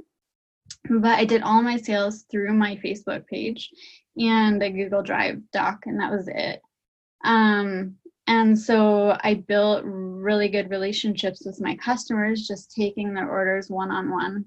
But 0.89 1.19
i 1.19 1.25
did 1.25 1.43
all 1.43 1.63
my 1.63 1.77
sales 1.77 2.25
through 2.31 2.53
my 2.55 2.77
facebook 2.77 3.27
page 3.27 3.71
and 4.17 4.63
a 4.63 4.71
google 4.71 5.03
drive 5.03 5.41
doc 5.53 5.85
and 5.87 6.01
that 6.01 6.13
was 6.13 6.29
it. 6.29 6.61
Um 7.25 7.97
and 8.27 8.59
so 8.59 9.17
i 9.23 9.35
built 9.35 9.83
really 9.85 10.49
good 10.49 10.71
relationships 10.71 11.43
with 11.45 11.61
my 11.61 11.77
customers 11.77 12.47
just 12.47 12.73
taking 12.73 13.15
their 13.15 13.29
orders 13.29 13.69
one 13.69 13.91
on 13.91 14.11
one 14.11 14.45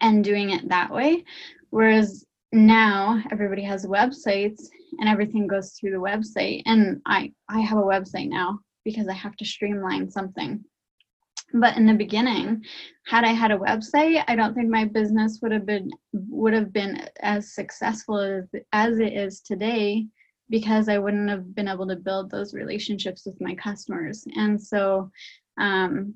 and 0.00 0.24
doing 0.24 0.50
it 0.50 0.68
that 0.68 0.90
way. 0.90 1.24
Whereas 1.70 2.24
now 2.54 3.22
everybody 3.32 3.62
has 3.62 3.84
websites 3.84 4.68
and 4.98 5.08
everything 5.08 5.46
goes 5.46 5.72
through 5.72 5.90
the 5.90 5.96
website. 5.96 6.62
And 6.66 7.00
i 7.06 7.32
i 7.48 7.60
have 7.60 7.78
a 7.78 7.82
website 7.82 8.28
now 8.28 8.60
because 8.84 9.08
i 9.08 9.12
have 9.12 9.36
to 9.36 9.44
streamline 9.44 10.10
something. 10.10 10.64
But 11.52 11.76
in 11.76 11.86
the 11.86 11.94
beginning 11.94 12.64
had 13.06 13.24
i 13.24 13.32
had 13.32 13.50
a 13.50 13.58
website 13.58 14.24
i 14.28 14.36
don't 14.36 14.54
think 14.54 14.70
my 14.70 14.84
business 14.84 15.40
would 15.42 15.52
have 15.52 15.66
been 15.66 15.90
would 16.12 16.54
have 16.54 16.72
been 16.72 17.06
as 17.20 17.54
successful 17.54 18.18
as 18.18 18.44
as 18.72 18.98
it 18.98 19.12
is 19.12 19.40
today 19.40 20.06
because 20.48 20.88
i 20.88 20.98
wouldn't 20.98 21.30
have 21.30 21.54
been 21.54 21.68
able 21.68 21.86
to 21.88 21.96
build 21.96 22.30
those 22.30 22.54
relationships 22.54 23.24
with 23.26 23.40
my 23.40 23.54
customers. 23.54 24.24
And 24.36 24.60
so 24.62 25.10
um, 25.58 26.14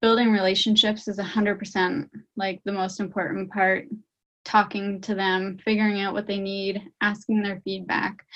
building 0.00 0.32
relationships 0.32 1.08
is 1.08 1.18
100% 1.18 2.08
like 2.36 2.60
the 2.64 2.72
most 2.72 3.00
important 3.00 3.50
part 3.50 3.86
talking 4.50 5.00
to 5.00 5.14
them, 5.14 5.58
figuring 5.64 6.00
out 6.00 6.12
what 6.12 6.26
they 6.26 6.38
need, 6.38 6.82
asking 7.00 7.40
their 7.40 7.60
feedback, 7.60 8.26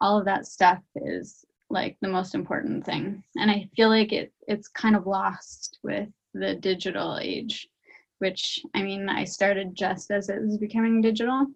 all 0.00 0.18
of 0.18 0.24
that 0.24 0.46
stuff 0.46 0.78
is 0.94 1.44
like 1.68 1.96
the 2.00 2.08
most 2.08 2.34
important 2.34 2.84
thing. 2.84 3.22
And 3.36 3.50
I 3.50 3.68
feel 3.74 3.88
like 3.88 4.12
it 4.12 4.32
it's 4.46 4.68
kind 4.68 4.94
of 4.94 5.06
lost 5.06 5.80
with 5.82 6.08
the 6.32 6.54
digital 6.54 7.18
age, 7.20 7.68
which 8.18 8.60
I 8.74 8.82
mean, 8.82 9.08
I 9.08 9.24
started 9.24 9.74
just 9.74 10.12
as 10.12 10.28
it 10.28 10.40
was 10.42 10.58
becoming 10.58 11.00
digital. 11.00 11.46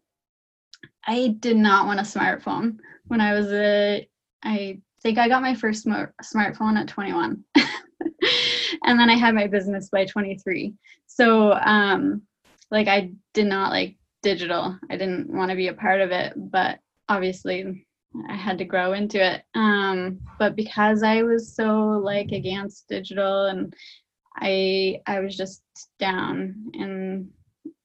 I 1.06 1.36
did 1.38 1.56
not 1.56 1.86
want 1.86 2.00
a 2.00 2.02
smartphone 2.02 2.78
when 3.06 3.20
I 3.20 3.34
was 3.34 3.52
a 3.52 4.08
I 4.42 4.80
think 5.00 5.18
I 5.18 5.28
got 5.28 5.42
my 5.42 5.54
first 5.54 5.84
smart, 5.84 6.12
smartphone 6.24 6.76
at 6.76 6.88
21. 6.88 7.44
and 8.84 8.98
then 8.98 9.10
I 9.10 9.14
had 9.14 9.34
my 9.34 9.46
business 9.46 9.90
by 9.90 10.06
23. 10.06 10.74
So 11.06 11.52
um 11.52 12.22
like 12.70 12.88
I 12.88 13.12
did 13.32 13.46
not 13.46 13.70
like 13.70 13.97
digital. 14.22 14.78
I 14.90 14.96
didn't 14.96 15.28
want 15.32 15.50
to 15.50 15.56
be 15.56 15.68
a 15.68 15.74
part 15.74 16.00
of 16.00 16.10
it, 16.10 16.32
but 16.36 16.78
obviously 17.08 17.86
I 18.28 18.36
had 18.36 18.58
to 18.58 18.64
grow 18.64 18.92
into 18.92 19.24
it. 19.24 19.42
Um, 19.54 20.20
but 20.38 20.56
because 20.56 21.02
I 21.02 21.22
was 21.22 21.54
so 21.54 22.00
like 22.02 22.32
against 22.32 22.88
digital 22.88 23.46
and 23.46 23.74
I 24.36 25.00
I 25.06 25.20
was 25.20 25.36
just 25.36 25.62
down 25.98 26.70
in 26.74 27.30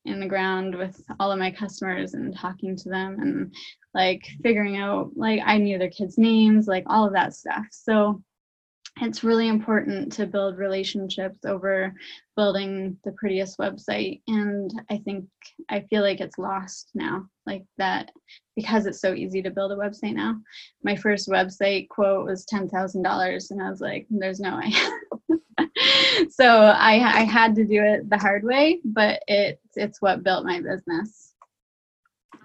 in 0.05 0.19
the 0.19 0.27
ground 0.27 0.75
with 0.75 1.01
all 1.19 1.31
of 1.31 1.39
my 1.39 1.49
customers 1.49 2.13
and 2.13 2.35
talking 2.35 2.75
to 2.75 2.89
them 2.89 3.17
and 3.21 3.53
like 3.93 4.23
figuring 4.41 4.77
out 4.77 5.11
like 5.15 5.41
I 5.45 5.57
knew 5.57 5.77
their 5.77 5.89
kids' 5.89 6.17
names, 6.17 6.67
like 6.67 6.83
all 6.87 7.05
of 7.07 7.13
that 7.13 7.33
stuff. 7.33 7.65
So 7.71 8.21
it's 9.01 9.23
really 9.23 9.47
important 9.47 10.11
to 10.13 10.27
build 10.27 10.57
relationships 10.57 11.39
over 11.45 11.93
building 12.35 12.97
the 13.03 13.11
prettiest 13.13 13.57
website 13.57 14.21
and 14.27 14.71
i 14.89 14.97
think 14.97 15.25
i 15.69 15.79
feel 15.89 16.01
like 16.01 16.19
it's 16.19 16.37
lost 16.37 16.89
now 16.93 17.25
like 17.45 17.65
that 17.77 18.11
because 18.55 18.85
it's 18.85 19.01
so 19.01 19.13
easy 19.13 19.41
to 19.41 19.49
build 19.49 19.71
a 19.71 19.75
website 19.75 20.13
now. 20.13 20.35
My 20.83 20.95
first 20.95 21.27
website 21.27 21.89
quote 21.89 22.25
was 22.25 22.45
$10000 22.45 23.51
and 23.51 23.61
i 23.61 23.69
was 23.69 23.81
like 23.81 24.07
there's 24.09 24.39
no 24.39 24.57
way. 24.57 24.71
So 26.29 26.45
I, 26.45 26.93
I 26.93 27.23
had 27.23 27.55
to 27.55 27.65
do 27.65 27.83
it 27.83 28.09
the 28.09 28.17
hard 28.17 28.43
way 28.43 28.79
but 28.85 29.21
it, 29.27 29.59
it's 29.75 30.01
what 30.01 30.23
built 30.23 30.45
my 30.45 30.61
business 30.61 31.32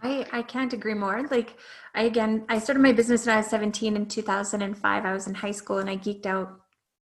I, 0.03 0.27
I 0.33 0.43
can't 0.43 0.73
agree 0.73 0.95
more. 0.95 1.27
Like 1.31 1.57
I 1.95 2.03
again 2.05 2.45
I 2.49 2.59
started 2.59 2.81
my 2.81 2.93
business 2.93 3.27
when 3.27 3.35
I 3.35 3.39
was 3.39 3.49
17 3.49 3.97
in 3.97 4.07
2005. 4.07 5.05
I 5.05 5.13
was 5.13 5.27
in 5.27 5.35
high 5.35 5.53
school 5.53 5.79
and 5.79 5.91
I 5.91 5.97
geeked 5.97 6.27
out 6.27 6.61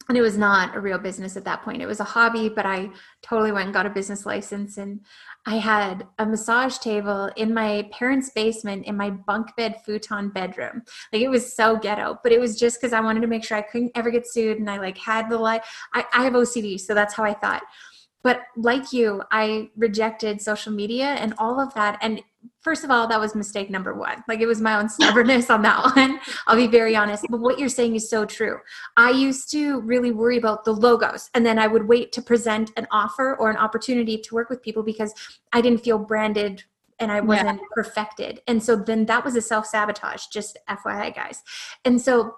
and 0.09 0.19
it 0.19 0.23
was 0.23 0.37
not 0.37 0.77
a 0.77 0.81
real 0.81 0.99
business 0.99 1.37
at 1.37 1.45
that 1.45 1.63
point. 1.63 1.81
It 1.81 1.87
was 1.87 2.01
a 2.01 2.05
hobby, 2.05 2.51
but 2.51 2.67
I 2.67 2.91
totally 3.23 3.53
went 3.53 3.67
and 3.67 3.75
got 3.75 3.87
a 3.87 3.91
business 3.91 4.27
license 4.27 4.77
and 4.77 5.01
I 5.47 5.57
had 5.57 6.07
a 6.19 6.27
massage 6.27 6.77
table 6.79 7.31
in 7.37 7.55
my 7.55 7.89
parents' 7.91 8.31
basement 8.31 8.85
in 8.85 8.97
my 8.97 9.11
bunk 9.11 9.57
bed 9.57 9.81
futon 9.85 10.29
bedroom. 10.29 10.83
Like 11.13 11.23
it 11.23 11.29
was 11.29 11.57
so 11.57 11.77
ghetto, 11.77 12.19
but 12.23 12.33
it 12.33 12.41
was 12.41 12.59
just 12.59 12.81
because 12.81 12.93
I 12.93 13.01
wanted 13.01 13.21
to 13.21 13.27
make 13.27 13.45
sure 13.45 13.57
I 13.57 13.63
couldn't 13.63 13.93
ever 13.95 14.11
get 14.11 14.27
sued 14.27 14.59
and 14.59 14.71
I 14.71 14.79
like 14.79 14.99
had 14.99 15.31
the 15.31 15.39
light. 15.39 15.63
I, 15.95 16.05
I 16.13 16.25
have 16.25 16.35
OCD, 16.35 16.79
so 16.79 16.95
that's 16.95 17.15
how 17.15 17.25
I 17.25 17.35
thought. 17.35 17.63
But 18.23 18.41
like 18.57 18.93
you, 18.93 19.23
I 19.31 19.71
rejected 19.77 20.41
social 20.41 20.73
media 20.73 21.05
and 21.05 21.35
all 21.39 21.61
of 21.61 21.75
that. 21.75 21.99
And 22.01 22.23
first 22.61 22.85
of 22.85 22.91
all, 22.91 23.07
that 23.09 23.21
was 23.21 23.35
mistake 23.35 23.71
number 23.71 23.95
one. 23.95 24.25
Like 24.29 24.41
it 24.41 24.47
was 24.47 24.61
my 24.61 24.77
own 24.77 24.89
stubbornness 24.89 25.51
on 25.51 25.63
that 25.63 25.95
one. 25.97 26.21
I'll 26.47 26.57
be 26.57 26.67
very 26.67 26.97
honest. 26.97 27.27
But 27.29 27.41
what 27.41 27.59
you're 27.59 27.69
saying 27.69 27.95
is 27.95 28.09
so 28.09 28.25
true. 28.25 28.59
I 28.97 29.11
used 29.11 29.51
to 29.53 29.81
really 29.81 30.13
worry 30.13 30.39
about 30.39 30.65
the 30.65 30.73
logos 30.73 31.31
and 31.35 31.45
then 31.45 31.59
I 31.59 31.67
would 31.67 31.87
wait 31.87 32.13
to 32.13 32.23
present 32.23 32.71
an 32.77 32.87
offer 32.91 33.37
or 33.37 33.51
an 33.51 33.57
opportunity 33.57 34.19
to 34.19 34.35
work 34.35 34.51
with 34.51 34.63
people 34.63 34.83
because 34.83 35.15
I 35.53 35.61
didn't 35.61 35.85
feel 35.85 35.99
branded 35.99 36.65
and 37.01 37.11
I 37.11 37.21
wasn't 37.21 37.61
yeah. 37.61 37.67
perfected. 37.73 38.41
And 38.47 38.63
so 38.63 38.77
then 38.77 39.07
that 39.07 39.25
was 39.25 39.37
a 39.37 39.43
self 39.43 39.67
sabotage, 39.67 40.27
just 40.27 40.59
FYI, 40.69 41.15
guys. 41.15 41.43
And 41.85 42.01
so 42.01 42.37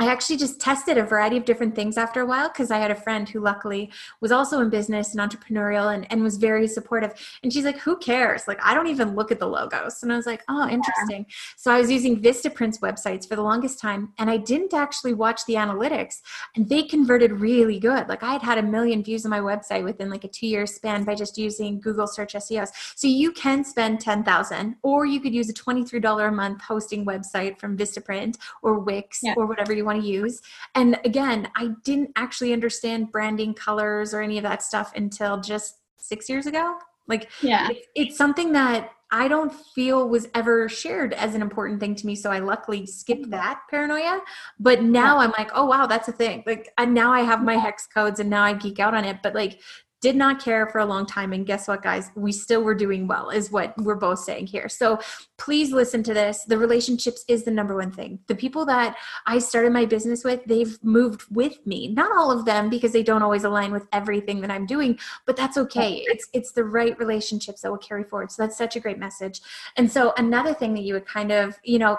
I 0.00 0.06
actually 0.06 0.36
just 0.36 0.60
tested 0.60 0.96
a 0.96 1.02
variety 1.02 1.36
of 1.36 1.44
different 1.44 1.74
things 1.74 1.98
after 1.98 2.20
a 2.20 2.26
while 2.26 2.48
because 2.48 2.70
I 2.70 2.78
had 2.78 2.92
a 2.92 2.94
friend 2.94 3.28
who 3.28 3.40
luckily 3.40 3.90
was 4.20 4.30
also 4.30 4.60
in 4.60 4.70
business 4.70 5.12
and 5.12 5.20
entrepreneurial 5.20 5.92
and, 5.92 6.06
and 6.12 6.22
was 6.22 6.36
very 6.36 6.68
supportive. 6.68 7.14
And 7.42 7.52
she's 7.52 7.64
like, 7.64 7.78
Who 7.78 7.96
cares? 7.96 8.46
Like, 8.46 8.64
I 8.64 8.74
don't 8.74 8.86
even 8.86 9.16
look 9.16 9.32
at 9.32 9.40
the 9.40 9.48
logos. 9.48 10.04
And 10.04 10.12
I 10.12 10.16
was 10.16 10.26
like, 10.26 10.42
Oh, 10.48 10.68
interesting. 10.68 11.26
Yeah. 11.28 11.34
So 11.56 11.72
I 11.72 11.80
was 11.80 11.90
using 11.90 12.22
Vistaprint's 12.22 12.78
websites 12.78 13.28
for 13.28 13.34
the 13.34 13.42
longest 13.42 13.80
time 13.80 14.12
and 14.18 14.30
I 14.30 14.36
didn't 14.36 14.72
actually 14.72 15.14
watch 15.14 15.44
the 15.46 15.54
analytics 15.54 16.20
and 16.54 16.68
they 16.68 16.84
converted 16.84 17.32
really 17.32 17.80
good. 17.80 18.08
Like, 18.08 18.22
I 18.22 18.34
had 18.34 18.42
had 18.42 18.58
a 18.58 18.62
million 18.62 19.02
views 19.02 19.24
on 19.24 19.30
my 19.30 19.40
website 19.40 19.82
within 19.82 20.10
like 20.10 20.22
a 20.22 20.28
two 20.28 20.46
year 20.46 20.64
span 20.66 21.02
by 21.02 21.16
just 21.16 21.36
using 21.36 21.80
Google 21.80 22.06
search 22.06 22.34
SEOs. 22.34 22.68
So 22.94 23.08
you 23.08 23.32
can 23.32 23.64
spend 23.64 24.00
10,000 24.00 24.76
or 24.82 25.06
you 25.06 25.20
could 25.20 25.34
use 25.34 25.50
a 25.50 25.54
$23 25.54 26.28
a 26.28 26.30
month 26.30 26.62
hosting 26.62 27.04
website 27.04 27.58
from 27.58 27.76
Vistaprint 27.76 28.36
or 28.62 28.78
Wix 28.78 29.20
yeah. 29.24 29.34
or 29.36 29.46
whatever 29.46 29.72
you 29.72 29.87
want 29.88 30.02
to 30.02 30.08
use. 30.08 30.40
And 30.74 30.98
again, 31.04 31.48
I 31.56 31.70
didn't 31.84 32.10
actually 32.16 32.52
understand 32.52 33.10
branding 33.10 33.54
colors 33.54 34.14
or 34.14 34.20
any 34.22 34.38
of 34.38 34.44
that 34.44 34.62
stuff 34.62 34.92
until 34.94 35.40
just 35.40 35.74
six 35.96 36.28
years 36.28 36.46
ago. 36.46 36.76
Like, 37.06 37.30
yeah, 37.42 37.68
it's, 37.70 37.86
it's 37.94 38.16
something 38.16 38.52
that 38.52 38.90
I 39.10 39.28
don't 39.28 39.52
feel 39.74 40.08
was 40.08 40.28
ever 40.34 40.68
shared 40.68 41.14
as 41.14 41.34
an 41.34 41.40
important 41.40 41.80
thing 41.80 41.94
to 41.94 42.06
me. 42.06 42.14
So 42.14 42.30
I 42.30 42.40
luckily 42.40 42.84
skipped 42.84 43.22
mm-hmm. 43.22 43.30
that 43.30 43.62
paranoia. 43.70 44.20
But 44.60 44.82
now 44.82 45.18
I'm 45.18 45.32
like, 45.38 45.50
oh 45.54 45.64
wow, 45.64 45.86
that's 45.86 46.08
a 46.08 46.12
thing. 46.12 46.42
Like 46.46 46.72
and 46.76 46.92
now 46.92 47.12
I 47.12 47.20
have 47.20 47.42
my 47.42 47.56
hex 47.56 47.86
codes 47.86 48.20
and 48.20 48.28
now 48.28 48.42
I 48.42 48.52
geek 48.52 48.78
out 48.78 48.94
on 48.94 49.04
it. 49.04 49.18
But 49.22 49.34
like 49.34 49.60
did 50.00 50.16
not 50.16 50.42
care 50.42 50.66
for 50.68 50.78
a 50.78 50.86
long 50.86 51.06
time 51.06 51.32
and 51.32 51.46
guess 51.46 51.66
what 51.68 51.82
guys? 51.82 52.10
We 52.14 52.32
still 52.32 52.62
were 52.62 52.74
doing 52.74 53.06
well 53.08 53.30
is 53.30 53.50
what 53.50 53.74
we're 53.78 53.96
both 53.96 54.20
saying 54.20 54.46
here. 54.46 54.68
So 54.68 54.98
please 55.36 55.72
listen 55.72 56.02
to 56.04 56.14
this. 56.14 56.44
The 56.44 56.58
relationships 56.58 57.24
is 57.28 57.44
the 57.44 57.50
number 57.50 57.76
one 57.76 57.90
thing. 57.90 58.20
The 58.26 58.34
people 58.34 58.64
that 58.66 58.96
i 59.26 59.38
started 59.38 59.72
my 59.72 59.84
business 59.84 60.24
with 60.24 60.44
they've 60.44 60.78
moved 60.82 61.24
with 61.30 61.64
me. 61.66 61.88
Not 61.88 62.16
all 62.16 62.30
of 62.30 62.44
them 62.44 62.68
because 62.68 62.92
they 62.92 63.02
don't 63.02 63.22
always 63.22 63.44
align 63.44 63.72
with 63.72 63.86
everything 63.92 64.40
that 64.40 64.50
i'm 64.50 64.66
doing 64.66 64.98
but 65.26 65.36
that's 65.36 65.56
okay. 65.56 66.04
it's 66.06 66.28
it's 66.32 66.52
the 66.52 66.64
right 66.64 66.98
relationships 66.98 67.62
that 67.62 67.70
will 67.70 67.78
carry 67.78 68.04
forward. 68.04 68.30
So 68.30 68.42
that's 68.42 68.56
such 68.56 68.76
a 68.76 68.80
great 68.80 68.98
message. 68.98 69.40
And 69.76 69.90
so 69.90 70.12
another 70.16 70.54
thing 70.54 70.74
that 70.74 70.82
you 70.82 70.94
would 70.94 71.06
kind 71.06 71.32
of 71.32 71.58
you 71.64 71.78
know 71.78 71.98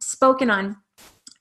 spoken 0.00 0.50
on 0.50 0.76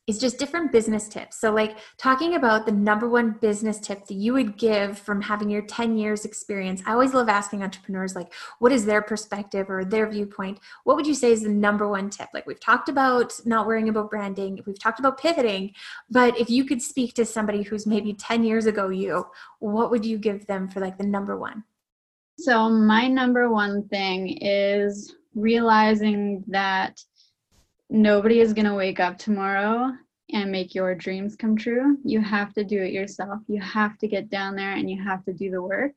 is 0.07 0.19
just 0.19 0.37
different 0.37 0.71
business 0.71 1.07
tips. 1.07 1.37
So, 1.37 1.51
like 1.51 1.77
talking 1.97 2.35
about 2.35 2.65
the 2.65 2.71
number 2.71 3.09
one 3.09 3.31
business 3.41 3.79
tip 3.79 4.05
that 4.05 4.13
you 4.13 4.33
would 4.33 4.57
give 4.57 4.99
from 4.99 5.21
having 5.21 5.49
your 5.49 5.63
10 5.63 5.97
years 5.97 6.25
experience. 6.25 6.83
I 6.85 6.93
always 6.93 7.13
love 7.13 7.27
asking 7.27 7.63
entrepreneurs, 7.63 8.15
like, 8.15 8.31
what 8.59 8.71
is 8.71 8.85
their 8.85 9.01
perspective 9.01 9.69
or 9.69 9.83
their 9.83 10.07
viewpoint? 10.07 10.59
What 10.83 10.95
would 10.95 11.07
you 11.07 11.15
say 11.15 11.31
is 11.31 11.41
the 11.41 11.49
number 11.49 11.87
one 11.87 12.09
tip? 12.09 12.29
Like, 12.33 12.45
we've 12.45 12.59
talked 12.59 12.87
about 12.87 13.33
not 13.45 13.65
worrying 13.65 13.89
about 13.89 14.11
branding, 14.11 14.59
we've 14.65 14.79
talked 14.79 14.99
about 14.99 15.19
pivoting, 15.19 15.73
but 16.09 16.39
if 16.39 16.49
you 16.49 16.65
could 16.65 16.81
speak 16.81 17.15
to 17.15 17.25
somebody 17.25 17.63
who's 17.63 17.87
maybe 17.87 18.13
10 18.13 18.43
years 18.43 18.67
ago 18.67 18.89
you, 18.89 19.25
what 19.59 19.89
would 19.89 20.05
you 20.05 20.17
give 20.17 20.45
them 20.45 20.67
for 20.67 20.81
like 20.81 20.97
the 20.97 21.05
number 21.05 21.37
one? 21.37 21.63
So, 22.37 22.69
my 22.69 23.07
number 23.07 23.49
one 23.49 23.87
thing 23.87 24.37
is 24.41 25.15
realizing 25.33 26.43
that 26.47 27.01
nobody 27.95 28.41
is 28.41 28.53
going 28.53 28.65
to 28.65 28.73
wake 28.73 28.99
up 28.99 29.17
tomorrow 29.17 29.91
and 30.31 30.51
make 30.51 30.75
your 30.75 30.95
dreams 30.95 31.35
come 31.35 31.55
true. 31.55 31.97
You 32.03 32.19
have 32.19 32.53
to 32.55 32.63
do 32.63 32.81
it 32.81 32.91
yourself. 32.91 33.39
You 33.47 33.61
have 33.61 33.97
to 33.99 34.07
get 34.07 34.29
down 34.29 34.55
there 34.55 34.73
and 34.73 34.89
you 34.89 35.01
have 35.01 35.23
to 35.25 35.33
do 35.33 35.49
the 35.49 35.61
work. 35.61 35.95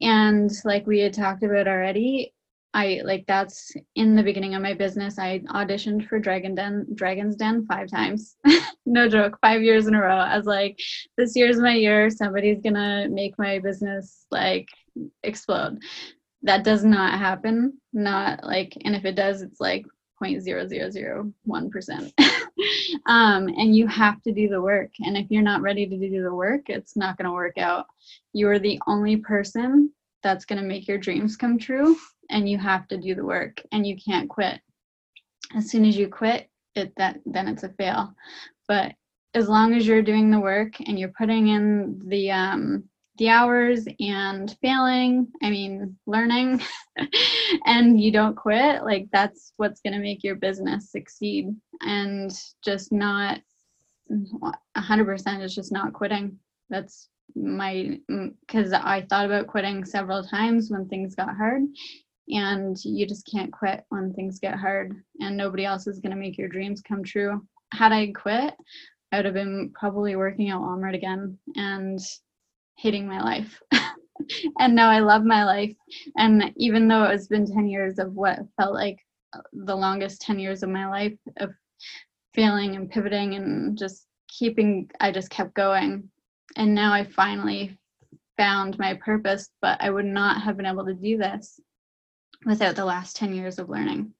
And 0.00 0.50
like 0.64 0.86
we 0.86 1.00
had 1.00 1.12
talked 1.12 1.42
about 1.42 1.66
already, 1.66 2.32
I 2.72 3.00
like 3.04 3.24
that's 3.26 3.72
in 3.94 4.14
the 4.14 4.22
beginning 4.22 4.54
of 4.54 4.62
my 4.62 4.74
business. 4.74 5.18
I 5.18 5.40
auditioned 5.48 6.08
for 6.08 6.18
Dragon 6.18 6.54
Den, 6.54 6.86
Dragon's 6.94 7.36
Den 7.36 7.66
five 7.66 7.88
times. 7.88 8.36
no 8.86 9.08
joke, 9.08 9.38
five 9.40 9.62
years 9.62 9.86
in 9.86 9.94
a 9.94 10.00
row. 10.00 10.16
I 10.16 10.36
was 10.36 10.46
like, 10.46 10.78
this 11.16 11.34
year's 11.36 11.58
my 11.58 11.74
year. 11.74 12.10
Somebody's 12.10 12.60
gonna 12.60 13.08
make 13.08 13.38
my 13.38 13.60
business 13.60 14.26
like 14.30 14.68
explode. 15.22 15.78
That 16.42 16.64
does 16.64 16.84
not 16.84 17.18
happen. 17.18 17.80
Not 17.92 18.44
like, 18.44 18.76
and 18.84 18.94
if 18.94 19.04
it 19.04 19.14
does, 19.14 19.40
it's 19.40 19.60
like 19.60 19.86
0.0001%. 20.22 22.12
um, 23.06 23.48
and 23.48 23.76
you 23.76 23.86
have 23.86 24.22
to 24.22 24.32
do 24.32 24.48
the 24.48 24.60
work. 24.60 24.90
And 25.00 25.16
if 25.16 25.30
you're 25.30 25.42
not 25.42 25.62
ready 25.62 25.86
to 25.86 25.96
do 25.96 26.22
the 26.22 26.34
work, 26.34 26.68
it's 26.68 26.96
not 26.96 27.16
going 27.16 27.26
to 27.26 27.32
work 27.32 27.58
out. 27.58 27.86
You 28.32 28.48
are 28.48 28.58
the 28.58 28.80
only 28.86 29.16
person 29.16 29.90
that's 30.22 30.44
going 30.44 30.60
to 30.60 30.66
make 30.66 30.88
your 30.88 30.98
dreams 30.98 31.36
come 31.36 31.58
true. 31.58 31.96
And 32.30 32.48
you 32.48 32.58
have 32.58 32.88
to 32.88 32.96
do 32.96 33.14
the 33.14 33.24
work 33.24 33.60
and 33.72 33.86
you 33.86 33.96
can't 33.96 34.30
quit. 34.30 34.60
As 35.54 35.70
soon 35.70 35.84
as 35.84 35.96
you 35.96 36.08
quit, 36.08 36.48
it 36.74 36.92
that 36.96 37.20
then 37.26 37.48
it's 37.48 37.62
a 37.64 37.68
fail. 37.68 38.14
But 38.66 38.92
as 39.34 39.48
long 39.48 39.74
as 39.74 39.86
you're 39.86 40.02
doing 40.02 40.30
the 40.30 40.40
work 40.40 40.80
and 40.80 40.98
you're 40.98 41.12
putting 41.16 41.48
in 41.48 42.00
the 42.06 42.30
um, 42.30 42.84
the 43.18 43.28
hours 43.28 43.86
and 44.00 44.56
failing, 44.60 45.28
I 45.42 45.50
mean, 45.50 45.96
learning, 46.06 46.62
and 47.66 48.00
you 48.00 48.10
don't 48.10 48.36
quit, 48.36 48.82
like 48.82 49.08
that's 49.12 49.52
what's 49.56 49.80
going 49.80 49.92
to 49.92 50.00
make 50.00 50.24
your 50.24 50.34
business 50.34 50.90
succeed. 50.90 51.54
And 51.82 52.32
just 52.64 52.92
not 52.92 53.40
100% 54.10 55.42
is 55.42 55.54
just 55.54 55.72
not 55.72 55.92
quitting. 55.92 56.38
That's 56.70 57.08
my, 57.36 58.00
because 58.46 58.72
I 58.72 59.06
thought 59.08 59.26
about 59.26 59.46
quitting 59.46 59.84
several 59.84 60.24
times 60.24 60.70
when 60.70 60.88
things 60.88 61.14
got 61.14 61.36
hard. 61.36 61.62
And 62.28 62.76
you 62.82 63.06
just 63.06 63.28
can't 63.30 63.52
quit 63.52 63.84
when 63.90 64.14
things 64.14 64.38
get 64.38 64.54
hard, 64.54 64.94
and 65.20 65.36
nobody 65.36 65.66
else 65.66 65.86
is 65.86 66.00
going 66.00 66.12
to 66.12 66.16
make 66.16 66.38
your 66.38 66.48
dreams 66.48 66.80
come 66.80 67.04
true. 67.04 67.46
Had 67.74 67.92
I 67.92 68.12
quit, 68.12 68.54
I 69.12 69.16
would 69.16 69.26
have 69.26 69.34
been 69.34 69.72
probably 69.78 70.16
working 70.16 70.48
at 70.48 70.56
Walmart 70.56 70.94
again. 70.94 71.38
And 71.54 72.00
hating 72.76 73.06
my 73.06 73.20
life. 73.20 73.60
and 74.58 74.74
now 74.74 74.90
I 74.90 75.00
love 75.00 75.24
my 75.24 75.44
life. 75.44 75.74
And 76.16 76.52
even 76.56 76.88
though 76.88 77.04
it's 77.04 77.26
been 77.26 77.46
10 77.46 77.68
years 77.68 77.98
of 77.98 78.14
what 78.14 78.40
felt 78.56 78.74
like 78.74 78.98
the 79.52 79.74
longest 79.74 80.20
10 80.22 80.38
years 80.38 80.62
of 80.62 80.70
my 80.70 80.88
life 80.88 81.16
of 81.38 81.50
failing 82.34 82.76
and 82.76 82.90
pivoting 82.90 83.34
and 83.34 83.76
just 83.76 84.06
keeping, 84.28 84.90
I 85.00 85.10
just 85.10 85.30
kept 85.30 85.54
going. 85.54 86.08
And 86.56 86.74
now 86.74 86.92
I 86.92 87.04
finally 87.04 87.78
found 88.36 88.78
my 88.78 88.94
purpose, 88.94 89.50
but 89.60 89.80
I 89.80 89.90
would 89.90 90.04
not 90.04 90.42
have 90.42 90.56
been 90.56 90.66
able 90.66 90.84
to 90.86 90.94
do 90.94 91.16
this 91.16 91.60
without 92.44 92.76
the 92.76 92.84
last 92.84 93.16
10 93.16 93.34
years 93.34 93.58
of 93.58 93.68
learning. 93.68 94.12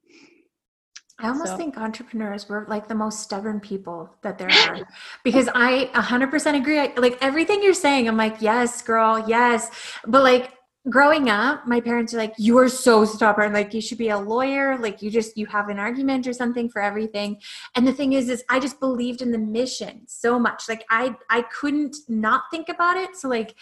I 1.21 1.29
almost 1.29 1.53
so. 1.53 1.57
think 1.57 1.79
entrepreneurs 1.79 2.49
were 2.49 2.67
like 2.69 2.89
the 2.89 2.95
most 2.95 3.21
stubborn 3.21 3.61
people 3.61 4.15
that 4.23 4.37
there 4.37 4.51
are 4.51 4.81
because 5.25 5.49
I 5.55 5.91
100% 5.95 6.57
agree. 6.57 6.91
Like 6.97 7.19
everything 7.23 7.63
you're 7.63 7.73
saying, 7.73 8.09
I'm 8.09 8.17
like, 8.17 8.37
yes, 8.41 8.83
girl, 8.83 9.25
yes. 9.29 9.71
But 10.07 10.25
like 10.25 10.53
growing 10.91 11.31
up, 11.31 11.67
my 11.67 11.81
parents 11.81 12.13
are 12.13 12.19
like, 12.19 12.35
you 12.37 12.59
are 12.59 12.69
so 12.69 13.05
stubborn. 13.05 13.53
Like 13.53 13.73
you 13.73 13.81
should 13.81 13.97
be 13.97 14.09
a 14.09 14.19
lawyer. 14.19 14.77
Like 14.77 15.03
you 15.03 15.11
just, 15.11 15.39
you 15.39 15.47
have 15.47 15.69
an 15.69 15.79
argument 15.79 16.27
or 16.27 16.33
something 16.33 16.69
for 16.69 16.83
everything. 16.83 17.41
And 17.77 17.87
the 17.87 17.93
thing 17.93 18.15
is, 18.15 18.29
is 18.29 18.43
I 18.51 18.59
just 18.59 18.81
believed 18.81 19.23
in 19.23 19.31
the 19.31 19.39
mission 19.39 20.03
so 20.07 20.39
much. 20.39 20.65
Like 20.69 20.85
I, 20.91 21.15
I 21.31 21.43
couldn't 21.43 21.97
not 22.09 22.45
think 22.51 22.69
about 22.69 22.97
it. 22.97 23.17
So 23.17 23.29
like 23.29 23.55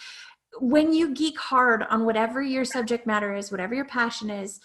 when 0.59 0.91
you 0.91 1.13
geek 1.13 1.39
hard 1.39 1.83
on 1.83 2.05
whatever 2.05 2.41
your 2.41 2.65
subject 2.65 3.07
matter 3.07 3.35
is, 3.35 3.51
whatever 3.51 3.73
your 3.73 3.85
passion 3.85 4.29
is, 4.29 4.59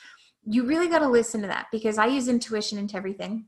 you 0.50 0.64
really 0.64 0.88
got 0.88 1.00
to 1.00 1.08
listen 1.08 1.42
to 1.42 1.48
that 1.48 1.66
because 1.70 1.98
I 1.98 2.06
use 2.06 2.28
intuition 2.28 2.78
into 2.78 2.96
everything 2.96 3.46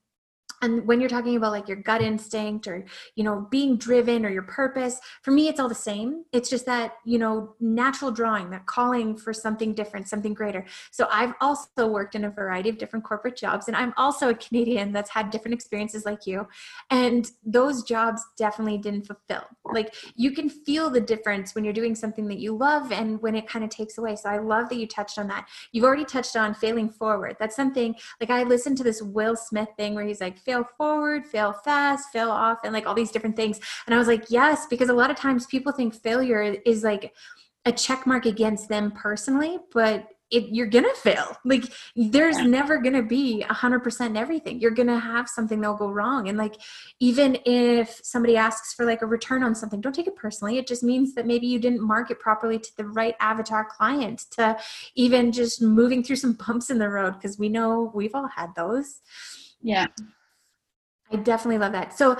and 0.62 0.86
when 0.86 1.00
you're 1.00 1.08
talking 1.08 1.36
about 1.36 1.52
like 1.52 1.68
your 1.68 1.76
gut 1.76 2.02
instinct 2.02 2.66
or 2.66 2.84
you 3.14 3.24
know 3.24 3.46
being 3.50 3.76
driven 3.76 4.24
or 4.24 4.30
your 4.30 4.42
purpose 4.42 4.98
for 5.22 5.30
me 5.30 5.48
it's 5.48 5.60
all 5.60 5.68
the 5.68 5.74
same. 5.74 6.24
It's 6.32 6.50
just 6.50 6.66
that 6.66 6.94
you 7.04 7.18
know 7.18 7.54
natural 7.60 8.10
drawing 8.10 8.50
that 8.50 8.66
calling 8.66 9.16
for 9.16 9.32
something 9.32 9.74
different 9.74 10.08
something 10.08 10.34
greater. 10.34 10.66
So 10.90 11.08
i've 11.10 11.34
also 11.40 11.86
worked 11.86 12.14
in 12.14 12.24
a 12.24 12.30
variety 12.30 12.68
of 12.68 12.78
different 12.78 13.04
corporate 13.04 13.36
jobs 13.36 13.68
and 13.68 13.76
i'm 13.76 13.92
also 13.96 14.30
a 14.30 14.34
canadian 14.34 14.92
that's 14.92 15.10
had 15.10 15.30
different 15.30 15.54
experiences 15.54 16.04
like 16.04 16.26
you. 16.26 16.46
And 16.90 17.30
those 17.44 17.82
jobs 17.82 18.22
definitely 18.36 18.78
didn't 18.78 19.06
fulfill. 19.06 19.44
Like 19.64 19.94
you 20.14 20.32
can 20.32 20.48
feel 20.48 20.90
the 20.90 21.00
difference 21.00 21.54
when 21.54 21.64
you're 21.64 21.72
doing 21.72 21.94
something 21.94 22.26
that 22.28 22.38
you 22.38 22.56
love 22.56 22.92
and 22.92 23.20
when 23.22 23.34
it 23.34 23.48
kind 23.48 23.64
of 23.64 23.70
takes 23.70 23.98
away. 23.98 24.16
So 24.16 24.28
i 24.28 24.38
love 24.38 24.68
that 24.68 24.76
you 24.76 24.86
touched 24.86 25.18
on 25.18 25.28
that. 25.28 25.48
You've 25.72 25.84
already 25.84 26.04
touched 26.04 26.36
on 26.36 26.54
failing 26.54 26.88
forward. 26.88 27.36
That's 27.38 27.56
something 27.56 27.94
like 28.20 28.30
i 28.30 28.42
listened 28.42 28.76
to 28.78 28.84
this 28.84 29.02
will 29.02 29.36
smith 29.36 29.68
thing 29.76 29.94
where 29.94 30.04
he's 30.04 30.20
like 30.20 30.38
fail 30.50 30.64
forward, 30.76 31.26
fail 31.26 31.52
fast, 31.52 32.10
fail 32.12 32.30
off, 32.30 32.58
and 32.64 32.72
like 32.72 32.86
all 32.86 32.94
these 32.94 33.12
different 33.12 33.36
things. 33.36 33.60
And 33.86 33.94
I 33.94 33.98
was 33.98 34.08
like, 34.08 34.24
yes, 34.30 34.66
because 34.66 34.88
a 34.88 34.92
lot 34.94 35.10
of 35.10 35.16
times 35.16 35.46
people 35.46 35.72
think 35.72 35.94
failure 35.94 36.56
is 36.66 36.82
like 36.82 37.14
a 37.66 37.72
check 37.72 38.06
mark 38.06 38.26
against 38.26 38.68
them 38.68 38.90
personally, 38.90 39.58
but 39.72 40.08
it, 40.30 40.48
you're 40.50 40.66
gonna 40.66 40.94
fail. 40.94 41.36
Like 41.44 41.72
there's 41.96 42.38
yeah. 42.38 42.44
never 42.44 42.78
gonna 42.78 43.02
be 43.02 43.42
a 43.42 43.52
hundred 43.52 43.80
percent 43.80 44.16
everything. 44.16 44.60
You're 44.60 44.70
gonna 44.70 44.98
have 44.98 45.28
something 45.28 45.60
that'll 45.60 45.76
go 45.76 45.88
wrong. 45.88 46.28
And 46.28 46.38
like 46.38 46.56
even 47.00 47.38
if 47.44 48.00
somebody 48.02 48.36
asks 48.36 48.74
for 48.74 48.84
like 48.84 49.02
a 49.02 49.06
return 49.06 49.42
on 49.42 49.54
something, 49.54 49.80
don't 49.80 49.94
take 49.94 50.06
it 50.06 50.16
personally. 50.16 50.58
It 50.58 50.66
just 50.68 50.82
means 50.82 51.14
that 51.14 51.26
maybe 51.26 51.46
you 51.46 51.58
didn't 51.58 51.80
market 51.80 52.20
properly 52.20 52.58
to 52.58 52.76
the 52.76 52.86
right 52.86 53.14
avatar 53.20 53.64
client, 53.64 54.26
to 54.32 54.56
even 54.94 55.32
just 55.32 55.60
moving 55.60 56.04
through 56.04 56.16
some 56.16 56.34
bumps 56.34 56.70
in 56.70 56.78
the 56.78 56.88
road, 56.88 57.14
because 57.14 57.38
we 57.38 57.48
know 57.48 57.90
we've 57.94 58.14
all 58.14 58.28
had 58.28 58.54
those. 58.54 59.00
Yeah. 59.62 59.86
I 61.12 61.16
definitely 61.16 61.58
love 61.58 61.72
that. 61.72 61.96
So 61.96 62.16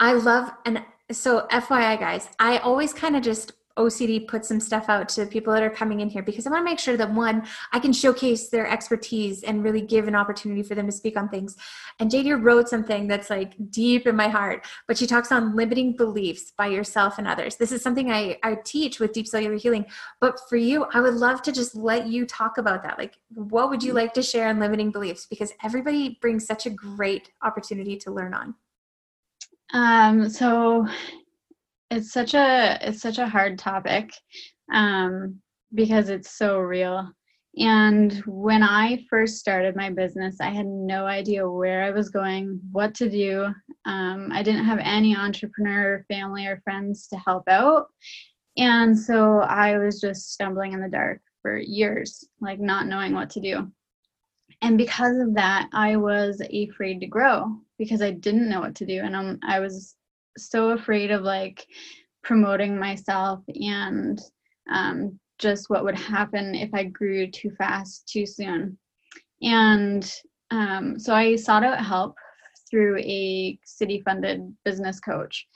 I 0.00 0.12
love 0.14 0.52
and 0.64 0.84
so 1.10 1.46
FYI 1.50 1.98
guys, 1.98 2.28
I 2.38 2.58
always 2.58 2.92
kind 2.92 3.16
of 3.16 3.22
just 3.22 3.52
OCD 3.76 4.26
put 4.26 4.44
some 4.44 4.60
stuff 4.60 4.88
out 4.88 5.08
to 5.10 5.26
people 5.26 5.52
that 5.52 5.62
are 5.62 5.70
coming 5.70 6.00
in 6.00 6.08
here 6.08 6.22
because 6.22 6.46
I 6.46 6.50
want 6.50 6.60
to 6.60 6.70
make 6.70 6.78
sure 6.78 6.96
that 6.96 7.12
one, 7.12 7.46
I 7.72 7.78
can 7.78 7.92
showcase 7.92 8.48
their 8.48 8.66
expertise 8.66 9.42
and 9.42 9.64
really 9.64 9.80
give 9.80 10.08
an 10.08 10.14
opportunity 10.14 10.62
for 10.62 10.74
them 10.74 10.86
to 10.86 10.92
speak 10.92 11.16
on 11.16 11.28
things. 11.28 11.56
And 11.98 12.10
JD 12.10 12.42
wrote 12.42 12.68
something 12.68 13.06
that's 13.06 13.30
like 13.30 13.54
deep 13.70 14.06
in 14.06 14.16
my 14.16 14.28
heart, 14.28 14.66
but 14.86 14.98
she 14.98 15.06
talks 15.06 15.32
on 15.32 15.56
limiting 15.56 15.96
beliefs 15.96 16.52
by 16.56 16.66
yourself 16.66 17.18
and 17.18 17.26
others. 17.26 17.56
This 17.56 17.72
is 17.72 17.82
something 17.82 18.10
I, 18.10 18.38
I 18.42 18.56
teach 18.64 19.00
with 19.00 19.12
deep 19.12 19.26
cellular 19.26 19.56
healing. 19.56 19.86
But 20.20 20.40
for 20.48 20.56
you, 20.56 20.86
I 20.92 21.00
would 21.00 21.14
love 21.14 21.42
to 21.42 21.52
just 21.52 21.74
let 21.74 22.06
you 22.06 22.26
talk 22.26 22.58
about 22.58 22.82
that. 22.82 22.98
Like, 22.98 23.18
what 23.34 23.70
would 23.70 23.82
you 23.82 23.92
like 23.92 24.14
to 24.14 24.22
share 24.22 24.48
on 24.48 24.58
limiting 24.58 24.90
beliefs? 24.90 25.26
Because 25.26 25.52
everybody 25.64 26.18
brings 26.20 26.46
such 26.46 26.66
a 26.66 26.70
great 26.70 27.30
opportunity 27.42 27.96
to 27.98 28.10
learn 28.10 28.34
on. 28.34 28.54
Um, 29.72 30.28
so 30.28 30.86
it's 31.92 32.12
such 32.12 32.34
a 32.34 32.78
it's 32.80 33.02
such 33.02 33.18
a 33.18 33.28
hard 33.28 33.58
topic 33.58 34.10
um, 34.72 35.38
because 35.74 36.08
it's 36.08 36.36
so 36.36 36.58
real. 36.58 37.10
And 37.58 38.14
when 38.26 38.62
i 38.62 39.04
first 39.10 39.36
started 39.36 39.76
my 39.76 39.90
business 39.90 40.40
i 40.40 40.48
had 40.48 40.66
no 40.66 41.04
idea 41.04 41.46
where 41.46 41.84
i 41.84 41.90
was 41.90 42.08
going 42.08 42.58
what 42.72 42.94
to 42.94 43.10
do. 43.10 43.48
Um, 43.84 44.30
i 44.32 44.42
didn't 44.42 44.64
have 44.64 44.78
any 44.80 45.14
entrepreneur 45.14 46.02
family 46.08 46.46
or 46.46 46.62
friends 46.64 47.08
to 47.08 47.16
help 47.18 47.46
out. 47.48 47.88
And 48.56 48.98
so 48.98 49.40
i 49.40 49.76
was 49.76 50.00
just 50.00 50.32
stumbling 50.32 50.72
in 50.72 50.80
the 50.80 50.88
dark 50.88 51.20
for 51.42 51.58
years 51.58 52.24
like 52.40 52.58
not 52.58 52.86
knowing 52.86 53.12
what 53.12 53.28
to 53.30 53.40
do. 53.40 53.70
And 54.62 54.78
because 54.78 55.18
of 55.18 55.34
that 55.34 55.68
i 55.74 55.96
was 55.96 56.40
afraid 56.40 57.00
to 57.00 57.06
grow 57.06 57.54
because 57.76 58.00
i 58.00 58.12
didn't 58.12 58.48
know 58.48 58.60
what 58.60 58.76
to 58.76 58.86
do. 58.86 59.00
And 59.00 59.38
i 59.46 59.60
was 59.60 59.94
so 60.36 60.70
afraid 60.70 61.10
of 61.10 61.22
like 61.22 61.66
promoting 62.22 62.78
myself 62.78 63.40
and 63.48 64.20
um, 64.70 65.18
just 65.38 65.68
what 65.68 65.84
would 65.84 65.98
happen 65.98 66.54
if 66.54 66.70
I 66.72 66.84
grew 66.84 67.30
too 67.30 67.50
fast 67.58 68.08
too 68.08 68.26
soon. 68.26 68.78
And 69.42 70.10
um, 70.50 70.98
so 70.98 71.14
I 71.14 71.36
sought 71.36 71.64
out 71.64 71.84
help 71.84 72.14
through 72.70 72.98
a 72.98 73.58
city 73.64 74.02
funded 74.04 74.54
business 74.64 75.00
coach. 75.00 75.46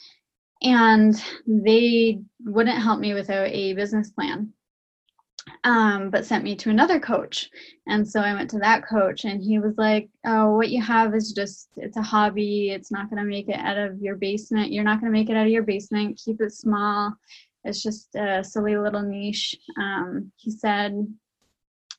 And 0.63 1.15
they 1.47 2.21
wouldn't 2.45 2.83
help 2.83 2.99
me 2.99 3.15
without 3.15 3.49
a 3.49 3.75
business 3.75 4.11
plan 4.11 4.53
um, 5.65 6.11
but 6.11 6.25
sent 6.25 6.45
me 6.45 6.57
to 6.57 6.71
another 6.71 7.01
coach. 7.01 7.51
And 7.87 8.09
so 8.09 8.21
I 8.21 8.35
went 8.35 8.51
to 8.51 8.59
that 8.59 8.87
coach, 8.87 9.25
and 9.25 9.43
he 9.43 9.59
was 9.59 9.75
like, 9.77 10.09
Oh, 10.25 10.57
what 10.57 10.71
you 10.71 10.83
have 10.83 11.15
is 11.15 11.33
just, 11.33 11.69
it's 11.77 11.97
a 11.97 12.03
hobby. 12.03 12.71
It's 12.71 12.91
not 12.91 13.11
going 13.11 13.23
to 13.23 13.29
make 13.29 13.49
it 13.49 13.59
out 13.59 13.79
of 13.79 14.01
your 14.01 14.17
basement. 14.17 14.73
You're 14.73 14.85
not 14.85 15.01
going 15.01 15.13
to 15.13 15.19
make 15.19 15.31
it 15.31 15.37
out 15.37 15.47
of 15.47 15.53
your 15.53 15.63
basement. 15.63 16.21
Keep 16.25 16.41
it 16.41 16.53
small. 16.53 17.15
It's 17.65 17.83
just 17.83 18.15
a 18.15 18.45
silly 18.45 18.77
little 18.77 19.03
niche. 19.03 19.57
Um, 19.81 20.31
he 20.37 20.51
said, 20.51 21.07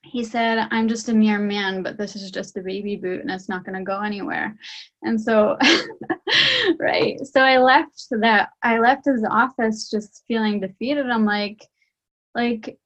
he 0.02 0.24
said, 0.24 0.66
I'm 0.70 0.88
just 0.88 1.08
a 1.08 1.14
mere 1.14 1.38
man, 1.38 1.82
but 1.82 1.98
this 1.98 2.16
is 2.16 2.30
just 2.30 2.56
a 2.56 2.62
baby 2.62 2.96
boot 2.96 3.20
and 3.20 3.30
it's 3.30 3.48
not 3.48 3.64
going 3.64 3.76
to 3.76 3.84
go 3.84 4.00
anywhere. 4.00 4.56
And 5.02 5.20
so, 5.20 5.58
right. 6.78 7.18
So 7.26 7.42
I 7.42 7.58
left 7.58 8.06
that, 8.10 8.50
I 8.62 8.78
left 8.78 9.04
his 9.04 9.24
office 9.28 9.90
just 9.90 10.24
feeling 10.26 10.60
defeated. 10.60 11.10
I'm 11.10 11.26
like, 11.26 11.62
like 12.34 12.78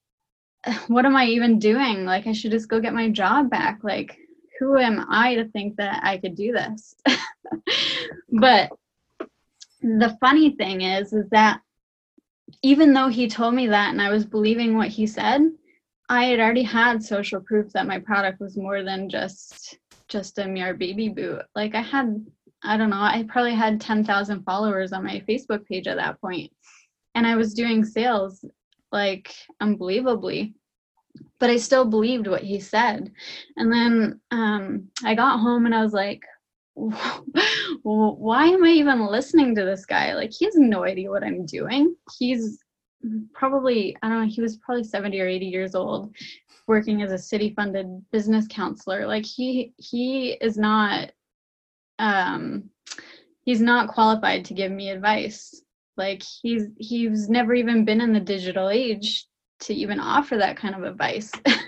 what 0.88 1.04
am 1.04 1.16
I 1.16 1.26
even 1.26 1.58
doing? 1.58 2.04
Like, 2.04 2.26
I 2.26 2.32
should 2.32 2.50
just 2.50 2.68
go 2.68 2.80
get 2.80 2.94
my 2.94 3.08
job 3.08 3.50
back. 3.50 3.80
Like, 3.82 4.18
who 4.58 4.78
am 4.78 5.06
I 5.08 5.34
to 5.36 5.48
think 5.48 5.76
that 5.76 6.00
I 6.04 6.18
could 6.18 6.36
do 6.36 6.52
this? 6.52 6.94
but 8.30 8.70
the 9.80 10.16
funny 10.20 10.50
thing 10.50 10.82
is, 10.82 11.12
is 11.12 11.28
that 11.30 11.60
even 12.62 12.92
though 12.92 13.08
he 13.08 13.28
told 13.28 13.54
me 13.54 13.66
that 13.68 13.90
and 13.90 14.00
I 14.00 14.10
was 14.10 14.24
believing 14.24 14.76
what 14.76 14.88
he 14.88 15.06
said, 15.06 15.42
I 16.08 16.26
had 16.26 16.40
already 16.40 16.62
had 16.62 17.02
social 17.02 17.40
proof 17.40 17.72
that 17.72 17.86
my 17.86 17.98
product 17.98 18.40
was 18.40 18.56
more 18.56 18.82
than 18.82 19.08
just 19.08 19.78
just 20.08 20.38
a 20.38 20.46
mere 20.46 20.74
baby 20.74 21.08
boot. 21.08 21.42
Like 21.56 21.74
I 21.74 21.80
had, 21.80 22.24
I 22.62 22.76
don't 22.76 22.90
know, 22.90 23.00
I 23.00 23.24
probably 23.28 23.54
had 23.54 23.80
10,000 23.80 24.44
followers 24.44 24.92
on 24.92 25.04
my 25.04 25.22
Facebook 25.26 25.64
page 25.66 25.86
at 25.86 25.96
that 25.96 26.20
point. 26.20 26.52
And 27.14 27.26
I 27.26 27.34
was 27.34 27.54
doing 27.54 27.82
sales 27.82 28.44
like 28.92 29.34
unbelievably. 29.60 30.54
But 31.38 31.50
i 31.50 31.56
still 31.56 31.84
believed 31.84 32.26
what 32.26 32.42
he 32.42 32.60
said. 32.60 33.12
And 33.56 33.72
then 33.72 34.20
um, 34.30 34.88
i 35.04 35.14
got 35.14 35.40
home 35.40 35.66
and 35.66 35.74
i 35.74 35.82
was 35.82 35.92
like 35.92 36.22
why 36.74 38.46
am 38.46 38.64
i 38.64 38.68
even 38.68 39.06
listening 39.06 39.54
to 39.54 39.64
this 39.64 39.84
guy? 39.84 40.14
Like 40.14 40.32
he 40.32 40.46
has 40.46 40.56
no 40.56 40.84
idea 40.84 41.10
what 41.10 41.24
i'm 41.24 41.44
doing. 41.46 41.94
He's 42.18 42.58
probably 43.32 43.96
i 44.02 44.08
don't 44.08 44.22
know 44.22 44.32
he 44.32 44.40
was 44.40 44.58
probably 44.58 44.84
70 44.84 45.20
or 45.20 45.26
80 45.26 45.46
years 45.46 45.74
old 45.74 46.14
working 46.68 47.02
as 47.02 47.10
a 47.10 47.18
city 47.18 47.52
funded 47.54 47.86
business 48.10 48.46
counselor. 48.48 49.06
Like 49.06 49.26
he 49.26 49.74
he 49.76 50.32
is 50.40 50.56
not 50.56 51.10
um 51.98 52.70
he's 53.44 53.60
not 53.60 53.88
qualified 53.88 54.44
to 54.46 54.54
give 54.54 54.72
me 54.72 54.90
advice 54.90 55.62
like 55.96 56.22
he's 56.42 56.68
he's 56.78 57.28
never 57.28 57.54
even 57.54 57.84
been 57.84 58.00
in 58.00 58.12
the 58.12 58.20
digital 58.20 58.68
age 58.68 59.26
to 59.60 59.74
even 59.74 60.00
offer 60.00 60.36
that 60.36 60.56
kind 60.56 60.74
of 60.74 60.82
advice. 60.82 61.30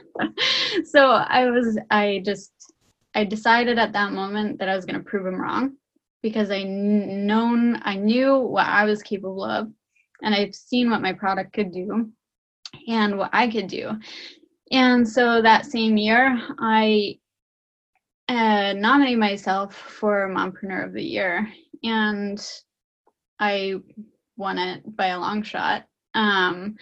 So 0.85 1.11
i 1.11 1.51
was 1.51 1.79
i 1.91 2.23
just 2.25 2.53
i 3.15 3.25
decided 3.25 3.79
at 3.79 3.93
that 3.93 4.13
moment 4.13 4.59
that 4.59 4.69
i 4.69 4.77
was 4.77 4.85
going 4.85 4.99
to 4.99 5.05
prove 5.05 5.27
him 5.27 5.41
wrong 5.41 5.77
because 6.23 6.51
i 6.51 6.63
known 6.63 7.81
i 7.83 7.97
knew 7.97 8.39
what 8.39 8.67
i 8.67 8.85
was 8.85 9.03
capable 9.03 9.45
of 9.45 9.71
and 10.23 10.35
i've 10.35 10.55
seen 10.55 10.91
what 10.91 11.03
my 11.03 11.13
product 11.13 11.53
could 11.53 11.73
do 11.73 12.11
and 12.89 13.17
what 13.17 13.31
i 13.33 13.49
could 13.49 13.69
do. 13.69 13.93
And 14.71 15.07
so 15.09 15.43
that 15.43 15.67
same 15.67 15.97
year 15.97 16.41
i 16.59 17.19
uh, 18.29 18.73
nominated 18.73 19.19
myself 19.19 19.75
for 19.75 20.29
mompreneur 20.29 20.87
of 20.87 20.93
the 20.93 21.03
year 21.03 21.53
and 21.83 22.45
i 23.39 23.75
won 24.37 24.59
it 24.59 24.97
by 24.97 25.09
a 25.09 25.21
long 25.21 25.43
shot. 25.43 25.85
Um, 26.15 26.77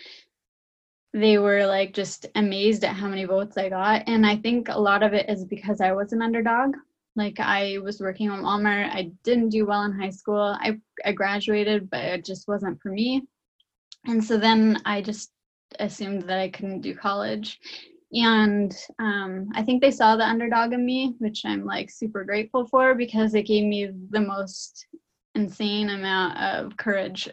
they 1.14 1.38
were 1.38 1.66
like 1.66 1.92
just 1.92 2.26
amazed 2.34 2.84
at 2.84 2.96
how 2.96 3.08
many 3.08 3.24
votes 3.24 3.56
I 3.58 3.68
got. 3.68 4.04
And 4.06 4.26
I 4.26 4.36
think 4.36 4.68
a 4.68 4.78
lot 4.78 5.02
of 5.02 5.12
it 5.12 5.28
is 5.28 5.44
because 5.44 5.80
I 5.80 5.92
was 5.92 6.12
an 6.12 6.22
underdog. 6.22 6.74
Like 7.16 7.38
I 7.38 7.78
was 7.82 8.00
working 8.00 8.30
on 8.30 8.42
Walmart. 8.42 8.88
I 8.90 9.12
didn't 9.22 9.50
do 9.50 9.66
well 9.66 9.82
in 9.82 9.92
high 9.92 10.10
school. 10.10 10.56
I, 10.58 10.78
I 11.04 11.12
graduated, 11.12 11.90
but 11.90 12.00
it 12.00 12.24
just 12.24 12.48
wasn't 12.48 12.80
for 12.80 12.90
me. 12.90 13.22
And 14.06 14.24
so 14.24 14.38
then 14.38 14.80
I 14.86 15.02
just 15.02 15.30
assumed 15.78 16.22
that 16.22 16.38
I 16.38 16.48
couldn't 16.48 16.80
do 16.80 16.94
college. 16.94 17.60
And 18.12 18.74
um, 18.98 19.50
I 19.54 19.62
think 19.62 19.80
they 19.80 19.90
saw 19.90 20.16
the 20.16 20.24
underdog 20.24 20.72
in 20.72 20.84
me, 20.84 21.14
which 21.18 21.42
I'm 21.44 21.64
like 21.64 21.90
super 21.90 22.24
grateful 22.24 22.66
for 22.66 22.94
because 22.94 23.34
it 23.34 23.44
gave 23.44 23.64
me 23.64 23.90
the 24.10 24.20
most 24.20 24.86
insane 25.34 25.90
amount 25.90 26.38
of 26.38 26.76
courage. 26.76 27.28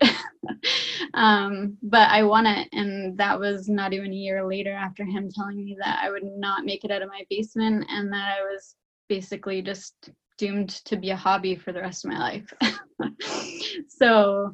um, 1.13 1.77
but 1.81 2.09
I 2.09 2.23
won 2.23 2.45
it, 2.45 2.69
and 2.71 3.17
that 3.17 3.39
was 3.39 3.67
not 3.69 3.93
even 3.93 4.11
a 4.11 4.15
year 4.15 4.45
later 4.45 4.73
after 4.73 5.05
him 5.05 5.29
telling 5.29 5.63
me 5.63 5.77
that 5.79 5.99
I 6.01 6.09
would 6.09 6.23
not 6.23 6.65
make 6.65 6.83
it 6.83 6.91
out 6.91 7.01
of 7.01 7.09
my 7.09 7.23
basement 7.29 7.85
and 7.89 8.11
that 8.13 8.37
I 8.39 8.41
was 8.41 8.75
basically 9.07 9.61
just 9.61 10.11
doomed 10.37 10.69
to 10.85 10.95
be 10.95 11.09
a 11.09 11.15
hobby 11.15 11.55
for 11.55 11.71
the 11.71 11.81
rest 11.81 12.05
of 12.05 12.11
my 12.11 12.19
life. 12.19 12.53
so 13.89 14.53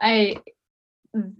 I 0.00 0.36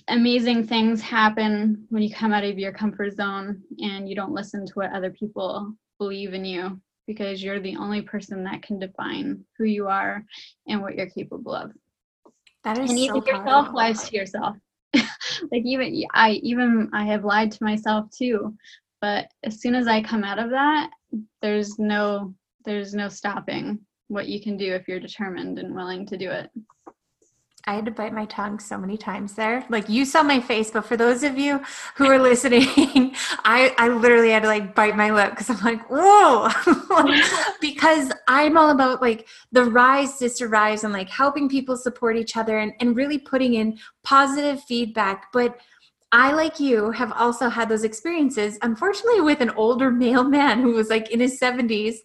amazing 0.08 0.66
things 0.66 1.00
happen 1.00 1.86
when 1.90 2.02
you 2.02 2.12
come 2.12 2.32
out 2.32 2.42
of 2.42 2.58
your 2.58 2.72
comfort 2.72 3.14
zone 3.14 3.62
and 3.78 4.08
you 4.08 4.16
don't 4.16 4.32
listen 4.32 4.66
to 4.66 4.72
what 4.74 4.92
other 4.92 5.10
people 5.10 5.72
believe 5.98 6.34
in 6.34 6.44
you 6.44 6.80
because 7.10 7.42
you're 7.42 7.58
the 7.58 7.74
only 7.74 8.02
person 8.02 8.44
that 8.44 8.62
can 8.62 8.78
define 8.78 9.44
who 9.58 9.64
you 9.64 9.88
are 9.88 10.24
and 10.68 10.80
what 10.80 10.94
you're 10.94 11.10
capable 11.10 11.52
of. 11.52 11.72
That 12.62 12.78
is 12.78 12.88
and 12.88 12.96
even 13.00 13.20
so 13.20 13.26
yourself 13.26 13.74
lies 13.74 14.08
to 14.08 14.14
yourself. 14.14 14.56
like 14.94 15.64
even 15.64 16.04
I 16.14 16.34
even 16.44 16.88
I 16.92 17.04
have 17.06 17.24
lied 17.24 17.50
to 17.50 17.64
myself 17.64 18.08
too. 18.16 18.54
But 19.00 19.26
as 19.42 19.60
soon 19.60 19.74
as 19.74 19.88
I 19.88 20.02
come 20.02 20.22
out 20.22 20.38
of 20.38 20.50
that, 20.50 20.90
there's 21.42 21.80
no 21.80 22.32
there's 22.64 22.94
no 22.94 23.08
stopping 23.08 23.80
what 24.06 24.28
you 24.28 24.40
can 24.40 24.56
do 24.56 24.72
if 24.72 24.86
you're 24.86 25.00
determined 25.00 25.58
and 25.58 25.74
willing 25.74 26.06
to 26.06 26.16
do 26.16 26.30
it. 26.30 26.48
I 27.66 27.74
had 27.74 27.84
to 27.84 27.90
bite 27.90 28.12
my 28.12 28.24
tongue 28.24 28.58
so 28.58 28.78
many 28.78 28.96
times 28.96 29.34
there. 29.34 29.64
Like 29.68 29.88
you 29.88 30.04
saw 30.04 30.22
my 30.22 30.40
face, 30.40 30.70
but 30.70 30.86
for 30.86 30.96
those 30.96 31.22
of 31.22 31.38
you 31.38 31.60
who 31.94 32.06
are 32.06 32.18
listening, 32.22 33.14
I, 33.44 33.74
I 33.76 33.88
literally 33.88 34.30
had 34.30 34.42
to 34.42 34.48
like 34.48 34.74
bite 34.74 34.96
my 34.96 35.10
lip 35.10 35.30
because 35.30 35.50
I'm 35.50 35.60
like, 35.60 35.82
whoa, 35.90 36.48
because 37.60 38.12
I'm 38.28 38.56
all 38.56 38.70
about 38.70 39.02
like 39.02 39.28
the 39.52 39.64
rise, 39.64 40.14
sister 40.14 40.48
rise, 40.48 40.84
and 40.84 40.92
like 40.92 41.10
helping 41.10 41.48
people 41.48 41.76
support 41.76 42.16
each 42.16 42.36
other 42.36 42.58
and, 42.58 42.72
and 42.80 42.96
really 42.96 43.18
putting 43.18 43.54
in 43.54 43.78
positive 44.02 44.62
feedback. 44.64 45.30
But 45.32 45.58
I, 46.12 46.32
like 46.32 46.58
you, 46.58 46.90
have 46.90 47.12
also 47.12 47.48
had 47.48 47.68
those 47.68 47.84
experiences, 47.84 48.58
unfortunately, 48.62 49.20
with 49.20 49.40
an 49.40 49.50
older 49.50 49.90
male 49.90 50.24
man 50.24 50.62
who 50.62 50.72
was 50.72 50.88
like 50.88 51.10
in 51.10 51.20
his 51.20 51.38
70s 51.38 51.96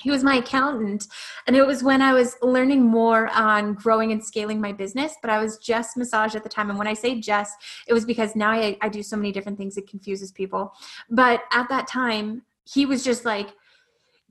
he 0.00 0.10
was 0.10 0.24
my 0.24 0.36
accountant 0.36 1.06
and 1.46 1.54
it 1.56 1.66
was 1.66 1.82
when 1.82 2.02
i 2.02 2.12
was 2.12 2.36
learning 2.42 2.82
more 2.82 3.28
on 3.28 3.74
growing 3.74 4.10
and 4.10 4.24
scaling 4.24 4.60
my 4.60 4.72
business 4.72 5.16
but 5.22 5.30
i 5.30 5.38
was 5.38 5.58
just 5.58 5.96
massage 5.96 6.34
at 6.34 6.42
the 6.42 6.48
time 6.48 6.70
and 6.70 6.78
when 6.78 6.88
i 6.88 6.94
say 6.94 7.20
just 7.20 7.54
it 7.86 7.92
was 7.92 8.04
because 8.04 8.34
now 8.34 8.50
I, 8.50 8.76
I 8.80 8.88
do 8.88 9.02
so 9.02 9.16
many 9.16 9.32
different 9.32 9.58
things 9.58 9.76
it 9.76 9.88
confuses 9.88 10.32
people. 10.32 10.72
But 11.10 11.42
at 11.52 11.68
that 11.68 11.86
time 11.86 12.42
he 12.64 12.86
was 12.86 13.04
just 13.04 13.24
like 13.24 13.48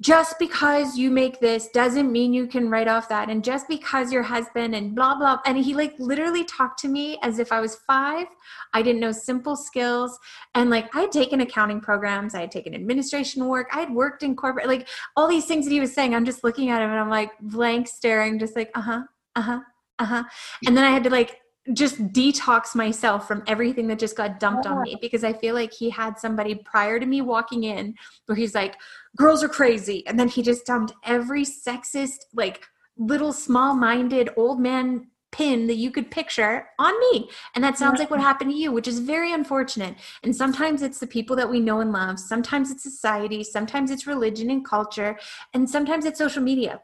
just 0.02 0.40
because 0.40 0.98
you 0.98 1.12
make 1.12 1.40
this 1.40 1.70
doesn't 1.70 2.12
mean 2.12 2.34
you 2.34 2.48
can 2.48 2.70
write 2.70 2.88
off 2.88 3.08
that. 3.08 3.30
And 3.30 3.44
just 3.44 3.68
because 3.68 4.12
your 4.12 4.24
husband 4.24 4.74
and 4.76 4.96
blah 4.96 5.16
blah 5.16 5.38
and 5.46 5.58
he 5.58 5.76
like 5.76 5.94
literally 6.00 6.44
talked 6.44 6.80
to 6.80 6.88
me 6.88 7.20
as 7.22 7.40
if 7.40 7.52
i 7.52 7.62
was 7.62 7.76
five. 7.88 8.26
I 8.74 8.82
didn't 8.82 9.00
know 9.00 9.12
simple 9.12 9.56
skills. 9.56 10.18
And 10.56 10.70
like 10.70 10.94
i 10.96 11.02
had 11.02 11.12
taken 11.12 11.42
accounting 11.42 11.80
programs. 11.80 12.34
I 12.34 12.42
had 12.42 12.52
taken 12.52 12.74
administration 12.74 13.46
work. 13.46 13.70
I 13.72 13.80
had 13.80 13.94
worked 13.94 14.24
in 14.24 14.36
corporate 14.36 14.68
like 14.68 14.90
all 15.16 15.28
these 15.28 15.46
things 15.46 15.66
that 15.66 15.72
he 15.72 15.80
was 15.80 15.94
saying. 15.94 16.16
I'm 16.16 16.26
just 16.26 16.44
looking 16.44 16.70
at 16.70 16.82
him 16.82 16.90
and 16.90 17.00
i'm 17.00 17.10
like 17.10 17.32
blank 17.40 17.88
staring 17.88 18.40
just 18.40 18.56
like 18.56 18.72
uh-huh 18.76 19.04
uh-huh 19.36 19.60
uh-huh. 20.00 20.24
And 20.66 20.76
then 20.76 20.84
i 20.84 20.90
had 20.90 21.04
to 21.04 21.12
like 21.12 21.38
just 21.74 22.02
detox 22.14 22.76
myself 22.76 23.28
from 23.28 23.44
everything 23.48 23.88
that 23.88 24.00
just 24.00 24.18
got 24.18 24.40
dumped 24.40 24.66
on 24.66 24.82
me 24.82 24.98
because 25.02 25.24
I 25.24 25.34
feel 25.34 25.54
like 25.56 25.74
he 25.74 25.90
had 25.90 26.18
somebody 26.20 26.56
prior 26.56 27.00
to 27.00 27.06
me 27.06 27.22
walking 27.22 27.64
in 27.64 27.96
where 28.26 28.36
he's 28.36 28.56
like, 28.56 28.76
girls 29.16 29.44
are 29.44 29.50
crazy. 29.50 30.06
And 30.08 30.20
then 30.20 30.28
he 30.28 30.42
just 30.42 30.66
dumped 30.66 30.94
every 31.04 31.44
sexist, 31.44 32.26
like 32.34 32.66
little 32.98 33.34
small 33.34 33.76
minded 33.76 34.30
old 34.38 34.60
man 34.60 35.08
pin 35.32 35.68
that 35.68 35.76
you 35.76 35.92
could 35.92 36.12
picture 36.12 36.68
on 36.78 36.94
me. 37.00 37.30
And 37.56 37.64
that 37.64 37.78
sounds 37.78 38.00
like 38.00 38.12
what 38.12 38.20
happened 38.20 38.52
to 38.52 38.58
you, 38.58 38.72
which 38.72 38.88
is 38.88 39.00
very 39.00 39.32
unfortunate. 39.32 39.96
And 40.24 40.36
sometimes 40.36 40.82
it's 40.82 41.00
the 41.00 41.08
people 41.08 41.36
that 41.38 41.50
we 41.50 41.60
know 41.60 41.80
and 41.80 41.92
love, 41.92 42.20
sometimes 42.20 42.70
it's 42.70 42.84
society, 42.84 43.44
sometimes 43.44 43.92
it's 43.92 44.06
religion 44.06 44.50
and 44.50 44.66
culture, 44.66 45.18
and 45.54 45.70
sometimes 45.70 46.06
it's 46.06 46.20
social 46.20 46.44
media 46.44 46.82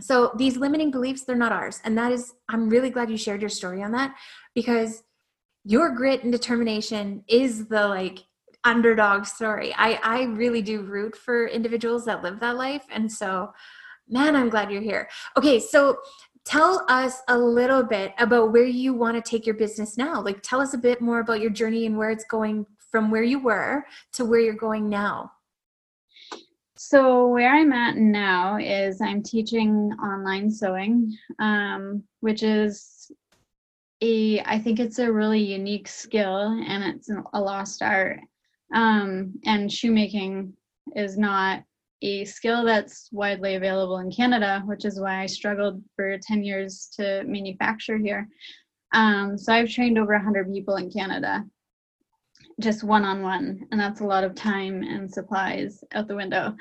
so 0.00 0.32
these 0.36 0.56
limiting 0.56 0.90
beliefs 0.90 1.22
they're 1.22 1.36
not 1.36 1.52
ours. 1.52 1.80
And 1.84 1.96
that 1.98 2.12
is 2.12 2.34
i'm 2.48 2.68
really 2.68 2.90
glad 2.90 3.10
you 3.10 3.16
shared 3.16 3.40
your 3.40 3.50
story 3.50 3.82
on 3.82 3.92
that 3.92 4.14
because 4.54 5.02
your 5.64 5.90
grit 5.90 6.22
and 6.22 6.32
determination 6.32 7.24
is 7.28 7.66
the 7.66 7.88
like 7.88 8.24
underdog 8.64 9.26
story. 9.26 9.74
I 9.76 9.98
i 10.02 10.22
really 10.24 10.62
do 10.62 10.82
root 10.82 11.16
for 11.16 11.46
individuals 11.48 12.04
that 12.06 12.22
live 12.22 12.40
that 12.40 12.56
life. 12.56 12.84
And 12.90 13.10
so 13.10 13.52
man 14.08 14.36
i'm 14.36 14.48
glad 14.48 14.70
you're 14.70 14.82
here. 14.82 15.08
Okay 15.36 15.58
so 15.60 15.96
tell 16.44 16.84
us 16.88 17.22
a 17.28 17.36
little 17.36 17.82
bit 17.82 18.12
about 18.18 18.52
where 18.52 18.64
you 18.64 18.94
want 18.94 19.16
to 19.16 19.30
take 19.30 19.46
your 19.46 19.56
business 19.56 19.96
now. 19.96 20.20
Like 20.20 20.42
tell 20.42 20.60
us 20.60 20.74
a 20.74 20.78
bit 20.78 21.00
more 21.00 21.20
about 21.20 21.40
your 21.40 21.50
journey 21.50 21.86
and 21.86 21.96
where 21.96 22.10
it's 22.10 22.24
going 22.24 22.66
from 22.90 23.10
where 23.10 23.24
you 23.24 23.38
were 23.38 23.84
to 24.12 24.24
where 24.24 24.40
you're 24.40 24.54
going 24.54 24.88
now 24.88 25.32
so 26.76 27.28
where 27.28 27.54
I'm 27.54 27.72
at 27.72 27.96
now 27.96 28.58
is 28.58 29.00
I'm 29.00 29.22
teaching 29.22 29.92
online 30.02 30.50
sewing, 30.50 31.16
um, 31.38 32.02
which 32.20 32.42
is 32.42 33.10
a 34.02 34.40
I 34.40 34.58
think 34.58 34.78
it's 34.78 34.98
a 34.98 35.12
really 35.12 35.40
unique 35.40 35.88
skill 35.88 36.62
and 36.66 36.84
it's 36.84 37.10
a 37.32 37.40
lost 37.40 37.82
art. 37.82 38.20
Um, 38.74 39.34
and 39.44 39.72
shoemaking 39.72 40.52
is 40.94 41.16
not 41.16 41.62
a 42.02 42.24
skill 42.24 42.64
that's 42.64 43.08
widely 43.10 43.54
available 43.54 43.98
in 43.98 44.10
Canada, 44.10 44.62
which 44.66 44.84
is 44.84 45.00
why 45.00 45.22
I 45.22 45.26
struggled 45.26 45.82
for 45.94 46.18
10 46.18 46.44
years 46.44 46.88
to 46.96 47.24
manufacture 47.24 47.96
here. 47.96 48.28
Um, 48.92 49.38
so 49.38 49.52
I've 49.52 49.70
trained 49.70 49.98
over 49.98 50.12
100 50.12 50.52
people 50.52 50.76
in 50.76 50.90
Canada, 50.90 51.44
just 52.60 52.84
one 52.84 53.04
on 53.04 53.22
one, 53.22 53.66
and 53.70 53.80
that's 53.80 54.00
a 54.00 54.06
lot 54.06 54.24
of 54.24 54.34
time 54.34 54.82
and 54.82 55.10
supplies 55.10 55.82
out 55.92 56.08
the 56.08 56.16
window. 56.16 56.54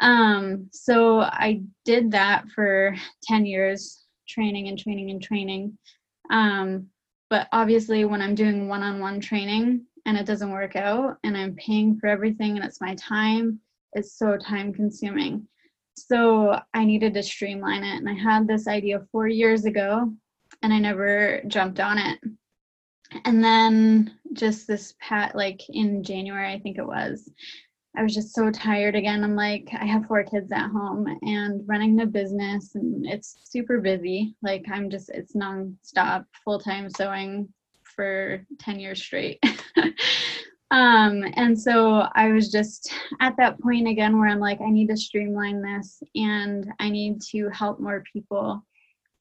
Um, 0.00 0.68
so 0.72 1.20
I 1.20 1.62
did 1.84 2.10
that 2.12 2.44
for 2.54 2.94
10 3.24 3.46
years, 3.46 4.04
training 4.28 4.68
and 4.68 4.78
training 4.78 5.10
and 5.10 5.22
training. 5.22 5.76
Um, 6.30 6.86
but 7.30 7.48
obviously, 7.52 8.04
when 8.04 8.22
I'm 8.22 8.34
doing 8.34 8.68
one 8.68 8.82
on 8.82 9.00
one 9.00 9.20
training 9.20 9.84
and 10.06 10.16
it 10.16 10.26
doesn't 10.26 10.52
work 10.52 10.76
out 10.76 11.16
and 11.24 11.36
I'm 11.36 11.54
paying 11.56 11.98
for 11.98 12.06
everything 12.06 12.56
and 12.56 12.64
it's 12.64 12.80
my 12.80 12.94
time, 12.94 13.60
it's 13.92 14.18
so 14.18 14.36
time 14.36 14.72
consuming. 14.72 15.46
So 15.96 16.60
I 16.74 16.84
needed 16.84 17.14
to 17.14 17.22
streamline 17.22 17.82
it. 17.82 17.96
And 17.96 18.08
I 18.08 18.14
had 18.14 18.46
this 18.46 18.68
idea 18.68 19.06
four 19.10 19.26
years 19.26 19.64
ago 19.64 20.12
and 20.62 20.72
I 20.72 20.78
never 20.78 21.42
jumped 21.48 21.80
on 21.80 21.98
it. 21.98 22.18
And 23.24 23.42
then 23.42 24.18
just 24.32 24.66
this 24.66 24.94
pat, 25.00 25.34
like 25.34 25.62
in 25.70 26.02
January, 26.02 26.52
I 26.52 26.58
think 26.58 26.78
it 26.78 26.86
was, 26.86 27.30
I 27.96 28.02
was 28.02 28.14
just 28.14 28.34
so 28.34 28.50
tired 28.50 28.94
again. 28.94 29.24
I'm 29.24 29.34
like, 29.34 29.68
I 29.72 29.86
have 29.86 30.06
four 30.06 30.22
kids 30.24 30.52
at 30.52 30.70
home 30.70 31.06
and 31.22 31.62
running 31.66 31.96
the 31.96 32.06
business, 32.06 32.74
and 32.74 33.06
it's 33.06 33.38
super 33.44 33.80
busy. 33.80 34.36
Like, 34.42 34.64
I'm 34.70 34.90
just, 34.90 35.08
it's 35.10 35.34
nonstop, 35.34 36.26
full 36.44 36.60
time 36.60 36.90
sewing 36.90 37.48
for 37.82 38.44
10 38.60 38.78
years 38.78 39.02
straight. 39.02 39.42
um, 40.70 41.24
and 41.34 41.58
so 41.58 42.06
I 42.14 42.28
was 42.28 42.52
just 42.52 42.92
at 43.20 43.36
that 43.38 43.58
point 43.60 43.88
again 43.88 44.18
where 44.18 44.28
I'm 44.28 44.38
like, 44.38 44.60
I 44.60 44.70
need 44.70 44.88
to 44.88 44.96
streamline 44.96 45.62
this 45.62 46.02
and 46.14 46.70
I 46.78 46.90
need 46.90 47.22
to 47.32 47.48
help 47.48 47.80
more 47.80 48.04
people. 48.12 48.64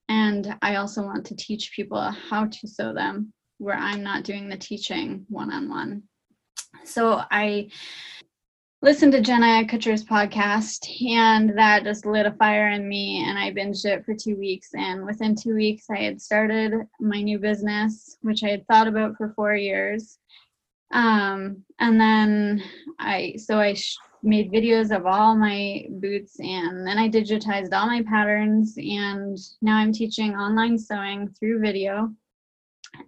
And 0.10 0.56
I 0.62 0.76
also 0.76 1.02
want 1.02 1.26
to 1.26 1.36
teach 1.36 1.71
people 1.71 2.00
how 2.02 2.45
to 2.45 2.67
sew 2.67 2.93
them 2.93 3.34
where 3.58 3.76
I'm 3.76 4.04
not 4.04 4.24
doing 4.24 4.50
the 4.50 4.58
teaching 4.58 5.26
one 5.30 5.52
on 5.52 5.70
one. 5.70 6.04
So 6.84 7.22
I, 7.32 7.70
listened 8.82 9.12
to 9.12 9.22
Jenna 9.22 9.65
Kutcher's 9.65 10.04
podcast, 10.04 10.88
and 11.06 11.58
that 11.58 11.84
just 11.84 12.06
lit 12.06 12.28
a 12.28 12.32
fire 12.32 12.70
in 12.70 12.88
me. 12.88 13.26
And 13.28 13.38
I 13.38 13.52
binged 13.52 13.86
it 13.86 14.06
for 14.06 14.13
two 14.13 14.38
weeks. 14.38 14.70
And 14.76 15.06
within 15.06 15.36
two 15.36 15.56
weeks, 15.56 15.86
I 15.89 15.98
had 15.98 16.22
started 16.22 16.74
my 17.00 17.22
new 17.22 17.39
business, 17.39 18.17
which 18.22 18.43
I 18.43 18.50
had 18.50 18.67
thought 18.67 18.88
about 18.88 19.17
for 19.17 19.34
four 19.36 19.56
years. 19.56 20.20
Um, 20.91 21.63
and 21.80 22.00
then 22.00 22.63
I, 23.00 23.36
so 23.38 23.60
I 23.60 23.74
sh- 23.74 23.98
made 24.24 24.52
videos 24.52 24.96
of 24.96 25.06
all 25.06 25.36
my 25.36 25.86
boots, 25.89 26.39
and 26.39 26.86
then 26.86 26.98
I 26.98 27.10
digitized 27.10 27.74
all 27.74 27.88
my 27.88 28.04
patterns. 28.04 28.76
And 28.78 29.38
now 29.62 29.78
I'm 29.78 29.91
teaching 29.91 30.36
online 30.36 30.78
sewing 30.78 31.34
through 31.39 31.62
video 31.62 32.13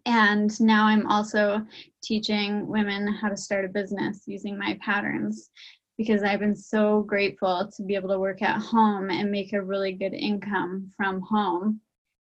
and 0.05 0.59
now 0.61 0.85
I'm 0.85 1.07
also 1.07 1.65
teaching 2.01 2.67
women 2.67 3.07
how 3.07 3.29
to 3.29 3.37
start 3.37 3.65
a 3.65 3.69
business 3.69 4.23
using 4.25 4.57
my 4.57 4.77
patterns 4.83 5.49
because 5.97 6.23
I've 6.23 6.39
been 6.39 6.55
so 6.55 7.01
grateful 7.01 7.69
to 7.75 7.83
be 7.83 7.95
able 7.95 8.09
to 8.09 8.19
work 8.19 8.41
at 8.41 8.61
home 8.61 9.09
and 9.09 9.29
make 9.29 9.51
a 9.51 9.61
really 9.61 9.91
good 9.91 10.13
income 10.13 10.91
from 10.95 11.21
home. 11.21 11.81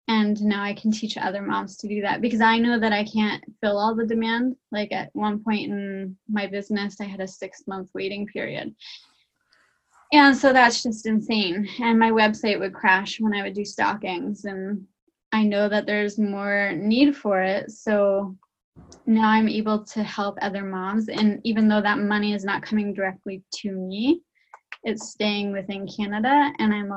And 0.08 0.42
now 0.42 0.64
I 0.64 0.74
can 0.74 0.92
teach 0.92 1.18
other 1.18 1.42
moms 1.42 1.78
to 1.78 1.88
do 1.88 2.02
that 2.02 2.22
because 2.22 2.42
I 2.42 2.58
know 2.58 2.80
that 2.80 2.94
I 2.94 3.04
can't 3.04 3.44
fill 3.62 3.78
all 3.78 3.94
the 3.94 4.06
demand. 4.06 4.56
Like 4.72 4.92
at 4.92 5.10
one 5.14 5.44
point 5.44 5.72
in 5.72 6.18
my 6.28 6.48
business, 6.48 7.02
I 7.02 7.04
had 7.04 7.20
a 7.20 7.28
six 7.28 7.64
month 7.68 7.90
waiting 7.94 8.26
period. 8.28 8.74
And 10.12 10.36
so 10.36 10.52
that's 10.52 10.82
just 10.82 11.06
insane. 11.06 11.68
And 11.82 12.00
my 12.00 12.12
website 12.12 12.60
would 12.60 12.74
crash 12.74 13.20
when 13.20 13.34
I 13.34 13.44
would 13.44 13.54
do 13.54 13.66
stockings 13.66 14.46
and 14.46 14.88
I 15.32 15.44
know 15.44 15.70
that 15.70 15.86
there's 15.86 16.18
more 16.18 16.72
need 16.74 17.16
for 17.16 17.42
it. 17.42 17.72
So 17.72 18.36
now 19.06 19.30
I'm 19.30 19.48
able 19.48 19.84
to 19.86 20.04
help 20.04 20.38
other 20.42 20.64
moms. 20.64 21.10
And 21.10 21.40
even 21.44 21.68
though 21.68 21.82
that 21.82 22.00
money 22.00 22.34
is 22.34 22.44
not 22.44 22.64
coming 22.64 22.94
directly 22.94 23.44
to 23.58 23.72
me, 23.72 24.22
it's 24.84 25.12
staying 25.12 25.52
within 25.52 25.88
Canada. 25.88 26.52
And 26.60 26.74
I'm 26.74 26.92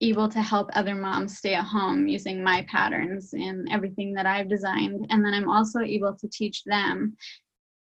able 0.00 0.28
to 0.28 0.42
help 0.42 0.70
other 0.74 0.94
moms 0.94 1.38
stay 1.38 1.54
at 1.54 1.64
home 1.64 2.06
using 2.08 2.42
my 2.42 2.66
patterns 2.68 3.32
and 3.32 3.68
everything 3.70 4.12
that 4.14 4.26
I've 4.26 4.48
designed. 4.48 5.06
And 5.10 5.24
then 5.24 5.34
I'm 5.34 5.48
also 5.48 5.80
able 5.80 6.14
to 6.14 6.28
teach 6.28 6.64
them 6.64 7.16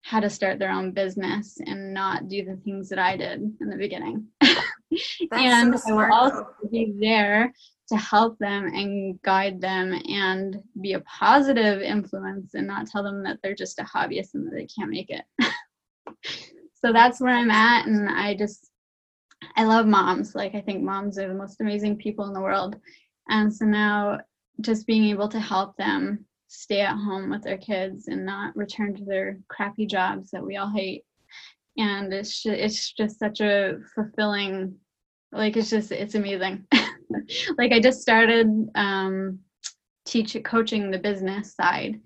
how 0.02 0.22
to 0.22 0.30
start 0.30 0.58
their 0.58 0.72
own 0.72 0.92
business 0.92 1.58
and 1.66 1.94
not 1.94 2.30
do 2.30 2.46
the 2.46 2.56
things 2.64 2.88
that 2.90 3.00
I 3.00 3.18
did 3.18 3.42
in 3.60 3.70
the 3.70 3.76
beginning. 3.76 4.28
and 5.32 5.78
so 5.78 5.98
I 5.98 6.08
will 6.08 6.14
also 6.14 6.48
be 6.72 6.94
there 6.98 7.54
to 7.90 7.96
help 7.96 8.38
them 8.40 8.66
and 8.66 9.22
guide 9.22 9.62
them 9.62 9.94
and 10.10 10.62
be 10.82 10.94
a 10.94 11.00
positive 11.02 11.82
influence 11.82 12.54
and 12.54 12.68
not 12.68 12.88
tell 12.88 13.04
them 13.04 13.24
that 13.24 13.38
they're 13.42 13.56
just 13.56 13.80
a 13.80 13.84
hobbyist 13.84 14.34
and 14.34 14.46
that 14.46 14.56
they 14.56 14.68
can't 14.68 14.90
make 14.90 15.10
it. 15.10 15.24
so 16.74 16.92
that's 16.92 17.22
where 17.22 17.34
I'm 17.34 17.52
at. 17.52 17.88
And 17.88 18.10
I 18.10 18.36
just, 18.36 18.70
I 19.56 19.64
love 19.64 19.86
moms. 19.86 20.36
Like, 20.36 20.54
I 20.56 20.62
think 20.62 20.84
moms 20.84 21.18
are 21.18 21.28
the 21.28 21.34
most 21.34 21.62
amazing 21.62 21.98
people 21.98 22.26
in 22.26 22.34
the 22.34 22.42
world. 22.42 22.76
And 23.30 23.54
so 23.54 23.66
now 23.66 24.20
just 24.62 24.88
being 24.88 25.06
able 25.06 25.30
to 25.30 25.40
help 25.40 25.78
them 25.78 26.26
stay 26.48 26.82
at 26.82 26.96
home 26.96 27.30
with 27.30 27.44
their 27.44 27.58
kids 27.58 28.08
and 28.08 28.26
not 28.26 28.56
return 28.56 28.96
to 28.96 29.06
their 29.06 29.40
crappy 29.48 29.86
jobs 29.86 30.32
that 30.32 30.46
we 30.46 30.58
all 30.58 30.72
hate 30.72 31.04
and 31.78 32.14
it's 32.14 32.46
it's 32.46 32.92
just 32.94 33.20
such 33.20 33.42
a 33.42 33.78
fulfilling 33.94 34.76
like 35.32 35.58
it's 35.58 35.70
just 35.70 35.92
it's 35.92 36.16
amazing. 36.16 36.66
Like 37.58 37.72
i 37.74 37.80
just 37.80 38.02
started 38.02 38.48
um 38.76 39.40
teach 40.06 40.38
coaching 40.44 40.92
the 40.92 41.00
business 41.00 41.56
side 41.56 42.00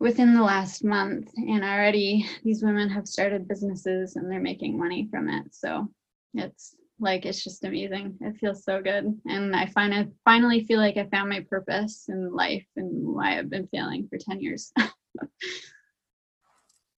within 0.00 0.34
the 0.34 0.42
last 0.42 0.84
month 0.84 1.30
and 1.36 1.64
already 1.64 2.28
these 2.42 2.62
women 2.62 2.90
have 2.90 3.08
started 3.08 3.48
businesses 3.48 4.16
and 4.16 4.30
they're 4.30 4.40
making 4.40 4.78
money 4.78 5.08
from 5.10 5.28
it. 5.30 5.46
So 5.54 5.88
it's 6.34 6.76
like 7.00 7.24
it's 7.24 7.42
just 7.42 7.64
amazing. 7.64 8.18
It 8.20 8.36
feels 8.36 8.64
so 8.64 8.82
good. 8.82 9.18
And 9.26 9.56
i 9.56 9.66
find 9.66 10.12
finally 10.24 10.64
feel 10.64 10.78
like 10.78 10.96
i 10.96 11.04
found 11.04 11.30
my 11.30 11.40
purpose 11.48 12.06
in 12.08 12.34
life 12.34 12.66
and 12.76 13.14
why 13.14 13.38
i've 13.38 13.50
been 13.50 13.68
failing 13.68 14.06
for 14.08 14.18
10 14.18 14.40
years. 14.40 14.72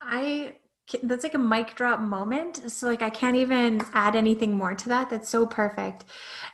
I 0.00 0.56
that's 1.02 1.24
like 1.24 1.34
a 1.34 1.38
mic 1.38 1.74
drop 1.74 2.00
moment 2.00 2.70
so 2.70 2.86
like 2.86 3.02
i 3.02 3.08
can't 3.08 3.36
even 3.36 3.82
add 3.94 4.14
anything 4.14 4.56
more 4.56 4.74
to 4.74 4.88
that 4.88 5.08
that's 5.08 5.28
so 5.28 5.46
perfect. 5.46 6.04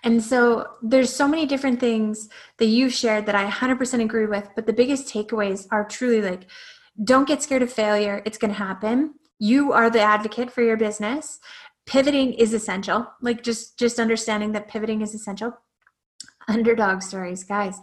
And 0.02 0.22
so 0.22 0.66
there's 0.82 1.12
so 1.12 1.28
many 1.28 1.46
different 1.46 1.80
things 1.80 2.28
that 2.58 2.66
you 2.66 2.88
shared 2.88 3.26
that 3.26 3.34
i 3.34 3.48
100% 3.50 4.02
agree 4.02 4.26
with 4.26 4.48
but 4.54 4.66
the 4.66 4.72
biggest 4.72 5.12
takeaways 5.12 5.66
are 5.70 5.84
truly 5.84 6.22
like 6.22 6.46
don't 7.02 7.26
get 7.26 7.42
scared 7.42 7.62
of 7.62 7.72
failure 7.72 8.22
it's 8.24 8.38
going 8.38 8.52
to 8.52 8.58
happen. 8.58 9.14
You 9.38 9.72
are 9.72 9.90
the 9.90 10.00
advocate 10.00 10.50
for 10.50 10.62
your 10.62 10.76
business. 10.76 11.40
Pivoting 11.86 12.34
is 12.34 12.54
essential 12.54 13.06
like 13.20 13.42
just 13.42 13.78
just 13.78 13.98
understanding 13.98 14.52
that 14.52 14.68
pivoting 14.68 15.00
is 15.02 15.14
essential. 15.14 15.52
Underdog 16.48 17.02
stories 17.02 17.42
guys. 17.42 17.78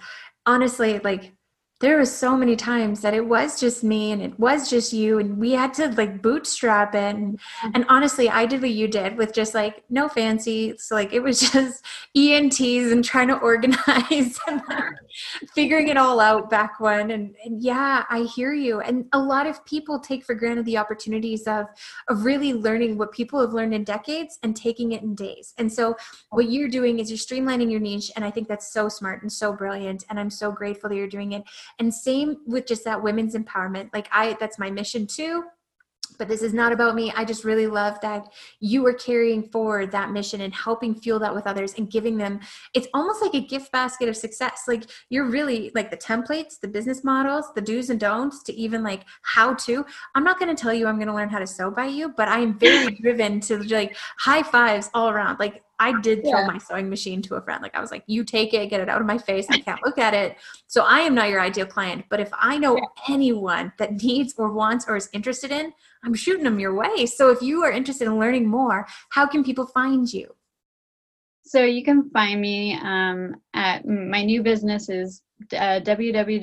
Honestly 0.45 0.99
like 0.99 1.36
there 1.79 1.97
was 1.97 2.11
so 2.11 2.35
many 2.35 2.55
times 2.55 3.01
that 3.01 3.13
it 3.13 3.25
was 3.25 3.59
just 3.59 3.83
me 3.83 4.11
and 4.11 4.21
it 4.21 4.39
was 4.39 4.69
just 4.69 4.93
you 4.93 5.19
and 5.19 5.37
we 5.37 5.51
had 5.51 5.73
to 5.75 5.89
like 5.89 6.21
bootstrap 6.21 6.95
it. 6.95 7.15
And, 7.15 7.37
mm-hmm. 7.37 7.71
and 7.75 7.85
honestly 7.87 8.29
i 8.29 8.45
did 8.45 8.61
what 8.61 8.71
you 8.71 8.87
did 8.87 9.17
with 9.17 9.33
just 9.33 9.53
like 9.53 9.83
no 9.89 10.09
fancy. 10.09 10.75
So 10.77 10.95
like 10.95 11.13
it 11.13 11.21
was 11.21 11.39
just 11.51 11.85
ents 12.15 12.59
and 12.59 13.03
trying 13.03 13.27
to 13.27 13.37
organize 13.39 14.39
and 14.47 14.61
like 14.69 14.83
figuring 15.53 15.89
it 15.89 15.97
all 15.97 16.19
out 16.19 16.49
back 16.49 16.79
when. 16.79 17.11
And, 17.11 17.35
and 17.43 17.61
yeah 17.61 18.05
i 18.09 18.21
hear 18.21 18.53
you. 18.53 18.81
And 18.81 19.05
a 19.13 19.19
lot 19.19 19.45
of 19.45 19.63
people 19.65 19.99
take 19.99 20.25
for 20.25 20.35
granted 20.35 20.65
the 20.65 20.77
opportunities 20.77 21.47
of 21.47 21.67
of 22.07 22.25
really 22.25 22.53
learning 22.53 22.97
what 22.97 23.11
people 23.11 23.39
have 23.39 23.53
learned 23.53 23.73
in 23.73 23.83
decades 23.83 24.39
and 24.43 24.55
taking 24.55 24.93
it 24.93 25.03
in 25.03 25.15
days. 25.15 25.53
And 25.57 25.71
so 25.71 25.95
what 26.29 26.49
you're 26.49 26.69
doing 26.69 26.99
is 26.99 27.09
you're 27.09 27.17
streamlining 27.17 27.71
your 27.71 27.79
niche 27.79 28.11
and 28.15 28.23
i 28.23 28.31
think 28.31 28.47
that's 28.47 28.71
so 28.71 28.89
smart 28.89 29.21
and 29.21 29.31
so 29.31 29.53
brilliant 29.53 30.03
and 30.09 30.19
i'm 30.19 30.29
so 30.29 30.51
grateful 30.51 30.89
that 30.89 30.95
you're 30.95 31.07
doing 31.07 31.33
it 31.33 31.43
and 31.79 31.93
same 31.93 32.37
with 32.45 32.65
just 32.65 32.83
that 32.85 33.01
women's 33.03 33.35
empowerment. 33.35 33.89
Like 33.93 34.07
i 34.11 34.35
that's 34.39 34.59
my 34.59 34.69
mission 34.69 35.07
too 35.07 35.43
but 36.17 36.27
this 36.27 36.41
is 36.41 36.53
not 36.53 36.71
about 36.71 36.95
me. 36.95 37.11
I 37.15 37.25
just 37.25 37.43
really 37.43 37.67
love 37.67 37.99
that 38.01 38.27
you 38.59 38.85
are 38.85 38.93
carrying 38.93 39.43
forward 39.43 39.91
that 39.91 40.11
mission 40.11 40.41
and 40.41 40.53
helping 40.53 40.95
fuel 40.95 41.19
that 41.19 41.33
with 41.33 41.47
others 41.47 41.73
and 41.77 41.89
giving 41.89 42.17
them. 42.17 42.39
It's 42.73 42.87
almost 42.93 43.21
like 43.21 43.33
a 43.33 43.41
gift 43.41 43.71
basket 43.71 44.09
of 44.09 44.17
success. 44.17 44.63
Like 44.67 44.83
you're 45.09 45.29
really 45.29 45.71
like 45.75 45.91
the 45.91 45.97
templates, 45.97 46.59
the 46.59 46.67
business 46.67 47.03
models, 47.03 47.45
the 47.55 47.61
do's 47.61 47.89
and 47.89 47.99
don'ts 47.99 48.43
to 48.43 48.53
even 48.53 48.83
like 48.83 49.03
how 49.21 49.53
to. 49.55 49.85
I'm 50.15 50.23
not 50.23 50.39
going 50.39 50.53
to 50.53 50.61
tell 50.61 50.73
you 50.73 50.87
I'm 50.87 50.95
going 50.97 51.07
to 51.07 51.13
learn 51.13 51.29
how 51.29 51.39
to 51.39 51.47
sew 51.47 51.71
by 51.71 51.85
you, 51.85 52.09
but 52.09 52.27
I 52.27 52.39
am 52.39 52.57
very 52.57 52.95
driven 53.01 53.39
to 53.41 53.63
like 53.63 53.95
high 54.17 54.43
fives 54.43 54.89
all 54.93 55.09
around. 55.09 55.39
Like 55.39 55.63
I 55.79 55.99
did 56.01 56.21
throw 56.23 56.39
yeah. 56.39 56.47
my 56.47 56.57
sewing 56.57 56.89
machine 56.89 57.21
to 57.23 57.35
a 57.35 57.41
friend. 57.41 57.61
Like 57.61 57.75
I 57.75 57.81
was 57.81 57.91
like, 57.91 58.03
you 58.07 58.23
take 58.23 58.53
it, 58.53 58.69
get 58.69 58.81
it 58.81 58.89
out 58.89 58.99
of 58.99 59.05
my 59.05 59.17
face. 59.17 59.45
I 59.49 59.59
can't 59.59 59.83
look 59.85 59.99
at 59.99 60.13
it. 60.13 60.37
So 60.65 60.83
I 60.83 61.01
am 61.01 61.13
not 61.13 61.29
your 61.29 61.39
ideal 61.39 61.67
client. 61.67 62.05
But 62.09 62.19
if 62.19 62.29
I 62.33 62.57
know 62.57 62.79
anyone 63.07 63.71
that 63.77 64.01
needs 64.01 64.33
or 64.37 64.51
wants 64.51 64.85
or 64.87 64.95
is 64.95 65.09
interested 65.13 65.51
in, 65.51 65.73
I'm 66.03 66.13
shooting 66.13 66.43
them 66.43 66.59
your 66.59 66.73
way. 66.73 67.05
So 67.05 67.31
if 67.31 67.41
you 67.41 67.63
are 67.63 67.71
interested 67.71 68.07
in 68.07 68.19
learning 68.19 68.47
more, 68.47 68.87
how 69.09 69.27
can 69.27 69.43
people 69.43 69.67
find 69.67 70.11
you? 70.11 70.33
So 71.43 71.63
you 71.63 71.83
can 71.83 72.09
find 72.09 72.41
me 72.41 72.77
um, 72.81 73.35
at 73.53 73.87
my 73.87 74.23
new 74.23 74.43
business 74.43 74.89
is 74.89 75.21
uh, 75.53 75.79
www.pb-j.ca 75.81 76.33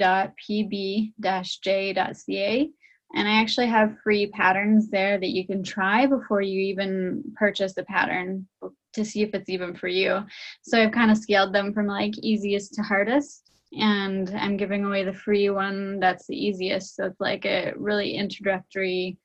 and 3.14 3.28
I 3.28 3.40
actually 3.40 3.68
have 3.68 3.98
free 4.02 4.26
patterns 4.26 4.90
there 4.90 5.18
that 5.18 5.30
you 5.30 5.46
can 5.46 5.62
try 5.62 6.06
before 6.06 6.40
you 6.40 6.60
even 6.60 7.22
purchase 7.36 7.76
a 7.76 7.84
pattern 7.84 8.46
to 8.92 9.04
see 9.04 9.22
if 9.22 9.30
it's 9.34 9.48
even 9.48 9.74
for 9.74 9.88
you. 9.88 10.24
So 10.62 10.82
I've 10.82 10.92
kind 10.92 11.10
of 11.10 11.18
scaled 11.18 11.54
them 11.54 11.72
from 11.72 11.86
like 11.86 12.18
easiest 12.18 12.74
to 12.74 12.82
hardest. 12.82 13.52
And 13.72 14.30
I'm 14.30 14.56
giving 14.56 14.84
away 14.84 15.04
the 15.04 15.12
free 15.12 15.50
one 15.50 16.00
that's 16.00 16.26
the 16.26 16.36
easiest. 16.36 16.96
So 16.96 17.06
it's 17.06 17.20
like 17.20 17.44
a 17.44 17.72
really 17.76 18.14
introductory 18.14 19.16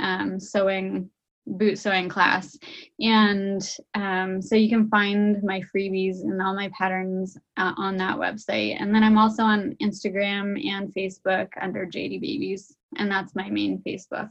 um, 0.00 0.38
sewing 0.40 1.10
boot 1.46 1.76
sewing 1.76 2.08
class. 2.08 2.56
And 3.00 3.60
um, 3.94 4.40
so 4.40 4.54
you 4.54 4.68
can 4.68 4.88
find 4.88 5.42
my 5.42 5.60
freebies 5.74 6.20
and 6.22 6.40
all 6.40 6.54
my 6.54 6.70
patterns 6.78 7.36
uh, 7.56 7.72
on 7.76 7.96
that 7.96 8.16
website. 8.16 8.80
And 8.80 8.94
then 8.94 9.02
i'm 9.02 9.18
also 9.18 9.42
on 9.42 9.76
instagram 9.82 10.64
and 10.64 10.94
facebook 10.94 11.48
under 11.60 11.84
jd 11.84 12.20
babies 12.20 12.76
and 12.96 13.10
that's 13.10 13.34
my 13.34 13.48
main 13.48 13.82
facebook. 13.86 14.30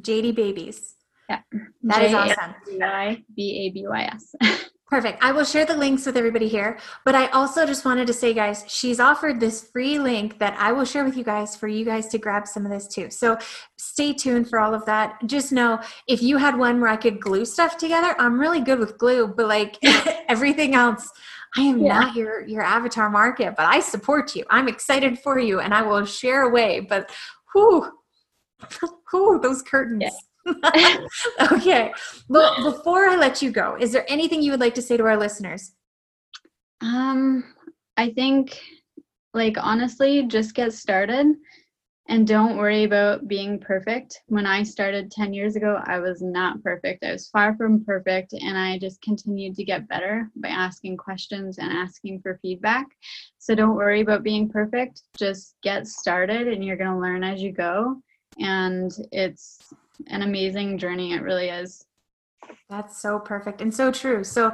Jd 0.00 0.34
babies. 0.34 0.96
Yeah. 1.28 1.40
That 1.82 2.02
is 2.02 2.14
awesome. 2.14 2.54
B-a-b-y-s 3.36 4.34
Perfect. 4.90 5.22
I 5.22 5.30
will 5.30 5.44
share 5.44 5.64
the 5.64 5.76
links 5.76 6.04
with 6.04 6.16
everybody 6.16 6.48
here. 6.48 6.76
But 7.04 7.14
I 7.14 7.28
also 7.28 7.64
just 7.64 7.84
wanted 7.84 8.08
to 8.08 8.12
say, 8.12 8.34
guys, 8.34 8.64
she's 8.66 8.98
offered 8.98 9.38
this 9.38 9.62
free 9.70 10.00
link 10.00 10.40
that 10.40 10.56
I 10.58 10.72
will 10.72 10.84
share 10.84 11.04
with 11.04 11.16
you 11.16 11.22
guys 11.22 11.54
for 11.54 11.68
you 11.68 11.84
guys 11.84 12.08
to 12.08 12.18
grab 12.18 12.48
some 12.48 12.66
of 12.66 12.72
this 12.72 12.88
too. 12.88 13.08
So 13.08 13.38
stay 13.78 14.12
tuned 14.12 14.50
for 14.50 14.58
all 14.58 14.74
of 14.74 14.84
that. 14.86 15.24
Just 15.26 15.52
know 15.52 15.80
if 16.08 16.20
you 16.22 16.38
had 16.38 16.58
one 16.58 16.80
where 16.80 16.90
I 16.90 16.96
could 16.96 17.20
glue 17.20 17.44
stuff 17.44 17.76
together, 17.76 18.16
I'm 18.18 18.40
really 18.40 18.60
good 18.60 18.80
with 18.80 18.98
glue, 18.98 19.28
but 19.28 19.46
like 19.46 19.78
everything 20.28 20.74
else, 20.74 21.08
I 21.56 21.62
am 21.62 21.80
yeah. 21.82 22.00
not 22.00 22.16
your 22.16 22.44
your 22.46 22.62
avatar 22.62 23.10
market, 23.10 23.54
but 23.56 23.66
I 23.66 23.78
support 23.78 24.34
you. 24.34 24.44
I'm 24.50 24.66
excited 24.66 25.20
for 25.20 25.38
you 25.38 25.60
and 25.60 25.72
I 25.72 25.82
will 25.82 26.04
share 26.04 26.42
away. 26.42 26.80
But 26.80 27.10
whoo, 27.54 27.92
whoo, 29.12 29.38
those 29.40 29.62
curtains. 29.62 30.02
Yeah. 30.02 30.10
okay. 31.52 31.92
Well, 32.28 32.72
before 32.72 33.06
I 33.06 33.16
let 33.16 33.42
you 33.42 33.50
go, 33.50 33.76
is 33.78 33.92
there 33.92 34.04
anything 34.08 34.42
you 34.42 34.50
would 34.50 34.60
like 34.60 34.74
to 34.76 34.82
say 34.82 34.96
to 34.96 35.04
our 35.04 35.16
listeners? 35.16 35.72
Um, 36.80 37.44
I 37.96 38.10
think, 38.10 38.58
like, 39.34 39.56
honestly, 39.58 40.26
just 40.26 40.54
get 40.54 40.72
started 40.72 41.36
and 42.10 42.26
don't 42.26 42.56
worry 42.56 42.82
about 42.82 43.28
being 43.28 43.60
perfect. 43.60 44.22
When 44.26 44.44
I 44.44 44.64
started 44.64 45.12
10 45.12 45.32
years 45.32 45.54
ago, 45.54 45.80
I 45.84 46.00
was 46.00 46.20
not 46.20 46.60
perfect. 46.60 47.04
I 47.04 47.12
was 47.12 47.28
far 47.28 47.56
from 47.56 47.84
perfect, 47.84 48.32
and 48.32 48.58
I 48.58 48.78
just 48.78 49.00
continued 49.00 49.54
to 49.54 49.64
get 49.64 49.86
better 49.86 50.28
by 50.34 50.48
asking 50.48 50.96
questions 50.96 51.58
and 51.58 51.70
asking 51.70 52.20
for 52.20 52.40
feedback. 52.42 52.86
So 53.38 53.54
don't 53.54 53.76
worry 53.76 54.00
about 54.00 54.24
being 54.24 54.48
perfect. 54.48 55.02
Just 55.16 55.54
get 55.62 55.86
started, 55.86 56.48
and 56.48 56.64
you're 56.64 56.76
going 56.76 56.90
to 56.90 56.98
learn 56.98 57.22
as 57.22 57.40
you 57.40 57.52
go. 57.52 58.02
And 58.40 58.90
it's 59.12 59.72
an 60.08 60.22
amazing 60.22 60.78
journey. 60.78 61.12
It 61.12 61.22
really 61.22 61.48
is. 61.48 61.84
That's 62.68 63.00
so 63.00 63.18
perfect 63.18 63.60
and 63.60 63.72
so 63.72 63.90
true. 63.90 64.24
So 64.24 64.52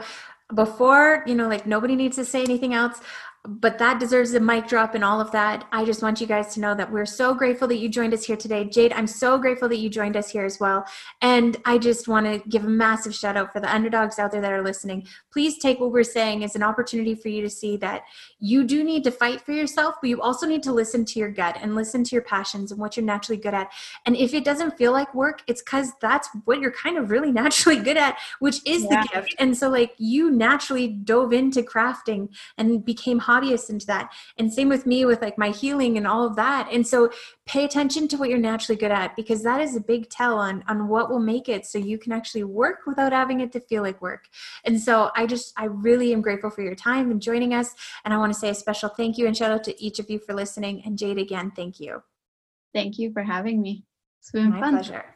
before, 0.55 1.25
you 1.27 1.35
know, 1.35 1.49
like 1.49 1.67
nobody 1.67 1.97
needs 1.97 2.17
to 2.17 2.25
say 2.25 2.43
anything 2.43 2.75
else 2.75 3.01
but 3.47 3.79
that 3.79 4.01
deserves 4.01 4.35
a 4.35 4.41
mic 4.41 4.67
drop 4.67 4.95
and 4.95 5.05
all 5.05 5.21
of 5.21 5.31
that. 5.33 5.67
I 5.73 5.85
just 5.85 6.03
want 6.03 6.21
you 6.21 6.27
guys 6.27 6.53
to 6.55 6.61
know 6.61 6.75
that 6.75 6.91
we're 6.91 7.07
so 7.07 7.35
grateful 7.35 7.69
that 7.69 7.77
you 7.77 7.89
joined 7.89 8.13
us 8.13 8.25
here 8.25 8.37
today. 8.37 8.65
Jade, 8.65 8.93
I'm 8.93 9.07
so 9.07 9.39
grateful 9.39 9.69
that 9.69 9.77
you 9.77 9.89
joined 9.89 10.17
us 10.17 10.31
here 10.31 10.45
as 10.45 10.59
well. 10.59 10.85
And 11.23 11.57
I 11.65 11.79
just 11.79 12.09
want 12.09 12.27
to 12.27 12.49
give 12.49 12.65
a 12.65 12.69
massive 12.69 13.15
shout 13.15 13.37
out 13.37 13.53
for 13.53 13.61
the 13.61 13.73
underdogs 13.73 14.19
out 14.19 14.33
there 14.33 14.41
that 14.41 14.53
are 14.53 14.63
listening. 14.63 15.07
Please 15.33 15.59
take 15.59 15.79
what 15.79 15.93
we're 15.93 16.03
saying 16.03 16.45
as 16.45 16.57
an 16.57 16.63
opportunity 16.63 17.15
for 17.15 17.29
you 17.29 17.43
to 17.43 17.51
see 17.51 17.77
that 17.79 18.03
you 18.39 18.65
do 18.65 18.83
need 18.83 19.05
to 19.05 19.11
fight 19.11 19.41
for 19.41 19.53
yourself, 19.53 19.95
but 20.01 20.11
you 20.11 20.21
also 20.21 20.47
need 20.47 20.63
to 20.65 20.73
listen 20.73 21.05
to 21.05 21.19
your 21.19 21.31
gut 21.31 21.57
and 21.61 21.75
listen 21.75 22.03
to 22.05 22.15
your 22.15 22.23
passions 22.23 22.73
and 22.73 22.81
what 22.81 22.97
you're 22.97 23.07
naturally 23.07 23.41
good 23.41 23.55
at. 23.55 23.71
And 24.05 24.17
if 24.17 24.35
it 24.35 24.45
doesn't 24.45 24.77
feel 24.77 24.93
like 24.93 25.15
work, 25.15 25.43
it's 25.47 25.63
because 25.63 25.93
that's 26.01 26.29
what 26.45 26.61
you're 26.61 26.73
kind 26.73 26.99
of 26.99 27.11
really 27.11 27.33
naturally 27.37 27.79
good 27.79 27.97
at, 27.97 28.19
which 28.41 28.61
is 28.67 28.85
yeah. 28.85 29.03
the 29.03 29.09
gift. 29.09 29.35
And 29.39 29.57
so, 29.57 29.69
like, 29.69 29.95
you 29.99 30.31
naturally 30.31 30.89
dove 30.89 31.33
into 31.33 31.63
crafting 31.63 32.29
and 32.59 32.85
became 32.85 33.19
hot 33.19 33.36
into 33.45 33.87
that. 33.87 34.13
And 34.39 34.53
same 34.53 34.69
with 34.69 34.87
me 34.87 35.05
with 35.05 35.23
like 35.23 35.39
my 35.39 35.51
healing 35.51 35.97
and 35.97 36.07
all 36.07 36.27
of 36.27 36.37
that. 36.37 36.69
And 36.73 36.87
so 36.87 37.11
pay 37.47 37.65
attention 37.65 38.09
to 38.09 38.17
what 38.17 38.29
you're 38.29 38.39
naturally 38.39 38.79
good 38.79 38.91
at 38.91 39.17
because 39.17 39.43
that 39.43 39.61
is 39.61 39.77
a 39.77 39.81
big 39.81 40.09
tell 40.09 40.39
on 40.39 40.65
on 40.69 40.89
what 40.89 41.11
will 41.11 41.21
make 41.21 41.49
it 41.49 41.67
so 41.67 41.79
you 41.79 41.99
can 41.99 42.13
actually 42.13 42.45
work 42.45 42.81
without 42.87 43.13
having 43.13 43.41
it 43.41 43.53
to 43.53 43.61
feel 43.61 43.83
like 43.83 44.01
work. 44.03 44.25
And 44.65 44.81
so 44.81 45.11
i 45.15 45.27
just 45.27 45.53
i 45.57 45.65
really 45.65 46.13
am 46.13 46.23
grateful 46.23 46.51
for 46.51 46.63
your 46.63 46.75
time 46.75 47.11
and 47.11 47.21
joining 47.21 47.55
us. 47.55 47.75
And 48.05 48.13
i 48.13 48.19
want 48.19 48.33
to 48.33 48.39
say 48.39 48.51
a 48.51 48.55
special 48.55 48.89
thank 48.89 49.19
you 49.19 49.27
and 49.27 49.37
shout 49.37 49.51
out 49.51 49.65
to 49.65 49.83
each 49.83 49.99
of 49.99 50.11
you 50.11 50.19
for 50.19 50.35
listening. 50.35 50.83
And 50.85 50.99
jade 50.99 51.19
again 51.19 51.53
thank 51.55 51.81
you. 51.81 52.03
Thank 52.75 52.99
you 52.99 53.13
for 53.13 53.23
having 53.23 53.63
me. 53.63 53.85
It's 54.21 54.33
been 54.33 54.51
my 54.51 54.61
fun. 54.61 54.75
pleasure 54.75 55.16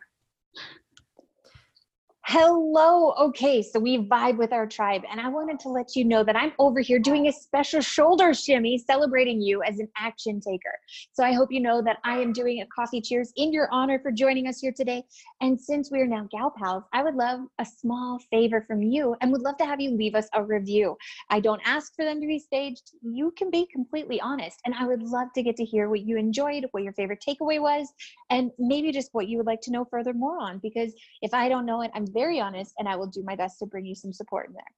Hello. 2.32 3.12
Okay, 3.18 3.60
so 3.60 3.80
we 3.80 4.06
vibe 4.06 4.36
with 4.36 4.52
our 4.52 4.64
tribe, 4.64 5.02
and 5.10 5.20
I 5.20 5.26
wanted 5.26 5.58
to 5.60 5.68
let 5.68 5.96
you 5.96 6.04
know 6.04 6.22
that 6.22 6.36
I'm 6.36 6.52
over 6.60 6.78
here 6.78 7.00
doing 7.00 7.26
a 7.26 7.32
special 7.32 7.80
shoulder 7.80 8.32
shimmy 8.32 8.78
celebrating 8.78 9.40
you 9.40 9.64
as 9.64 9.80
an 9.80 9.88
action 9.96 10.40
taker. 10.40 10.70
So 11.12 11.24
I 11.24 11.32
hope 11.32 11.50
you 11.50 11.58
know 11.58 11.82
that 11.82 11.96
I 12.04 12.18
am 12.18 12.32
doing 12.32 12.60
a 12.60 12.66
coffee 12.66 13.00
cheers 13.00 13.32
in 13.34 13.52
your 13.52 13.68
honor 13.72 13.98
for 13.98 14.12
joining 14.12 14.46
us 14.46 14.60
here 14.60 14.70
today. 14.70 15.02
And 15.40 15.60
since 15.60 15.90
we 15.90 15.98
are 15.98 16.06
now 16.06 16.28
gal 16.30 16.52
pals, 16.56 16.84
I 16.92 17.02
would 17.02 17.16
love 17.16 17.40
a 17.58 17.64
small 17.64 18.20
favor 18.30 18.64
from 18.64 18.80
you 18.80 19.16
and 19.20 19.32
would 19.32 19.42
love 19.42 19.56
to 19.56 19.66
have 19.66 19.80
you 19.80 19.90
leave 19.90 20.14
us 20.14 20.28
a 20.32 20.44
review. 20.44 20.96
I 21.30 21.40
don't 21.40 21.60
ask 21.64 21.96
for 21.96 22.04
them 22.04 22.20
to 22.20 22.28
be 22.28 22.38
staged. 22.38 22.92
You 23.02 23.32
can 23.36 23.50
be 23.50 23.66
completely 23.72 24.20
honest, 24.20 24.60
and 24.64 24.76
I 24.76 24.86
would 24.86 25.02
love 25.02 25.32
to 25.34 25.42
get 25.42 25.56
to 25.56 25.64
hear 25.64 25.88
what 25.88 26.02
you 26.06 26.16
enjoyed, 26.16 26.64
what 26.70 26.84
your 26.84 26.92
favorite 26.92 27.24
takeaway 27.28 27.60
was, 27.60 27.92
and 28.30 28.52
maybe 28.56 28.92
just 28.92 29.08
what 29.10 29.26
you 29.26 29.36
would 29.38 29.46
like 29.46 29.62
to 29.62 29.72
know 29.72 29.84
further 29.84 30.12
more 30.12 30.40
on. 30.40 30.60
Because 30.62 30.94
if 31.22 31.34
I 31.34 31.48
don't 31.48 31.66
know 31.66 31.82
it, 31.82 31.90
I'm 31.92 32.06
very 32.20 32.38
honest 32.38 32.74
and 32.78 32.86
I 32.86 32.96
will 32.96 33.06
do 33.06 33.22
my 33.22 33.34
best 33.34 33.58
to 33.60 33.66
bring 33.66 33.86
you 33.86 33.94
some 33.94 34.12
support 34.12 34.48
in 34.48 34.54
there. 34.54 34.72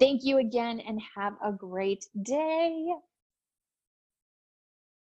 Thank 0.00 0.24
you 0.24 0.38
again 0.38 0.80
and 0.80 1.00
have 1.16 1.34
a 1.44 1.52
great 1.52 2.04
day. 2.22 2.92